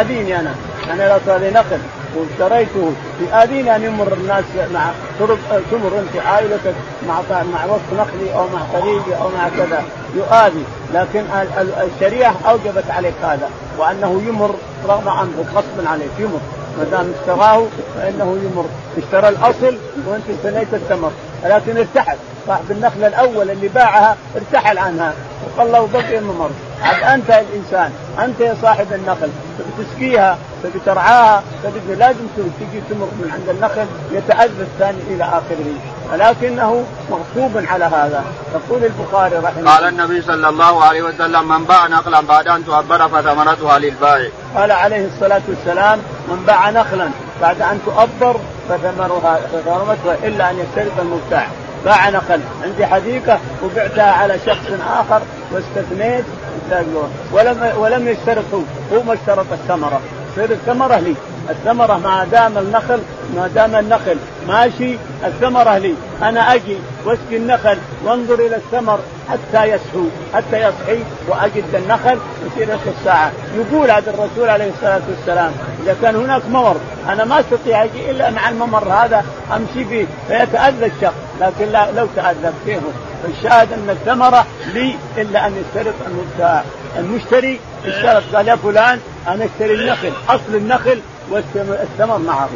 اذيني 0.00 0.40
أنا 0.40 0.54
أنا 0.92 1.12
لو 1.12 1.18
صار 1.26 1.38
لي 1.38 1.50
نخل 1.50 1.78
واشتريته 2.16 2.92
في 3.18 3.34
أذين 3.34 3.68
أن 3.68 3.82
يمر 3.84 4.12
الناس 4.12 4.44
مع 4.74 4.90
ترب 5.18 5.38
تمر 5.70 5.98
انت 5.98 6.26
عائلتك 6.26 6.74
مع 7.08 7.20
مع 7.30 7.64
وسط 7.64 7.90
نخلي 7.92 8.34
أو 8.34 8.48
مع 8.48 8.60
قريبي 8.78 9.16
أو 9.16 9.28
مع 9.28 9.48
كذا 9.48 9.84
يؤذي. 10.16 10.64
لكن 10.94 11.24
الشريعة 11.80 12.34
أوجبت 12.48 12.90
عليك 12.90 13.14
هذا 13.22 13.50
وأنه 13.78 14.22
يمر 14.26 14.54
رغم 14.88 15.08
عنك 15.08 15.34
غصبا 15.54 15.88
عليك 15.88 16.10
يمر. 16.18 16.40
ما 16.78 16.84
دام 16.90 17.12
اشتراه 17.20 17.66
فإنه 17.96 18.38
يمر. 18.44 18.66
اشترى 18.98 19.28
الأصل 19.28 19.76
وأنت 20.06 20.24
استنيت 20.30 20.74
الثمر. 20.74 21.10
لكن 21.44 21.76
ارتحل. 21.76 22.16
صاحب 22.46 22.70
النخلة 22.70 23.06
الأول 23.06 23.50
اللي 23.50 23.68
باعها 23.68 24.16
ارتحل 24.36 24.78
عنها. 24.78 25.14
وقال 25.46 25.72
له 25.72 25.88
بقي 25.92 26.18
الممر 26.18 26.50
عاد 26.82 27.02
أنت 27.02 27.30
الإنسان 27.30 27.92
أنت 28.18 28.40
يا 28.40 28.56
صاحب 28.62 28.86
النخل 28.92 29.30
تسقيها 29.78 30.38
تبي 30.62 30.78
ترعاها 30.86 31.42
تبي 31.64 31.94
لازم 31.94 32.26
تجي 32.36 32.80
تمر 32.90 33.06
من 33.06 33.30
عند 33.32 33.48
النخل 33.48 33.86
يتاذى 34.12 34.62
الثاني 34.62 34.98
إلى 35.10 35.24
اخره 35.24 35.74
ولكنه 36.12 36.84
مغصوب 37.10 37.64
على 37.66 37.84
هذا. 37.84 38.24
يقول 38.54 38.84
البخاري 38.84 39.36
رحمه 39.36 39.58
الله. 39.58 39.74
قال 39.74 39.84
النبي 39.84 40.22
صلى 40.22 40.48
الله 40.48 40.84
عليه 40.84 41.02
وسلم 41.02 41.48
من 41.48 41.64
باع 41.64 41.86
نخلا 41.86 42.20
بعد 42.20 42.48
أن 42.48 42.64
تؤبر 42.66 43.08
فثمرتها 43.08 43.78
للبائع. 43.78 44.30
قال 44.56 44.72
عليه 44.72 45.06
الصلاة 45.06 45.42
والسلام 45.48 45.98
من 46.28 46.44
باع 46.46 46.70
نخلا 46.70 47.08
بعد 47.40 47.60
أن 47.60 47.80
تؤبر 47.86 48.40
فثمرها 48.68 49.40
فثمرتها 49.52 50.26
إلا 50.26 50.50
أن 50.50 50.58
يشترط 50.58 51.00
المبتاع. 51.00 51.46
باع 51.84 52.10
نخل 52.10 52.40
عندي 52.64 52.86
حديقة 52.86 53.38
وبعتها 53.64 54.12
على 54.12 54.38
شخص 54.46 54.66
آخر 55.00 55.22
واستثنيت. 55.52 56.24
ولم 57.32 57.72
ولم 57.76 58.08
يشترط 58.08 58.44
هو 58.54 58.60
هو 58.92 59.02
ما 59.02 59.14
اشترط 59.14 59.46
الثمرة. 59.52 60.00
تصير 60.32 60.50
الثمرة 60.50 60.96
لي. 60.98 61.14
الثمرة 61.50 61.98
ما 61.98 62.24
دام 62.24 62.58
النخل 62.58 63.00
ما 63.36 63.48
دام 63.54 63.74
النخل 63.74 64.16
ماشي 64.48 64.96
الثمرة 65.24 65.78
لي. 65.78 65.94
أنا 66.22 66.54
أجي 66.54 66.76
وأسقي 67.04 67.36
النخل 67.36 67.78
وأنظر 68.04 68.34
إلى 68.34 68.56
الثمر 68.56 68.98
حتى 69.30 69.64
يسحو 69.64 70.04
حتى 70.34 70.56
يصحي 70.60 70.98
وأجد 71.28 71.74
النخل 71.74 72.18
يصير 72.46 72.74
نصف 72.74 72.94
ساعه 73.04 73.32
يقول 73.56 73.90
هذا 73.90 74.10
الرسول 74.10 74.48
عليه 74.48 74.70
الصلاة 74.70 75.02
والسلام 75.08 75.52
إذا 75.82 75.96
كان 76.02 76.16
هناك 76.16 76.42
ممر 76.48 76.76
أنا 77.08 77.24
ما 77.24 77.40
أستطيع 77.40 77.84
أجي 77.84 78.10
إلا 78.10 78.30
مع 78.30 78.48
الممر 78.48 78.88
هذا 78.92 79.24
أمشي 79.56 79.84
به 79.84 80.06
فيتأذى 80.28 80.86
الشخص. 80.86 81.14
لكن 81.40 81.72
لا 81.72 81.90
لو 81.96 82.06
تاذى 82.16 82.52
كيف 82.66 82.80
فالشاهد 83.22 83.72
أن 83.72 83.90
الثمرة 83.90 84.46
لي 84.74 84.94
إلا 85.18 85.46
أن 85.46 85.52
يشترط 85.56 85.94
المشتري 86.98 87.60
اشترط 87.86 88.22
قال 88.34 88.48
يا 88.48 88.56
فلان 88.56 88.98
أنا 89.28 89.44
أشتري 89.44 89.74
النخل 89.74 90.12
أصل 90.28 90.54
النخل 90.54 91.00
والثمر 91.30 92.18
معه. 92.18 92.48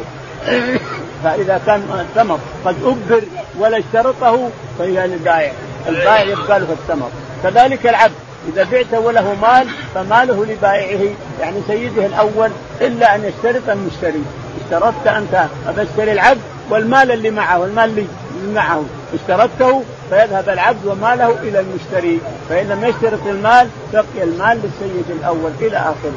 فإذا 1.23 1.61
كان 1.65 2.05
الثمر 2.09 2.39
قد 2.65 2.75
أبر 2.83 3.23
ولا 3.59 3.77
اشترطه 3.79 4.49
فهي 4.79 5.07
للبائع. 5.07 5.51
البائع 5.87 6.21
يبقى 6.21 6.59
له 6.59 6.67
الثمر. 6.71 7.09
كذلك 7.43 7.87
العبد 7.87 8.13
إذا 8.53 8.63
بعته 8.71 8.99
وله 8.99 9.35
مال 9.41 9.67
فماله 9.95 10.45
لبائعه 10.45 11.13
يعني 11.41 11.61
سيده 11.67 12.05
الأول 12.05 12.49
إلا 12.81 13.15
أن 13.15 13.25
يشترط 13.25 13.69
المشتري 13.69 14.23
اشترطت 14.63 15.07
أنت 15.07 15.45
أشتري 15.77 16.11
العبد 16.11 16.41
والمال 16.69 17.11
اللي 17.11 17.29
معه 17.29 17.59
والمال 17.59 17.85
اللي 17.89 18.05
معه 18.53 18.83
اشترطته 19.13 19.83
فيذهب 20.09 20.49
العبد 20.49 20.85
وماله 20.85 21.29
إلى 21.43 21.59
المشتري 21.59 22.21
فإن 22.49 22.67
لم 22.67 22.83
يشترط 22.83 23.27
المال 23.27 23.69
بقي 23.93 24.23
المال 24.23 24.57
للسيد 24.63 25.05
الأول 25.09 25.51
إلى 25.61 25.77
آخره. 25.77 26.13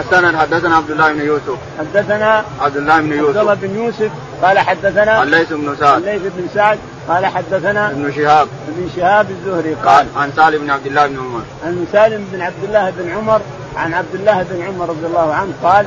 السند 0.00 0.36
حدثنا 0.36 0.76
عبد 0.76 0.90
الله 0.90 1.12
بن 1.12 1.20
يوسف. 1.20 1.56
حدثنا 1.78 2.44
عبد 2.60 2.76
الله 2.76 3.00
بن 3.00 3.12
يوسف. 3.12 3.28
عبد 3.28 3.36
الله 3.36 3.54
بن 3.54 3.76
يوسف 3.76 4.10
قال 4.42 4.58
حدثنا 4.58 5.22
الليث 5.22 5.52
بن 5.52 5.76
سعد. 5.80 5.96
الليث 5.96 6.22
بن 6.22 6.48
سعد 6.54 6.78
قال 7.08 7.26
حدثنا 7.26 7.90
ابن 7.90 8.12
شهاب. 8.12 8.48
ابن 8.68 8.90
شهاب 8.96 9.30
الزهري 9.30 9.74
قال 9.74 10.06
عن 10.16 10.32
سالم 10.36 10.62
بن 10.62 10.70
عبد 10.70 10.86
الله 10.86 11.06
بن 11.06 11.18
عمر. 11.18 11.42
عن 11.64 11.86
سالم 11.92 12.24
بن 12.32 12.40
عبد 12.40 12.64
الله 12.64 12.90
بن 12.90 13.10
عمر 13.10 13.40
عن 13.76 13.94
عبد 13.94 14.14
الله 14.14 14.42
بن 14.42 14.62
عمر 14.62 14.88
رضي 14.88 15.06
الله 15.06 15.34
عنه 15.34 15.52
قال 15.62 15.86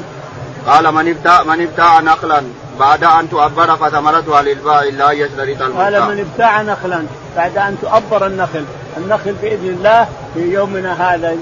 قال 0.68 0.94
من 0.94 1.08
ابتاع 1.08 1.44
من 1.44 1.62
ابتاع 1.62 2.00
نخلا 2.00 2.44
بعد 2.82 3.04
أن 3.04 3.30
تؤبر 3.30 3.76
فثمرتها 3.76 4.42
للبائع 4.42 4.82
الا 4.82 5.12
يشترط 5.12 5.62
قال 5.62 5.96
المبتاع 5.96 6.08
من 6.08 6.20
ابتاع 6.20 6.62
نخلا. 6.62 7.06
بعد 7.36 7.58
أن 7.58 7.78
تؤبر 7.82 8.26
النخل. 8.28 8.66
النخل 8.98 9.34
بإذن 9.42 9.70
الله 9.70 10.08
في 10.34 10.40
يومنا 10.40 11.14
هذا 11.14 11.38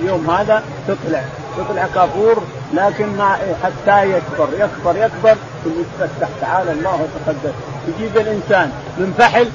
اليوم 0.00 0.30
هذا 0.30 0.62
تطلع. 0.88 1.22
تطلع 1.58 1.86
كافور 1.94 2.42
لكن 2.74 3.16
ما 3.16 3.38
حتى 3.62 4.10
يكبر. 4.10 4.48
يكبر 4.58 4.96
يكبر. 4.96 5.36
يتفتح 5.66 6.28
تعالى 6.40 6.72
الله 6.72 6.94
وتقدس 7.02 7.54
يجيب 7.88 8.16
الإنسان 8.16 8.72
من 8.98 9.14
فحل 9.18 9.48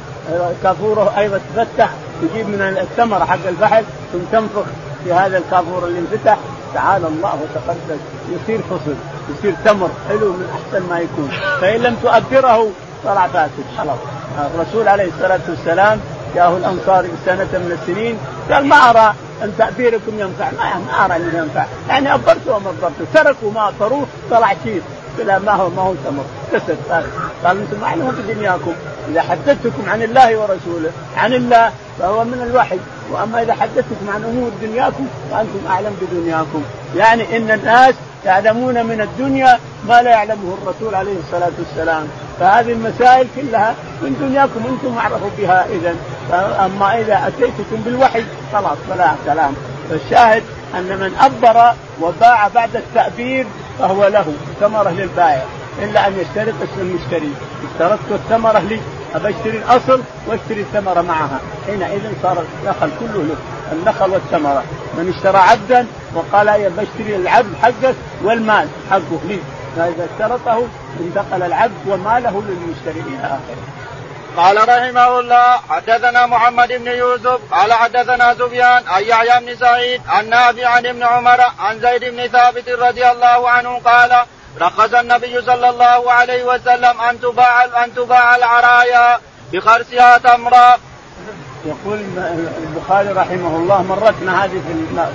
كافوره 0.64 1.14
أيضا 1.18 1.40
تفتح. 1.56 1.90
يجيب 2.24 2.48
من 2.48 2.62
الثمرة 2.62 3.26
حق 3.26 3.48
الفحل 3.48 3.84
ثم 4.14 4.20
تنفخ 4.32 4.66
في 5.04 5.14
هذا 5.14 5.38
الكافور 5.38 5.86
اللي 5.88 6.00
انفتح. 6.00 6.38
تعالى 6.74 7.08
الله 7.08 7.40
وتقدس 7.42 8.02
يصير 8.32 8.62
فصل 8.62 8.96
يصير 9.38 9.56
تمر 9.66 9.90
حلو 10.10 10.34
من 10.34 10.48
أحسن 10.54 10.90
ما 10.90 11.00
يكون. 11.00 11.32
فإن 11.62 11.82
لم 11.82 11.96
تؤبره 11.96 12.70
طلع 13.04 13.28
فاسد 13.28 13.64
خلاص 13.78 13.98
الرسول 14.56 14.88
عليه 14.88 15.08
الصلاة 15.08 15.40
والسلام 15.50 16.00
جاءه 16.36 16.58
الانصاري 16.58 17.10
سنة 17.26 17.44
من 17.54 17.78
السنين 17.82 18.18
قال 18.52 18.66
ما 18.66 18.90
أرى 18.90 19.14
أن 19.44 19.54
تعبيركم 19.58 20.20
ينفع؟ 20.20 20.52
ما, 20.52 20.80
ما 20.88 21.06
أرى 21.06 21.16
أنه 21.16 21.38
ينفع. 21.38 21.66
يعني 21.90 22.14
ابرته 22.14 22.56
وما 22.56 22.70
ابرته 22.70 23.06
تركوا 23.14 23.52
ما 23.52 23.70
أطروه 23.70 24.06
طلع 24.32 24.54
شيء. 24.64 24.82
لا 25.26 25.40
ما 25.40 25.52
هو 25.52 25.70
ما 25.70 25.82
هو 25.82 25.94
تمر. 26.06 26.24
كسر 26.54 26.76
قال 26.90 27.04
قال 27.46 27.58
أنتم 27.58 27.80
معلومه 27.82 28.12
في 28.12 28.34
دنياكم. 28.34 28.74
إذا 29.10 29.22
حدثتكم 29.22 29.90
عن 29.90 30.02
الله 30.02 30.38
ورسوله 30.38 30.92
عن 31.18 31.34
الله 31.34 31.72
فهو 32.00 32.24
من 32.24 32.48
الوحي. 32.50 32.78
وأما 33.12 33.42
إذا 33.42 33.54
حدثتكم 33.54 34.10
عن 34.14 34.24
امور 34.24 34.52
دنياكم 34.62 35.08
فأنتم 35.32 35.60
أعلم 35.70 35.98
بدنياكم. 36.02 36.64
يعني 36.96 37.38
إن 37.38 37.52
الناس 37.52 37.96
يعلمون 38.26 38.86
من 38.86 39.02
الدنيا 39.02 39.60
ما 39.88 40.02
لا 40.02 40.12
يعلمه 40.12 40.58
الرسول 40.62 40.96
عليه 40.96 41.16
الصلاة 41.20 41.52
والسلام. 41.60 42.08
فهذه 42.40 42.72
المسائل 42.72 43.28
كلها 43.36 43.76
من 44.02 44.16
دنياكم 44.22 44.62
أنتم 44.70 44.98
اعرفوا 44.98 45.30
بها 45.38 45.66
إذا. 45.70 45.96
اما 46.66 47.00
إذا 47.00 47.28
أتيتكم 47.28 47.82
بالوحي 47.86 48.24
خلاص 48.54 48.78
فلا 48.90 49.12
كلام. 49.26 49.54
فالشاهد 49.90 50.44
أن 50.76 50.84
من 50.84 51.16
ابر 51.20 51.74
وباع 52.02 52.48
بعد 52.48 52.76
التأبير 52.76 53.46
فهو 53.80 54.08
له 54.08 54.26
ثمره 54.60 54.90
للبائع 54.90 55.44
إلا 55.84 56.08
أن 56.08 56.14
يشترط 56.20 56.56
المشتري. 56.78 57.34
اشترطت 57.72 58.12
الثمرة 58.12 58.60
لي 58.60 58.80
ابى 59.16 59.30
اشتري 59.30 59.58
الأصل 59.58 60.02
واشتري 60.28 60.62
الثمره 60.62 61.02
معها. 61.02 61.40
حينئذ 61.66 62.02
صار 62.24 62.46
النخل 62.62 62.90
كله 63.00 63.24
له 63.24 63.36
النخل 63.72 64.12
والثمرة. 64.12 64.64
من 64.98 65.14
اشترى 65.16 65.38
عبدا 65.38 65.88
وقال 66.16 66.50
ابى 66.50 66.82
اشتري 66.82 67.16
العبد 67.16 67.56
حقك 67.62 67.96
والمال 68.24 68.68
حقه. 68.92 69.20
لي. 69.28 69.40
فإذا 69.76 70.08
اشترطه 70.14 70.68
انتقل 71.00 71.44
العبد 71.44 71.88
وماله 71.88 72.44
للمشتري 72.48 73.04
إلى 73.08 73.26
آخره. 73.26 73.84
قال 74.38 74.70
رحمه 74.70 75.20
الله 75.20 75.58
حدثنا 75.70 76.26
محمد 76.26 76.68
بن 76.68 76.88
يوسف 76.88 77.40
قال 77.52 77.74
حدثنا 77.74 78.34
سفيان 78.34 78.84
عن 78.88 79.04
يحيى 79.04 79.46
بن 79.46 79.56
سعيد 79.56 80.02
عن 80.08 80.30
نافع 80.30 80.68
عن 80.68 80.86
ابن 80.86 81.04
عمر 81.04 81.42
عن 81.60 81.80
زيد 81.80 82.04
بن 82.06 82.28
ثابت 82.28 82.70
رضي 82.70 83.12
الله 83.12 83.50
عنه 83.50 83.80
قال 83.86 84.26
رخص 84.62 84.94
النبي 84.94 85.42
صلى 85.42 85.70
الله 85.70 86.12
عليه 86.12 86.44
وسلم 86.44 87.02
أن 87.10 87.22
تباع 87.22 87.84
أن 87.86 87.96
تباع 87.96 88.36
العرايا 88.36 89.20
بخرسها 89.54 90.18
تمرا. 90.18 90.76
يقول 91.66 92.00
البخاري 92.64 93.10
رحمه 93.10 93.56
الله 93.58 93.84
مرتنا 93.84 94.46
هذه 94.46 94.62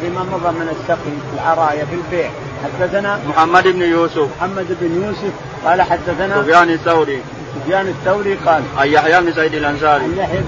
فيما 0.00 0.22
مضى 0.22 0.50
من 0.50 0.68
السقي 0.80 1.14
العرايا 1.34 1.84
في 1.84 1.94
البيع. 1.94 2.30
حدثنا 2.64 3.20
محمد 3.28 3.62
بن 3.62 3.82
يوسف. 3.82 4.28
محمد 4.38 4.66
بن 4.80 5.04
يوسف 5.04 5.32
قال 5.64 5.82
حدثنا 5.82 6.42
سفيان 6.42 6.70
الثوري. 6.70 7.22
سفيان 7.54 7.88
الثوري 7.88 8.34
قال 8.34 8.62
عن 8.78 8.88
يحيى 8.88 9.20
بن 9.20 9.32
سعيد 9.32 9.54
الأنصاري. 9.54 10.04
عن 10.04 10.16
يحيى 10.18 10.40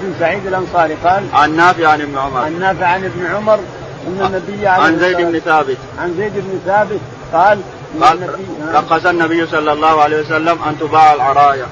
بن 0.00 0.14
سعيد 0.20 0.46
الأنصاري 0.46 0.94
قال 1.04 1.24
عن 1.32 1.56
نافع 1.56 1.88
عن 1.88 2.00
ابن 2.00 2.18
عمر. 2.18 2.40
عن 2.40 2.60
نافع 2.60 2.86
عن 2.86 3.04
ابن 3.04 3.26
عمر 3.26 3.58
أن 4.06 4.26
النبي 4.26 4.68
عليه 4.68 4.84
عن 4.84 4.98
زيد 4.98 5.16
بن 5.16 5.38
ثابت. 5.38 5.78
عن 5.98 6.14
زيد 6.16 6.32
بن 6.34 6.60
ثابت 6.66 7.00
قال 7.32 7.60
قال 8.00 8.30
رخص 8.74 9.06
النبي 9.06 9.46
صلى 9.46 9.72
الله 9.72 10.02
عليه 10.02 10.20
وسلم 10.20 10.58
أن 10.68 10.78
تباع 10.80 11.14
العرايا. 11.14 11.66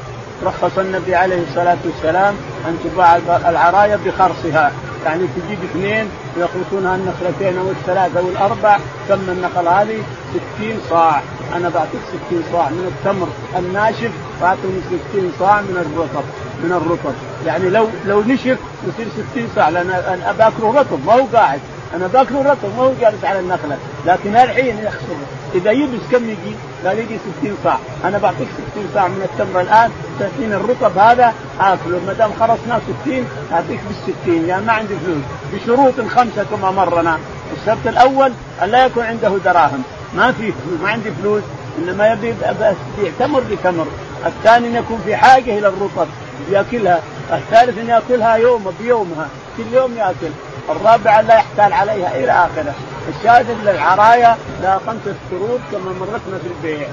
رخص 0.45 0.79
النبي 0.79 1.15
عليه 1.15 1.43
الصلاة 1.51 1.77
والسلام 1.85 2.35
أن 2.69 2.79
تباع 2.85 3.17
العرايا 3.49 3.99
بخرصها. 4.07 4.73
يعني 5.05 5.27
تجيب 5.37 5.59
اثنين 5.65 6.09
ويخلطونها 6.37 6.97
النخلتين 6.97 7.59
أو 7.59 7.71
الثلاثة 7.71 8.21
أو 8.21 8.29
الأربع 8.29 8.79
كم 9.09 9.21
النخل 9.29 9.69
هذه 9.69 10.03
60 10.57 10.81
صاع. 10.91 11.23
أنا 11.57 11.69
بعطيك 11.69 12.01
60 12.29 12.45
صاع 12.53 12.69
من 12.69 12.93
التمر 12.97 13.29
الناشف 13.59 14.11
واعطوني 14.41 14.81
60 15.11 15.33
صاع 15.39 15.61
من 15.61 15.77
الرطب 15.77 16.25
من 16.65 16.73
الرطب. 16.73 17.15
يعني 17.47 17.71
لو 17.71 17.89
لو 18.07 18.23
نشف 18.23 18.59
يصير 18.89 19.07
60 19.33 19.49
صاع 19.57 19.69
لأن 19.69 20.35
باكله 20.39 20.81
رطب 20.81 21.07
ما 21.07 21.13
هو 21.13 21.27
قاعد. 21.33 21.61
أنا 21.95 22.07
باكله 22.07 22.43
رطب 22.43 22.76
ما 22.76 22.82
هو 22.82 22.93
جالس 23.01 23.24
على 23.24 23.41
النخلة. 23.41 23.78
لكن 24.07 24.36
الحين 24.36 24.78
يخسر 24.78 25.16
إذا 25.55 25.70
يبس 25.70 26.01
كم 26.12 26.24
يجي؟ 26.24 26.55
قال 26.84 26.99
يجي 26.99 27.18
60 27.41 27.57
صاع 27.64 27.78
أنا 28.05 28.18
بعطيك 28.18 28.49
60 28.72 28.91
صاع 28.95 29.09
من 29.09 29.22
التمر 29.22 29.61
الآن 29.61 29.91
تعطيني 30.20 30.55
الرطب 30.55 30.99
هذا 30.99 31.34
آكله. 31.61 32.01
ما 32.07 32.12
دام 32.12 32.30
خلصنا 32.41 32.80
60 33.03 33.26
أعطيك 33.53 33.80
بال 33.89 34.14
60 34.24 34.47
يعني 34.47 34.66
ما 34.66 34.72
عندي 34.72 34.95
فلوس. 35.05 35.24
بشروط 35.53 36.09
خمسة 36.09 36.45
كما 36.51 36.70
مرنا. 36.70 37.18
الشرط 37.61 37.86
الأول 37.86 38.32
أن 38.62 38.68
لا 38.68 38.86
يكون 38.86 39.03
عنده 39.03 39.39
دراهم. 39.45 39.82
ما 40.14 40.32
في 40.32 40.53
ما 40.82 40.89
عندي 40.89 41.11
فلوس. 41.11 41.43
إنما 41.78 42.12
يبي 42.12 42.28
يبيع 42.28 42.72
تمر 43.18 43.43
بتمر. 43.51 43.86
الثاني 44.26 44.68
إن 44.68 44.74
يكون 44.74 45.01
في 45.05 45.16
حاجة 45.16 45.59
إلى 45.59 45.68
الرطب 45.68 46.09
يأكلها. 46.51 47.01
الثالث 47.32 47.78
إن 47.78 47.89
يأكلها 47.89 48.34
يوم 48.34 48.72
بيومها. 48.80 49.28
كل 49.57 49.76
يوم 49.76 49.97
يأكل. 49.97 50.32
الرابع 50.71 51.21
لا 51.21 51.35
يحتال 51.35 51.73
عليها 51.73 52.14
إلى 52.16 52.33
آخره 52.33 52.75
الشاهد 53.09 53.51
أن 53.51 53.69
العرايا 53.69 54.37
لها 54.62 54.81
خمسه 54.87 55.14
شروط 55.31 55.61
كما 55.73 55.93
مرتنا 55.93 56.39
في 56.39 56.47
البيع 56.47 56.89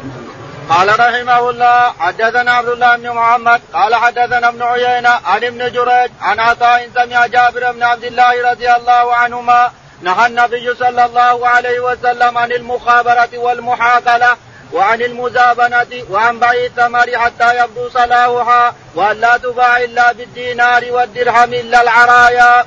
قال 0.70 1.00
رحمه 1.00 1.50
الله 1.50 1.94
حدثنا 2.00 2.52
عبد 2.52 2.68
الله 2.68 2.96
بن 2.98 3.10
محمد 3.10 3.62
قال 3.74 3.96
حدثنا 3.96 4.50
ابن 4.50 4.62
عيينة 4.62 5.10
عن 5.10 5.44
ابن 5.44 5.72
جريج 5.72 6.12
عن 6.22 6.40
عطاء 6.40 6.90
سمع 6.96 7.26
جابر 7.26 7.72
بن 7.72 7.84
عبد 7.84 8.04
الله 8.04 8.52
رضي 8.52 8.72
الله 8.72 9.16
عنهما 9.16 9.72
نهى 10.02 10.28
النبي 10.28 10.76
صلى 10.76 11.06
الله 11.06 11.48
عليه 11.48 11.80
وسلم 11.80 12.38
عن 12.38 12.52
المخابرة 12.52 13.30
والمحاكلة 13.38 14.38
وعن 14.74 15.02
المزابنة 15.02 16.04
وعن 16.10 16.40
بيع 16.40 16.66
الثمر 16.66 17.18
حتى 17.18 17.64
يبدو 17.64 17.90
صلاحها 17.90 18.74
وأن 18.96 19.18
لا 19.18 19.38
تباع 19.38 19.78
إلا 19.78 20.12
بالدينار 20.12 20.84
والدرهم 20.92 21.54
إلا 21.54 21.82
العرايا. 21.82 22.66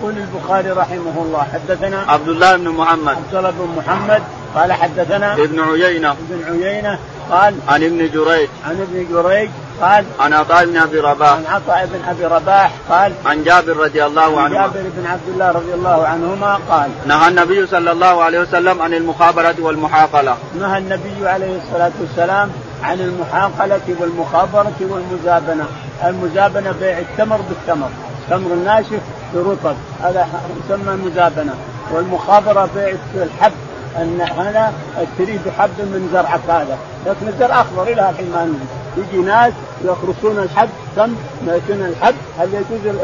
يقول 0.00 0.14
البخاري 0.18 0.70
رحمه 0.70 1.22
الله 1.22 1.46
حدثنا 1.52 2.04
عبد 2.08 2.28
الله 2.28 2.56
بن 2.56 2.68
محمد. 2.68 3.16
عبد 3.16 3.34
الله 3.34 3.50
بن 3.50 3.68
محمد 3.76 4.22
قال 4.54 4.72
حدثنا 4.72 5.34
ابن 5.34 5.60
عيينة. 5.60 6.10
ابن 6.10 6.62
عيينة 6.62 6.98
قال 7.30 7.54
عن 7.68 7.82
ابن 7.82 7.98
جريج. 7.98 8.48
عن 8.66 8.80
ابن 8.80 9.06
جريج 9.12 9.50
قال 9.80 10.04
عن 10.20 10.32
عطاء 10.32 10.66
بن 10.66 10.76
أبي 10.76 11.00
رباح. 11.00 11.32
عن 11.32 11.44
عطاء 11.46 11.86
بن 11.92 12.08
أبي 12.08 12.24
رباح 12.24 12.70
قال 12.88 13.12
عن 13.26 13.44
جابر 13.44 13.76
رضي 13.76 14.04
الله 14.06 14.40
عن 14.40 14.44
عنه 14.44 14.54
جابر 14.54 14.82
بن 14.96 15.06
عبد 15.06 15.28
الله 15.28 15.50
رضي 15.50 15.74
الله 15.74 16.06
عنهما 16.06 16.60
قال 16.70 16.90
نهى 17.06 17.28
النبي 17.28 17.66
صلى 17.66 17.92
الله 17.92 18.22
عليه 18.22 18.40
وسلم 18.40 18.82
عن 18.82 18.94
المخابرة 18.94 19.54
والمحاقلة. 19.58 20.36
نهى 20.60 20.78
النبي 20.78 21.28
عليه 21.28 21.58
الصلاة 21.62 21.92
والسلام 22.00 22.50
عن 22.82 23.00
المحاقلة 23.00 23.96
والمخابرة 24.00 24.78
والمزابنة، 24.80 25.66
المزابنة 26.04 26.72
بيع 26.80 26.98
التمر 26.98 27.40
بالتمر، 27.48 27.88
تمر 28.30 28.52
الناشف 28.52 29.00
برطب 29.34 29.76
هذا 30.02 30.28
يسمى 30.64 30.96
مزابنة، 30.96 31.54
والمخابرة 31.92 32.68
بيع 32.74 32.94
الحب. 33.14 33.52
أن 33.96 34.20
أنا 34.20 34.72
اشتري 34.96 35.38
بحب 35.46 35.70
من 35.80 36.10
زرعك 36.12 36.40
هذا، 36.48 36.78
لكن 37.06 37.28
الزرع 37.28 37.60
أخضر 37.60 37.82
إلى 37.82 38.10
الحين 38.10 38.30
ما 38.30 38.54
يجي 38.96 39.18
ناس 39.18 39.52
يخرصون 39.84 40.38
الحب. 40.38 40.68
كم؟ 40.96 41.14
يأتون 41.46 41.86
الحب. 41.86 42.14
هل 42.38 42.48
يجوز 42.54 42.96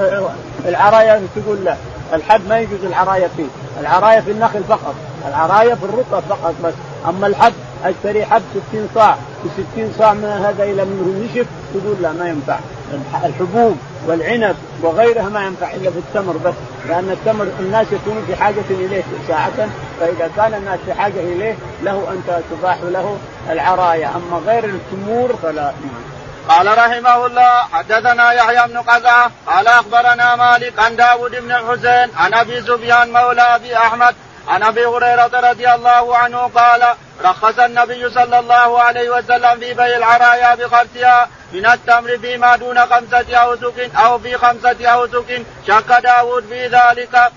العرايا 0.67 1.23
تقول 1.37 1.65
لا. 1.65 1.77
الحب 2.13 2.49
ما 2.49 2.59
يجوز 2.59 2.85
العرايا 2.85 3.29
فيه، 3.37 3.47
العرايا 3.81 4.21
في 4.21 4.31
النخل 4.31 4.65
فقط، 4.65 4.95
العرايا 5.29 5.75
في 5.75 5.85
الرطب 5.85 6.23
فقط 6.29 6.55
بس، 6.65 6.75
أما 7.09 7.27
الحب 7.27 7.53
أشتري 7.85 8.25
حب 8.25 8.43
60 8.71 8.89
صاع. 8.95 9.17
ب 9.45 9.49
60 9.75 9.93
صاع 9.99 10.15
من 10.15 10.25
هذا 10.25 10.65
إلى 10.65 10.85
منه 10.85 11.25
نشف. 11.25 11.47
تقول 11.75 11.97
لا 12.03 12.13
ما 12.13 12.29
ينفع. 12.29 12.59
الحبوب 13.25 13.77
والعنب 14.07 14.57
وغيرها 14.83 15.29
ما 15.29 15.47
ينفع 15.47 15.75
إلا 15.75 15.91
في 15.91 15.99
التمر 15.99 16.37
بس. 16.37 16.55
لأن 16.89 17.11
التمر 17.11 17.47
الناس 17.61 17.87
يكونون 17.93 18.25
في 18.27 18.37
حاجة 18.37 18.65
إليه 18.71 19.03
ساعة. 19.29 19.69
فإذا 20.01 20.31
كان 20.37 20.55
الناس 20.55 20.79
في 20.87 20.95
حاجة 20.95 21.21
إليه 21.21 21.57
له 21.83 21.93
أن 22.11 22.43
تباح 22.51 22.77
له 22.83 23.19
العرايا. 23.51 24.09
أما 24.09 24.43
غير 24.47 24.65
التمور 24.65 25.37
فلا. 25.43 25.73
قال 26.49 26.79
رحمه 26.79 27.27
الله 27.27 27.63
حدثنا 27.73 28.33
يحيى 28.33 28.69
بن 28.69 28.79
قزعه 28.79 29.31
قال 29.47 29.67
أخبرنا 29.67 30.37
مالك 30.37 30.79
عن 30.79 30.97
داود 30.97 31.31
بن 31.31 31.53
الحسين 31.53 32.17
عن 32.17 32.35
أبي 32.35 32.63
سفيان 32.63 33.13
مولى 33.13 33.43
أبي 33.43 33.77
أحمد 33.77 34.15
عن 34.49 34.63
أبي 34.63 34.87
هريرة 34.87 35.51
رضي 35.51 35.75
الله 35.75 36.17
عنه 36.17 36.39
قال 36.39 36.83
رخص 37.25 37.59
النبي 37.59 38.11
صلى 38.11 38.39
الله 38.39 38.81
عليه 38.81 39.11
وسلم 39.11 39.61
في 39.61 39.75
بيع 39.75 39.97
العرايا 39.97 40.55
بخرسها 40.55 41.29
من 41.53 41.67
التمر 41.67 42.19
فيما 42.19 42.57
دون 42.57 42.81
خمسة 42.81 43.37
أوسق 43.37 43.99
أو 43.99 44.19
في 44.19 44.39
خمسة 44.39 44.87
أوسق 44.87 45.43
شك 45.67 46.01
داود 46.03 46.45
في 46.49 46.67
ذلك. 46.67 47.33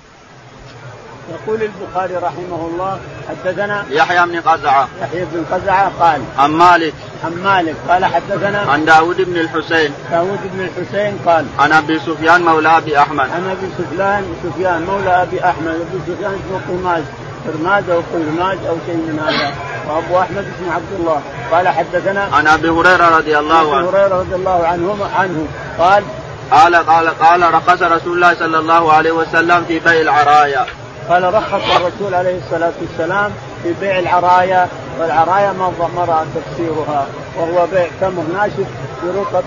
يقول 1.30 1.64
البخاري 1.64 2.16
رحمه 2.16 2.70
الله 2.72 3.00
حدثنا 3.30 3.86
يحيى 3.90 4.26
بن 4.26 4.42
قزعة. 4.42 4.90
يحيى 5.02 5.26
بن 5.26 5.46
قزعة 5.52 5.92
قال 6.00 6.22
عن 6.38 6.52
مالك. 6.52 6.94
عن 7.24 7.44
مالك. 7.44 7.76
قال 7.90 8.06
حدثنا 8.06 8.60
عن 8.60 8.86
داود 8.86 9.22
بن 9.22 9.38
الحسين. 9.38 9.94
داود 10.12 10.40
بن 10.54 10.60
الحسين 10.64 11.20
قال 11.26 11.46
عن 11.60 11.72
أبي 11.72 12.00
سفيان 12.00 12.42
مولى 12.42 12.78
أبي 12.78 13.00
أحمد. 13.00 13.30
عن 13.30 13.50
أبي 13.50 13.70
سفيان 13.78 14.36
سفيان 14.44 14.86
مولى 14.86 15.22
أبي 15.22 15.46
أحمد. 15.46 15.68
أبي 15.68 16.00
سفيان 16.08 16.40
اسمه 16.40 16.62
قماز 16.70 17.04
قرماز 17.48 17.90
أو 17.90 18.02
قرماز 18.14 18.58
أو 18.70 18.76
شيء 18.86 18.96
من 18.96 19.20
هذا. 19.20 19.52
وأبو 19.90 20.20
أحمد 20.20 20.46
اسمه 20.56 20.74
عبد 20.74 20.94
الله. 21.00 21.22
قال 21.52 21.68
حدثنا 21.68 22.30
عن 22.34 22.48
أبي 22.48 22.70
هريرة 22.70 23.18
رضي 23.18 23.38
الله 23.38 23.76
عنه. 23.76 23.90
ابي 23.90 23.98
هريرة 23.98 24.20
رضي 24.20 24.36
الله 24.36 24.68
عنه 24.68 25.10
عنه. 25.16 25.48
قال 25.80 26.04
قال 26.52 26.76
قال 26.76 27.08
قال 27.20 27.54
رخص 27.54 27.82
رسول 27.82 28.14
الله 28.16 28.34
صلى 28.34 28.60
الله 28.60 28.94
عليه 28.94 29.12
وسلم 29.12 29.66
في 29.68 29.80
بيع 29.80 30.02
العرايا. 30.02 30.66
قال 31.10 31.34
رخص 31.34 31.64
الرسول 31.76 32.14
عليه 32.14 32.38
الصلاة 32.46 32.72
والسلام 32.82 33.32
في 33.64 33.74
بيع 33.82 34.00
العرايا. 34.00 34.68
والعرايا 35.00 35.52
مر 35.52 36.26
تفسيرها 36.36 37.08
وهو 37.38 37.68
بيع 37.72 37.88
تمر 38.02 38.24
ناشف 38.34 38.68
برطب 39.04 39.44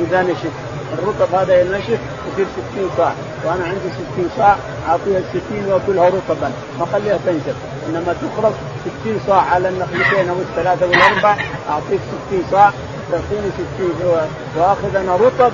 إذا 0.00 0.22
نشف. 0.22 0.50
الرطب 0.98 1.34
هذا 1.34 1.60
ينشف 1.60 1.98
يصير 2.32 2.46
60 2.74 2.90
صاع 2.96 3.12
وأنا 3.44 3.64
عندي 3.64 3.90
60 4.14 4.30
صاع 4.36 4.56
أعطيها 4.88 5.18
ال 5.18 5.24
60 5.30 5.72
وأكلها 5.72 6.08
رطبا. 6.08 6.52
ما 6.78 6.84
اخليها 6.84 7.18
تنشف. 7.26 7.54
إنما 7.88 8.14
تخرج 8.22 8.52
60 9.02 9.20
صاع 9.26 9.40
على 9.40 9.68
النخلتين 9.68 10.28
أو 10.28 10.36
الثلاثة 10.36 10.86
والأربع 10.86 11.36
أعطيك 11.70 12.00
60 12.28 12.44
صاع. 12.50 12.72
تعطيني 13.12 13.50
60 13.76 14.28
وأخذ 14.56 14.96
أنا 14.96 15.16
رطب 15.16 15.52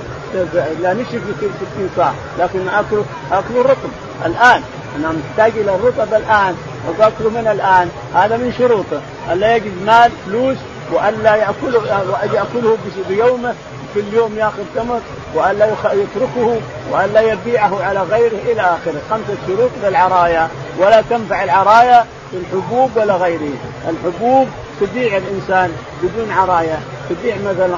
لا 0.83 0.95
نشف 0.95 1.15
يصير 1.15 1.51
60 1.75 1.91
صاع 1.97 2.13
لكن 2.39 2.69
اكل 2.69 3.03
أكل 3.33 3.57
رطب 3.57 3.91
الآن 4.27 4.63
أنا 4.97 5.13
محتاج 5.13 5.53
إلى 5.59 5.75
الرطب 5.75 6.15
الآن 6.15 6.55
وباكله 6.89 7.31
من 7.31 7.49
الآن. 7.53 7.89
هذا 8.15 8.37
من 8.37 8.53
شروطه. 8.59 9.01
الا 9.33 9.57
يجد 9.57 9.73
مال 9.87 10.11
فلوس 10.27 10.57
والا 10.93 11.37
ياكله 11.37 12.05
يأكله 12.35 12.77
بيومه 13.09 13.55
كل 13.95 14.05
يوم 14.13 14.39
يأخذ 14.39 14.63
تمر 14.75 15.01
والا 15.35 15.67
يتركه 15.93 16.61
والا 16.91 17.21
يبيعه 17.21 17.85
على 17.85 18.03
غيره 18.03 18.39
إلى 18.53 18.61
آخره. 18.61 19.01
خمسة 19.11 19.37
شروط 19.47 19.71
للعرايا. 19.83 20.49
ولا 20.79 21.03
تنفع 21.11 21.45
العرايا 21.45 22.05
في 22.31 22.37
الحبوب 22.37 22.91
ولا 22.97 23.17
غيره. 23.17 23.55
الحبوب 23.89 24.49
تبيع 24.81 25.17
الإنسان 25.17 25.73
بدون 26.03 26.33
عرايا. 26.33 26.81
تبيع 27.11 27.37
مثلا 27.37 27.77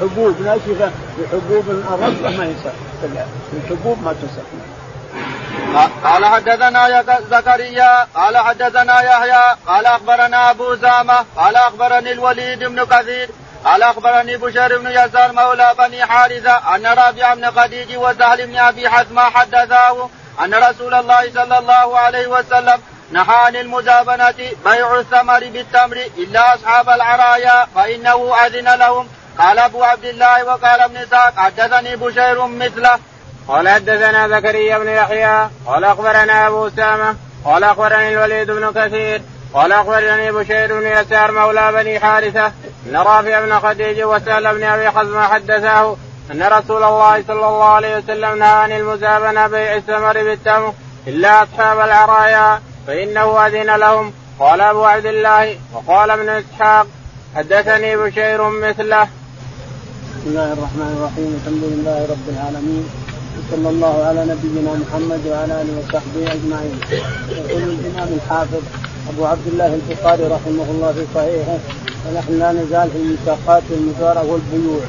حبوب 0.00 0.34
ناشفة 0.44 0.90
بحبوب 1.18 1.64
الرطبه 1.70 2.36
ما 2.36 2.44
يصح 2.44 2.72
الحبوب 3.64 3.98
ما 4.04 4.12
تصح 4.12 4.75
قال 6.04 6.24
حدثنا 6.24 7.04
زكريا 7.30 8.08
قال 8.14 8.38
حدثنا 8.38 9.00
يحيى 9.00 9.56
قال 9.66 9.86
أخبرنا 9.86 10.50
أبو 10.50 10.76
سامه 10.76 11.24
قال 11.36 11.56
أخبرني 11.56 12.12
الوليد 12.12 12.64
بن 12.64 12.84
كثير 12.84 13.28
قال 13.64 13.82
أخبرني 13.82 14.36
بشير 14.36 14.78
بن 14.78 14.90
يسار 14.90 15.32
مولى 15.32 15.74
بني 15.78 16.06
حارثة 16.06 16.74
أن 16.74 16.86
رافع 16.86 17.34
بن 17.34 17.50
خديج 17.50 17.96
وسهل 17.96 18.46
بن 18.46 18.56
أبي 18.58 18.88
حثمة 18.88 19.22
حدثاه 19.22 20.10
أن 20.44 20.54
رسول 20.54 20.94
الله 20.94 21.32
صلى 21.34 21.58
الله 21.58 21.98
عليه 21.98 22.26
وسلم 22.26 22.80
نهى 23.10 23.36
عن 23.36 23.56
المزابنة 23.56 24.34
بيع 24.64 24.98
الثمر 25.00 25.40
بالتمر 25.40 25.96
إلا 26.18 26.54
أصحاب 26.54 26.88
العرايا 26.88 27.66
فإنه 27.74 28.36
أذن 28.46 28.74
لهم. 28.74 29.08
قال 29.38 29.58
أبو 29.58 29.84
عبد 29.84 30.04
الله 30.04 30.44
وقال 30.44 30.80
ابن 30.80 30.96
إسحاق 30.96 31.34
حدثني 31.36 31.96
بشير 31.96 32.46
مثله. 32.46 32.98
قال 33.48 33.68
حدثنا 33.68 34.28
زكريا 34.28 34.78
بن 34.78 34.88
يحيى 34.88 35.48
قال 35.66 35.84
أخبرنا 35.84 36.46
أبو 36.46 36.66
أسامة 36.66 37.14
قال 37.44 37.64
أخبرني 37.64 38.14
الوليد 38.14 38.50
بن 38.50 38.70
كثير 38.70 39.22
قال 39.54 39.72
أخبرني 39.72 40.32
بشير 40.32 40.80
بن 40.80 40.86
يسار 40.86 41.32
مولى 41.32 41.72
بني 41.72 42.00
حارثة 42.00 42.46
إن 42.86 42.96
رافع 42.96 43.40
بن 43.40 43.60
خديج 43.60 44.02
وسهل 44.02 44.54
بن 44.54 44.64
أبي 44.64 44.90
حزم 44.90 45.20
حدثاه 45.20 45.96
أن 46.30 46.42
رسول 46.42 46.82
الله 46.82 47.22
صلى 47.22 47.48
الله 47.48 47.64
عليه 47.64 47.96
وسلم 47.96 48.38
نهى 48.38 48.48
عن 48.48 48.72
المزابنة 48.72 49.46
بيع 49.46 49.74
الثمر 49.74 50.12
بالتمر 50.12 50.74
إلا 51.06 51.42
أصحاب 51.42 51.80
العرايا 51.80 52.60
فإنه 52.86 53.46
أذن 53.46 53.76
لهم 53.76 54.12
قال 54.40 54.60
أبو 54.60 54.84
عبد 54.84 55.06
الله 55.06 55.58
وقال 55.72 56.10
ابن 56.10 56.28
إسحاق 56.28 56.86
حدثني 57.36 57.96
بشير 57.96 58.48
مثله. 58.50 59.08
بسم 60.16 60.26
الله 60.26 60.52
الرحمن 60.52 60.96
الرحيم 60.98 61.40
الحمد 61.40 61.64
لله 61.64 62.06
رب 62.10 62.28
العالمين 62.28 63.05
وصلى 63.36 63.68
الله 63.68 64.04
على 64.04 64.20
نبينا 64.32 64.72
محمد 64.82 65.20
وعلى 65.30 65.62
آله 65.62 65.72
وصحبه 65.78 66.32
أجمعين. 66.36 66.76
يقول 67.30 67.62
الإمام 67.62 68.08
الحافظ 68.18 68.62
أبو 69.10 69.24
عبد 69.24 69.46
الله 69.52 69.74
البخاري 69.74 70.24
رحمه 70.24 70.66
الله 70.70 70.92
في 70.92 71.04
صحيحه 71.14 71.58
ونحن 72.04 72.38
لا 72.38 72.52
نزال 72.52 72.88
في 72.90 72.98
الميثاقات 72.98 73.62
والمزارعه 73.70 74.24
والبيوع. 74.30 74.80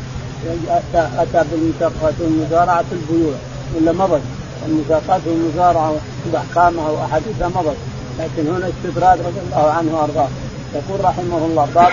اتى 0.69 1.09
أتى 1.17 1.49
بالميثاقات 1.51 2.13
والمزارعه 2.19 2.83
في 2.89 2.95
البيوع 2.95 3.33
ولا 3.75 3.91
مضت 3.91 4.21
الميثاقات 4.67 5.21
والمزارعه 5.25 5.95
باحكامها 6.33 6.89
وأحاديثها 6.89 7.47
مضت 7.47 7.77
لكن 8.19 8.47
هنا 8.49 8.69
استدراج 8.69 9.19
رضي 9.19 9.39
الله 9.45 9.71
عنه 9.71 9.95
وأرضاه 9.95 10.27
يقول 10.75 11.05
رحمه 11.05 11.37
الله 11.37 11.67
باب 11.75 11.91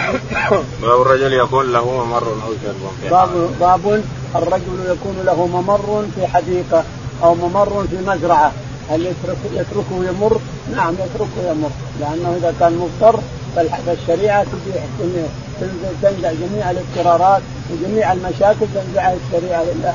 باب 0.83 1.01
الرجل 1.01 1.33
يكون 1.33 1.73
له 1.73 2.05
ممر 2.05 2.29
أو 2.29 2.53
شرب. 2.65 3.11
باب 3.11 3.51
باب 3.61 4.03
الرجل 4.37 4.79
يكون 4.87 5.17
له 5.25 5.47
ممر 5.47 6.05
في 6.15 6.27
حديقة 6.27 6.85
أو 7.23 7.35
ممر 7.35 7.87
في 7.91 7.97
مزرعة. 8.07 8.53
هل 8.91 9.07
يترك 9.07 9.37
يتركه 9.53 10.05
يمر؟ 10.09 10.41
نعم 10.77 10.95
يتركه 10.95 11.51
يمر. 11.51 11.71
لأنه 12.01 12.37
إذا 12.37 12.55
كان 12.61 12.73
مضطر 12.79 13.21
فالشريعة 13.87 14.47
تنزع 16.03 16.33
جميع 16.33 16.71
الاضطرارات 16.71 17.43
وجميع 17.71 18.13
المشاكل 18.13 18.67
تنزعها 18.75 19.17
الشريعة 19.27 19.63
لله. 19.63 19.95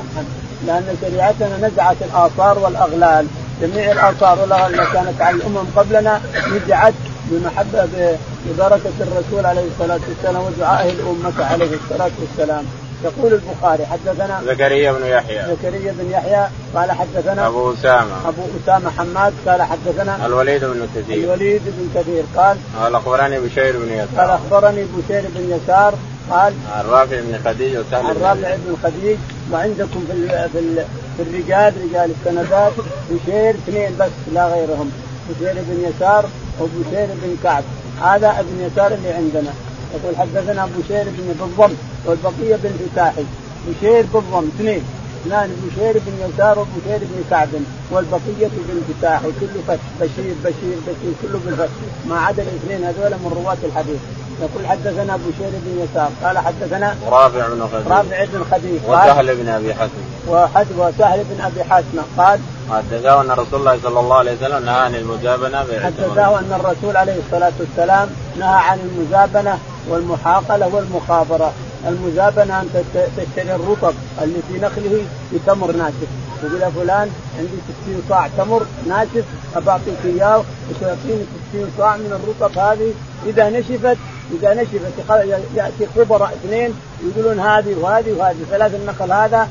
لأن 0.66 0.96
شريعتنا 1.00 1.68
نزعت 1.68 1.96
الآثار 2.02 2.58
والأغلال. 2.58 3.26
جميع 3.62 3.92
الآثار 3.92 4.38
والاغلال 4.40 4.80
اللي 4.80 4.86
كانت 4.92 5.20
على 5.20 5.36
الأمم 5.36 5.66
قبلنا 5.76 6.20
نزعت 6.48 6.94
بمحبة 7.30 8.16
ببركه 8.46 8.96
الرسول 9.00 9.46
عليه 9.46 9.64
الصلاة 9.72 10.00
والسلام 10.08 10.42
ودعائه 10.42 10.90
الامه 10.90 11.44
عليه 11.44 11.70
الصلاة 11.84 12.10
والسلام. 12.20 12.64
يقول 13.04 13.32
البخاري 13.32 13.86
حدثنا 13.86 14.40
زكريا 14.46 14.92
بن 14.92 15.06
يحيى. 15.06 15.42
زكريا 15.56 15.94
بن 15.98 16.10
يحيى 16.10 16.46
قال 16.74 16.92
حدثنا 16.92 17.46
أبو 17.46 17.72
أسامة. 17.72 18.28
أبو 18.28 18.42
أسامة 18.64 18.90
حماد 18.90 19.32
قال 19.46 19.62
حدثنا 19.62 20.26
الوليد 20.26 20.64
بن 20.64 20.88
كثير. 20.96 21.24
الوليد 21.24 21.62
بن 21.64 22.00
كثير 22.00 22.22
قال 22.36 22.56
قال 22.80 22.94
أخبرني 22.94 23.40
بشير 23.40 23.76
بن 23.78 23.92
يسار. 23.92 24.20
قال 24.20 24.30
أخبرني 24.30 24.84
بشير 24.84 25.22
بن 25.34 25.58
يسار 25.58 25.94
قال 26.30 26.52
عن 26.72 26.84
رافع 26.86 27.20
بن 27.20 27.38
خديج 27.44 27.76
وسهل 27.76 28.06
عن 28.06 28.16
رافع 28.22 28.56
بن 28.56 28.76
خديج 28.82 29.16
وعندكم 29.52 30.04
في 30.10 30.48
في, 30.52 30.84
في 31.16 31.22
الرجال 31.22 31.72
رجال 31.88 32.10
السندات 32.20 32.72
بشير 33.10 33.50
اثنين 33.50 33.90
بس 34.00 34.10
لا 34.34 34.46
غيرهم. 34.46 34.90
بشير 35.30 35.54
بن 35.54 35.90
يسار 35.90 36.24
وبشير 36.60 37.06
بن 37.22 37.36
كعب. 37.42 37.64
هذا 38.02 38.40
ابن 38.40 38.60
يسار 38.60 38.92
اللي 38.92 39.12
عندنا. 39.12 39.52
يقول 39.94 40.16
حدثنا 40.16 40.68
بشير 40.78 41.04
بن 41.04 41.34
بالضم 41.40 41.74
والبقية 42.06 42.56
بالفتح 42.56 43.24
بشير 43.68 44.04
بالضم 44.14 44.48
اثنين. 44.56 44.82
اثنان 45.22 45.50
بشير 45.66 45.92
بن 46.06 46.12
يسار 46.28 46.58
وبشير 46.58 46.98
بن 46.98 47.24
كعب 47.30 47.48
والبقية 47.90 48.50
بالفتح 48.68 49.30
كله 49.40 49.60
فتح 49.68 49.82
بشير 50.00 50.34
بشير 50.44 50.76
بشير. 50.86 51.12
كله 51.22 51.40
بالفتح 51.46 51.72
ما 52.08 52.20
عدا 52.20 52.42
الاثنين 52.42 52.84
هذول 52.84 53.10
من 53.10 53.32
رواة 53.44 53.58
الحديث. 53.64 54.00
يقول 54.40 54.66
حدثنا 54.66 55.16
بشير 55.16 55.50
بن 55.64 55.84
يسار. 55.84 56.10
قال 56.24 56.38
حدثنا 56.38 56.96
رافع 57.06 57.48
بن 57.48 57.68
خديج. 57.72 57.86
رافع 57.86 58.24
بن 58.24 58.44
خديج. 58.50 58.80
وسهل 58.88 59.36
بن 59.36 59.48
أبي 59.48 59.74
حاتم. 59.74 59.92
وسهل 60.28 61.24
بن 61.30 61.40
أبي 61.40 61.64
حاتم 61.64 61.98
قال 62.18 62.40
حدثه 62.70 63.20
أن 63.20 63.30
رسول 63.30 63.60
الله 63.60 63.78
صلى 63.82 64.00
الله 64.00 64.16
عليه 64.16 64.36
وسلم 64.36 64.64
نهى 64.64 64.80
عن 64.80 64.94
المجابنة 64.94 65.58
حدثه 65.58 66.38
أن 66.38 66.52
الرسول 66.60 66.96
عليه 66.96 67.16
الصلاة 67.26 67.52
والسلام 67.60 68.08
نهى 68.38 68.60
عن 68.68 68.78
المزابنه 68.78 69.58
والمحاقلة 69.88 70.74
والمخابرة، 70.74 71.52
المزابنه 71.88 72.60
أن 72.60 72.68
تشتري 73.16 73.54
الرطب 73.54 73.94
اللي 74.22 74.38
في 74.48 74.58
نخله 74.58 75.04
بتمر 75.32 75.72
ناشف، 75.72 76.08
تقول 76.42 76.62
يا 76.62 76.70
فلان 76.70 77.10
عندي 77.38 77.58
60 77.84 78.02
صاع 78.08 78.28
تمر 78.38 78.62
ناشف 78.88 79.24
أبعطيك 79.56 79.98
إياه 80.04 80.42
وتعطيني 80.70 81.24
60 81.52 81.70
صاع 81.78 81.96
من 81.96 82.12
الرطب 82.18 82.58
هذه. 82.58 82.92
إذا 83.26 83.50
نشفت 83.50 83.96
إذا 84.32 84.54
نشفت 84.54 84.92
يأتي 85.54 85.86
خبراء 85.96 86.32
اثنين 86.32 86.74
يقولون 87.04 87.40
هذه 87.40 87.74
وهذه 87.80 88.12
وهذه 88.12 88.36
ثلاث 88.50 88.74
النخل 88.74 89.12
هذا 89.12 89.48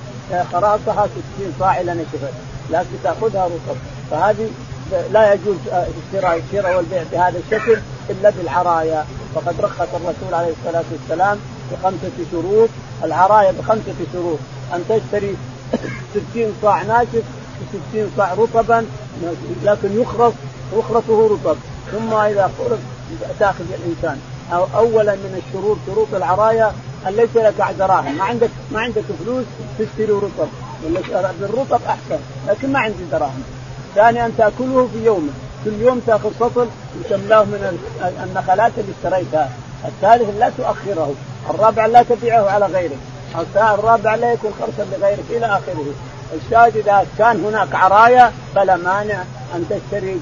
خراصها 0.52 1.08
60 1.38 1.54
صاع 1.60 1.82
اذا 1.82 1.94
نشفت 1.94 2.34
لكن 2.72 2.96
تأخذها 3.04 3.46
رطب. 3.46 3.78
فهذه 4.12 4.50
لا 5.12 5.34
يجوز 5.34 5.56
الشراء 5.72 6.42
الشراء 6.48 6.78
والبيع 6.78 7.04
بهذا 7.12 7.40
الشكل 7.46 7.78
إلا 8.10 8.30
بالعرايا 8.30 9.06
فقد 9.36 9.62
رخص 9.62 9.88
الرسول 9.94 10.34
عليه 10.34 10.54
الصلاة 10.60 10.84
والسلام 10.92 11.40
بخمسة 11.72 12.12
شروط. 12.32 12.70
العرايا 13.04 13.52
بخمسة 13.52 13.96
شروط. 14.14 14.40
أن 14.74 14.84
تشتري 14.90 15.36
60 16.34 16.54
صاع 16.62 16.84
ناشف 16.84 17.24
و60 17.62 17.98
صاع 18.18 18.34
رطبا. 18.34 18.86
لكن 19.64 20.02
يخرص 20.02 20.34
يخرصه 20.78 21.28
رطب. 21.28 21.58
ثم 21.92 22.14
إذا 22.14 22.52
خرص 22.58 22.80
تأخذ 23.40 23.66
الإنسان. 23.74 24.20
أو 24.54 24.66
اولا 24.76 25.16
من 25.16 25.42
الشروط 25.48 25.78
شروط 25.88 26.08
العرايا 26.14 26.72
ان 27.08 27.14
ليس 27.14 27.36
لك 27.36 27.76
دراهم 27.80 28.18
ما 28.18 28.24
عندك 28.24 28.50
ما 28.72 28.80
عندك 28.80 29.04
فلوس 29.24 29.46
تشتري 29.80 30.12
رطب. 30.14 30.48
بالرطب 31.42 31.82
أحسن 31.88 32.20
لكن 32.48 32.72
ما 32.72 32.80
عندي 32.80 33.04
دراهم. 33.12 33.44
ثاني 33.96 34.26
ان 34.26 34.34
تأكله 34.38 34.90
في 34.94 35.06
يومه. 35.06 35.32
كل 35.66 35.82
يوم 35.82 36.00
تأخذ 36.08 36.32
فصل 36.32 36.68
وتملاه 37.00 37.44
من 37.44 37.80
النخلات 38.24 38.72
اللي 38.78 38.92
اشتريتها. 38.98 39.50
الثالث 39.86 40.40
لا 40.40 40.52
تؤخره. 40.58 41.14
الرابع 41.50 41.86
لا 41.86 42.04
تبيعه 42.04 42.50
على 42.50 42.66
غيرك 42.66 42.98
الرابع 43.56 44.16
لا 44.16 44.34
يكون 44.34 44.52
خرصا 44.60 44.90
لغيرك 44.92 45.26
إلى 45.30 45.46
آخره. 45.46 45.86
الشاهد 46.34 46.78
إذا 46.78 47.06
كان 47.18 47.46
هناك 47.46 47.76
عرايا 47.76 48.32
فلا 48.56 48.78
مانع 48.78 49.24
أن 49.56 49.66
تشتري 49.70 50.20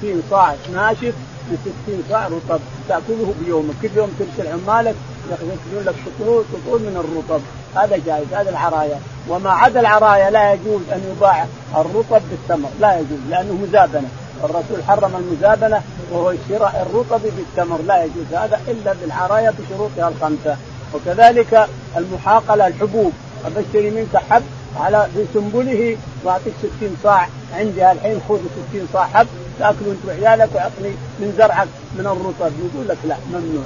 60 0.00 0.22
صاع 0.30 0.54
ناشف 0.72 1.14
ب 1.50 1.56
60 1.86 2.04
صاع 2.10 2.26
رطب. 2.26 2.60
تأكله 2.88 3.34
بيومك. 3.44 3.74
كل 3.82 3.88
يوم 3.96 4.10
ترسل 4.18 4.50
عمالك 4.52 4.94
ياخذون 5.30 5.84
لك 5.86 5.94
سطول 6.06 6.44
سطول 6.52 6.80
من 6.80 6.96
الرطب. 6.96 7.42
هذا 7.74 7.96
جائز 8.06 8.34
هذا 8.34 8.50
العرايا. 8.50 9.00
وما 9.28 9.50
عدا 9.50 9.80
العرايا 9.80 10.30
لا 10.30 10.52
يجوز 10.52 10.80
أن 10.92 11.14
يباع 11.16 11.46
الرطب 11.76 12.22
بالتمر 12.30 12.68
لا 12.80 12.98
يجوز 12.98 13.18
لأنه 13.30 13.58
مزابنة. 13.62 14.08
الرسول 14.44 14.84
حرم 14.88 15.16
المزابنة 15.16 15.82
وهو 16.12 16.34
شراء 16.48 16.86
الرطب 16.90 17.22
بالتمر 17.36 17.82
لا 17.82 18.04
يجوز 18.04 18.26
هذا 18.32 18.60
إلا 18.68 18.92
بالعرايا 18.92 19.50
بشروطها 19.50 20.08
الخمسة. 20.08 20.56
وكذلك 20.94 21.68
المحاقلة 21.96 22.66
الحبوب. 22.66 23.12
أبشري 23.46 23.90
منك 23.90 24.16
حب 24.30 24.42
على 24.76 25.08
في 25.14 25.24
سنبله 25.34 25.96
واعطيك 26.24 26.52
60 26.78 26.96
صاع. 27.02 27.28
عندي 27.54 27.92
الحين 27.92 28.20
خذ 28.28 28.38
60 28.70 28.88
صاع 28.92 29.06
حب 29.06 29.26
تأكل 29.58 29.76
انت 29.86 30.04
وعيالك 30.06 30.48
واعطني 30.54 30.90
من 31.20 31.34
زرعك 31.38 31.68
من 31.94 32.06
الرطب. 32.06 32.52
يقول 32.64 32.88
لك 32.88 32.98
لا 33.04 33.16
ممنوع. 33.32 33.64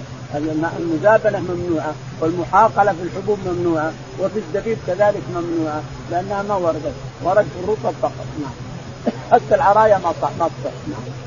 المزابنة 0.79 1.39
ممنوعة 1.39 1.95
والمحاقلة 2.21 2.93
في 2.93 3.03
الحبوب 3.03 3.39
ممنوعة 3.47 3.93
وفي 4.21 4.39
الزبيب 4.39 4.79
كذلك 4.87 5.23
ممنوعة 5.35 5.83
لأنها 6.11 6.43
ما 6.43 6.55
وردت. 6.55 6.95
ورد 7.23 7.45
في 7.45 7.65
الرطب 7.65 7.95
فقط. 8.03 8.27
نعم. 8.41 8.53
حتى 9.33 9.55
العرايا 9.55 9.99
ما 9.99 10.13
صح 10.23 10.31
ما 10.39 10.47
تصح 10.49 10.73
نعم. 10.89 11.25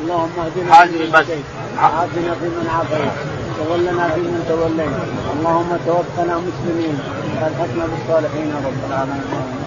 اللهم 0.00 0.30
اهدنا 0.38 0.86
فيمن 0.86 1.14
هديت 1.14 1.44
وعافنا 1.76 2.34
فيمن 2.34 2.66
عافيت 2.70 3.41
وتولنا 3.60 4.08
فيمن 4.08 4.44
توليت 4.48 4.96
اللهم 5.32 5.76
توفنا 5.86 6.36
مسلمين. 6.38 6.98
والحقنا 7.42 7.84
بالصالحين 7.86 8.52
رب 8.66 8.80
العالمين. 8.88 9.61